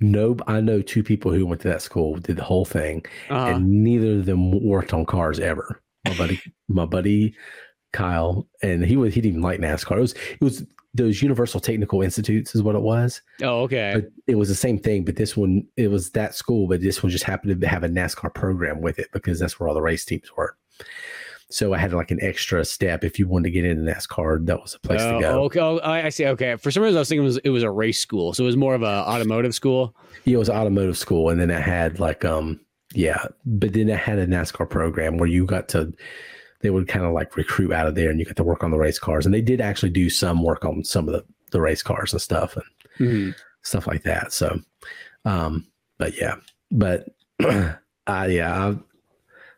[0.00, 3.54] No, I know two people who went to that school, did the whole thing, uh-huh.
[3.54, 5.80] and neither of them worked on cars ever.
[6.04, 7.34] My buddy, my buddy
[7.92, 9.96] Kyle, and he was he didn't even like NASCAR.
[9.96, 10.64] It was it was
[10.94, 13.22] those Universal Technical Institutes is what it was.
[13.42, 13.92] Oh, okay.
[13.94, 17.02] But it was the same thing, but this one it was that school, but this
[17.02, 19.82] one just happened to have a NASCAR program with it because that's where all the
[19.82, 20.56] race teams were.
[21.52, 24.46] So I had like an extra step if you wanted to get into NASCAR.
[24.46, 25.42] That was a place to go.
[25.44, 26.26] Okay, oh, I see.
[26.26, 28.44] Okay, for some reason I was thinking it was it was a race school, so
[28.44, 29.96] it was more of a automotive school.
[30.24, 32.60] Yeah, it was automotive school, and then it had like um
[32.94, 35.92] yeah, but then it had a NASCAR program where you got to
[36.60, 38.70] they would kind of like recruit out of there and you get to work on
[38.70, 39.24] the race cars.
[39.24, 42.20] And they did actually do some work on some of the, the race cars and
[42.20, 42.64] stuff and
[42.98, 43.30] mm-hmm.
[43.62, 44.32] stuff like that.
[44.32, 44.60] So,
[45.24, 45.66] um,
[45.98, 46.36] but yeah,
[46.70, 47.08] but
[47.40, 47.74] uh,
[48.06, 48.76] yeah, I,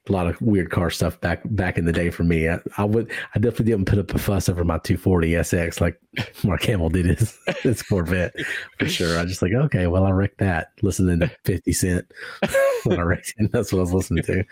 [0.09, 2.49] a lot of weird car stuff back back in the day for me.
[2.49, 6.01] I, I, would I definitely didn't put up a fuss over my 240 SX like
[6.45, 8.35] Mark Hamill did his his Corvette
[8.79, 9.19] for sure.
[9.19, 12.13] I just like okay, well I wrecked that listening to 50 Cent
[12.85, 13.53] when I wrecked it.
[13.53, 14.45] That's what I was listening to.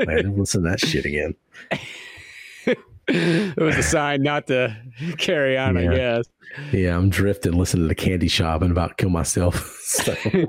[0.00, 1.34] I didn't listen to that shit again.
[3.08, 4.76] it was a sign not to
[5.18, 5.80] carry on, yeah.
[5.80, 6.26] I guess.
[6.72, 9.56] Yeah, I'm drifting, listening to the Candy Shop and about to kill myself.
[9.82, 10.14] so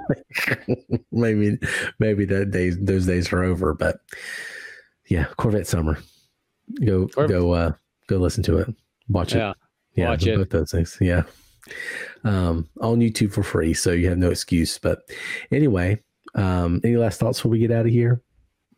[1.12, 1.58] maybe
[2.00, 3.74] maybe that days those days are over.
[3.74, 3.98] But
[5.08, 6.00] yeah, Corvette Summer.
[6.86, 7.30] Go Corvette.
[7.30, 7.72] go uh
[8.08, 8.74] go listen to it.
[9.10, 9.52] Watch yeah.
[9.52, 9.58] it.
[9.96, 10.38] Yeah, Watch it.
[10.38, 10.98] both those things.
[11.02, 11.24] Yeah.
[12.24, 14.78] Um, on YouTube for free, so you have no excuse.
[14.78, 15.00] But
[15.52, 16.02] anyway,
[16.36, 18.22] um, any last thoughts before we get out of here?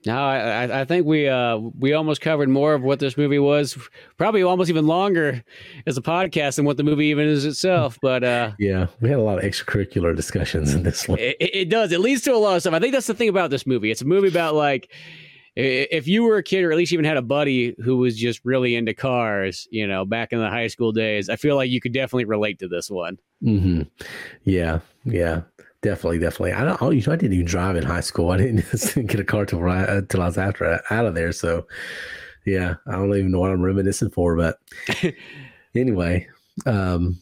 [0.03, 3.77] No, I, I- think we uh, we almost covered more of what this movie was,
[4.17, 5.43] probably almost even longer
[5.85, 7.99] as a podcast than what the movie even is itself.
[8.01, 11.19] But uh, Yeah, we had a lot of extracurricular discussions in this one.
[11.19, 11.91] it, it does.
[11.91, 12.73] It leads to a lot of stuff.
[12.73, 13.91] I think that's the thing about this movie.
[13.91, 14.91] It's a movie about like
[15.55, 18.39] if you were a kid or at least even had a buddy who was just
[18.43, 21.81] really into cars, you know, back in the high school days, I feel like you
[21.81, 23.17] could definitely relate to this one.
[23.43, 23.81] Mm-hmm.
[24.45, 25.41] Yeah, yeah,
[25.81, 26.53] definitely, definitely.
[26.53, 26.81] I don't.
[26.81, 28.31] oh, You know, I didn't even drive in high school.
[28.31, 28.65] I didn't
[29.07, 31.31] get a car till right, until I was after out of there.
[31.31, 31.67] So,
[32.45, 34.35] yeah, I don't even know what I'm reminiscing for.
[34.35, 34.57] But
[35.75, 36.27] anyway,
[36.65, 37.21] um,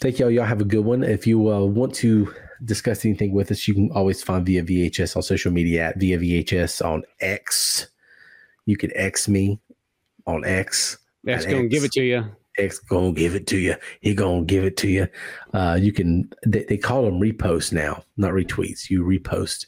[0.00, 0.30] thank y'all.
[0.30, 1.02] Y'all have a good one.
[1.02, 2.32] If you uh, want to
[2.64, 6.18] discuss anything with us, you can always find via VHS on social media at via
[6.18, 7.88] VHS on X.
[8.66, 9.60] You can X me
[10.26, 10.98] on X.
[11.22, 12.24] That's At going to give it to you.
[12.58, 13.74] X gonna give it to you.
[14.00, 15.08] He gonna give it to you.
[15.52, 16.30] Uh, you can.
[16.46, 18.90] They, they call them reposts now, not retweets.
[18.90, 19.66] You repost,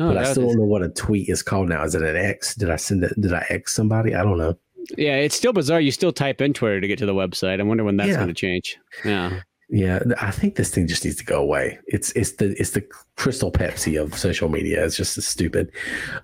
[0.00, 1.84] Oh, but I still was- don't know what a tweet is called now.
[1.84, 2.54] Is it an X?
[2.54, 3.12] Did I send it?
[3.20, 4.14] Did I X somebody?
[4.14, 4.58] I don't know.
[4.98, 5.80] yeah, it's still bizarre.
[5.80, 7.58] You still type in Twitter to get to the website.
[7.60, 8.16] I wonder when that's Yeah.
[8.16, 8.76] going to change.
[9.04, 9.40] Yeah.
[9.70, 11.78] Yeah, I think this thing just needs to go away.
[11.86, 12.86] It's it's the it's the
[13.16, 14.84] crystal Pepsi of social media.
[14.84, 15.72] It's just stupid.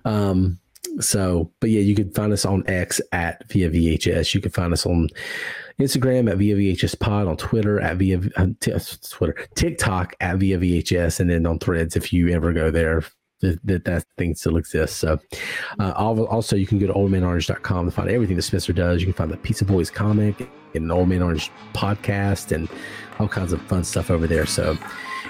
[0.05, 0.59] Um,
[0.99, 4.33] so, but yeah, you can find us on X at via VHS.
[4.33, 5.09] You can find us on
[5.79, 8.73] Instagram at via VHS Pod, on Twitter at via uh, t-
[9.09, 13.03] Twitter, TikTok at via VHS, and then on Threads if you ever go there.
[13.41, 14.97] That, that that thing still exists.
[14.97, 15.17] So,
[15.79, 19.01] uh, also you can go to oldmanorange.com to find everything that Spencer does.
[19.01, 22.69] You can find the Pizza Boyz comic and Old Man Orange podcast and
[23.17, 24.45] all kinds of fun stuff over there.
[24.45, 24.77] So,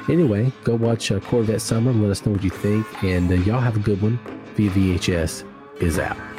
[0.09, 2.85] anyway, go watch uh, Corvette Summer let us know what you think.
[3.03, 4.19] And uh, y'all have a good one.
[4.55, 5.45] Via VHS
[5.81, 6.30] is out.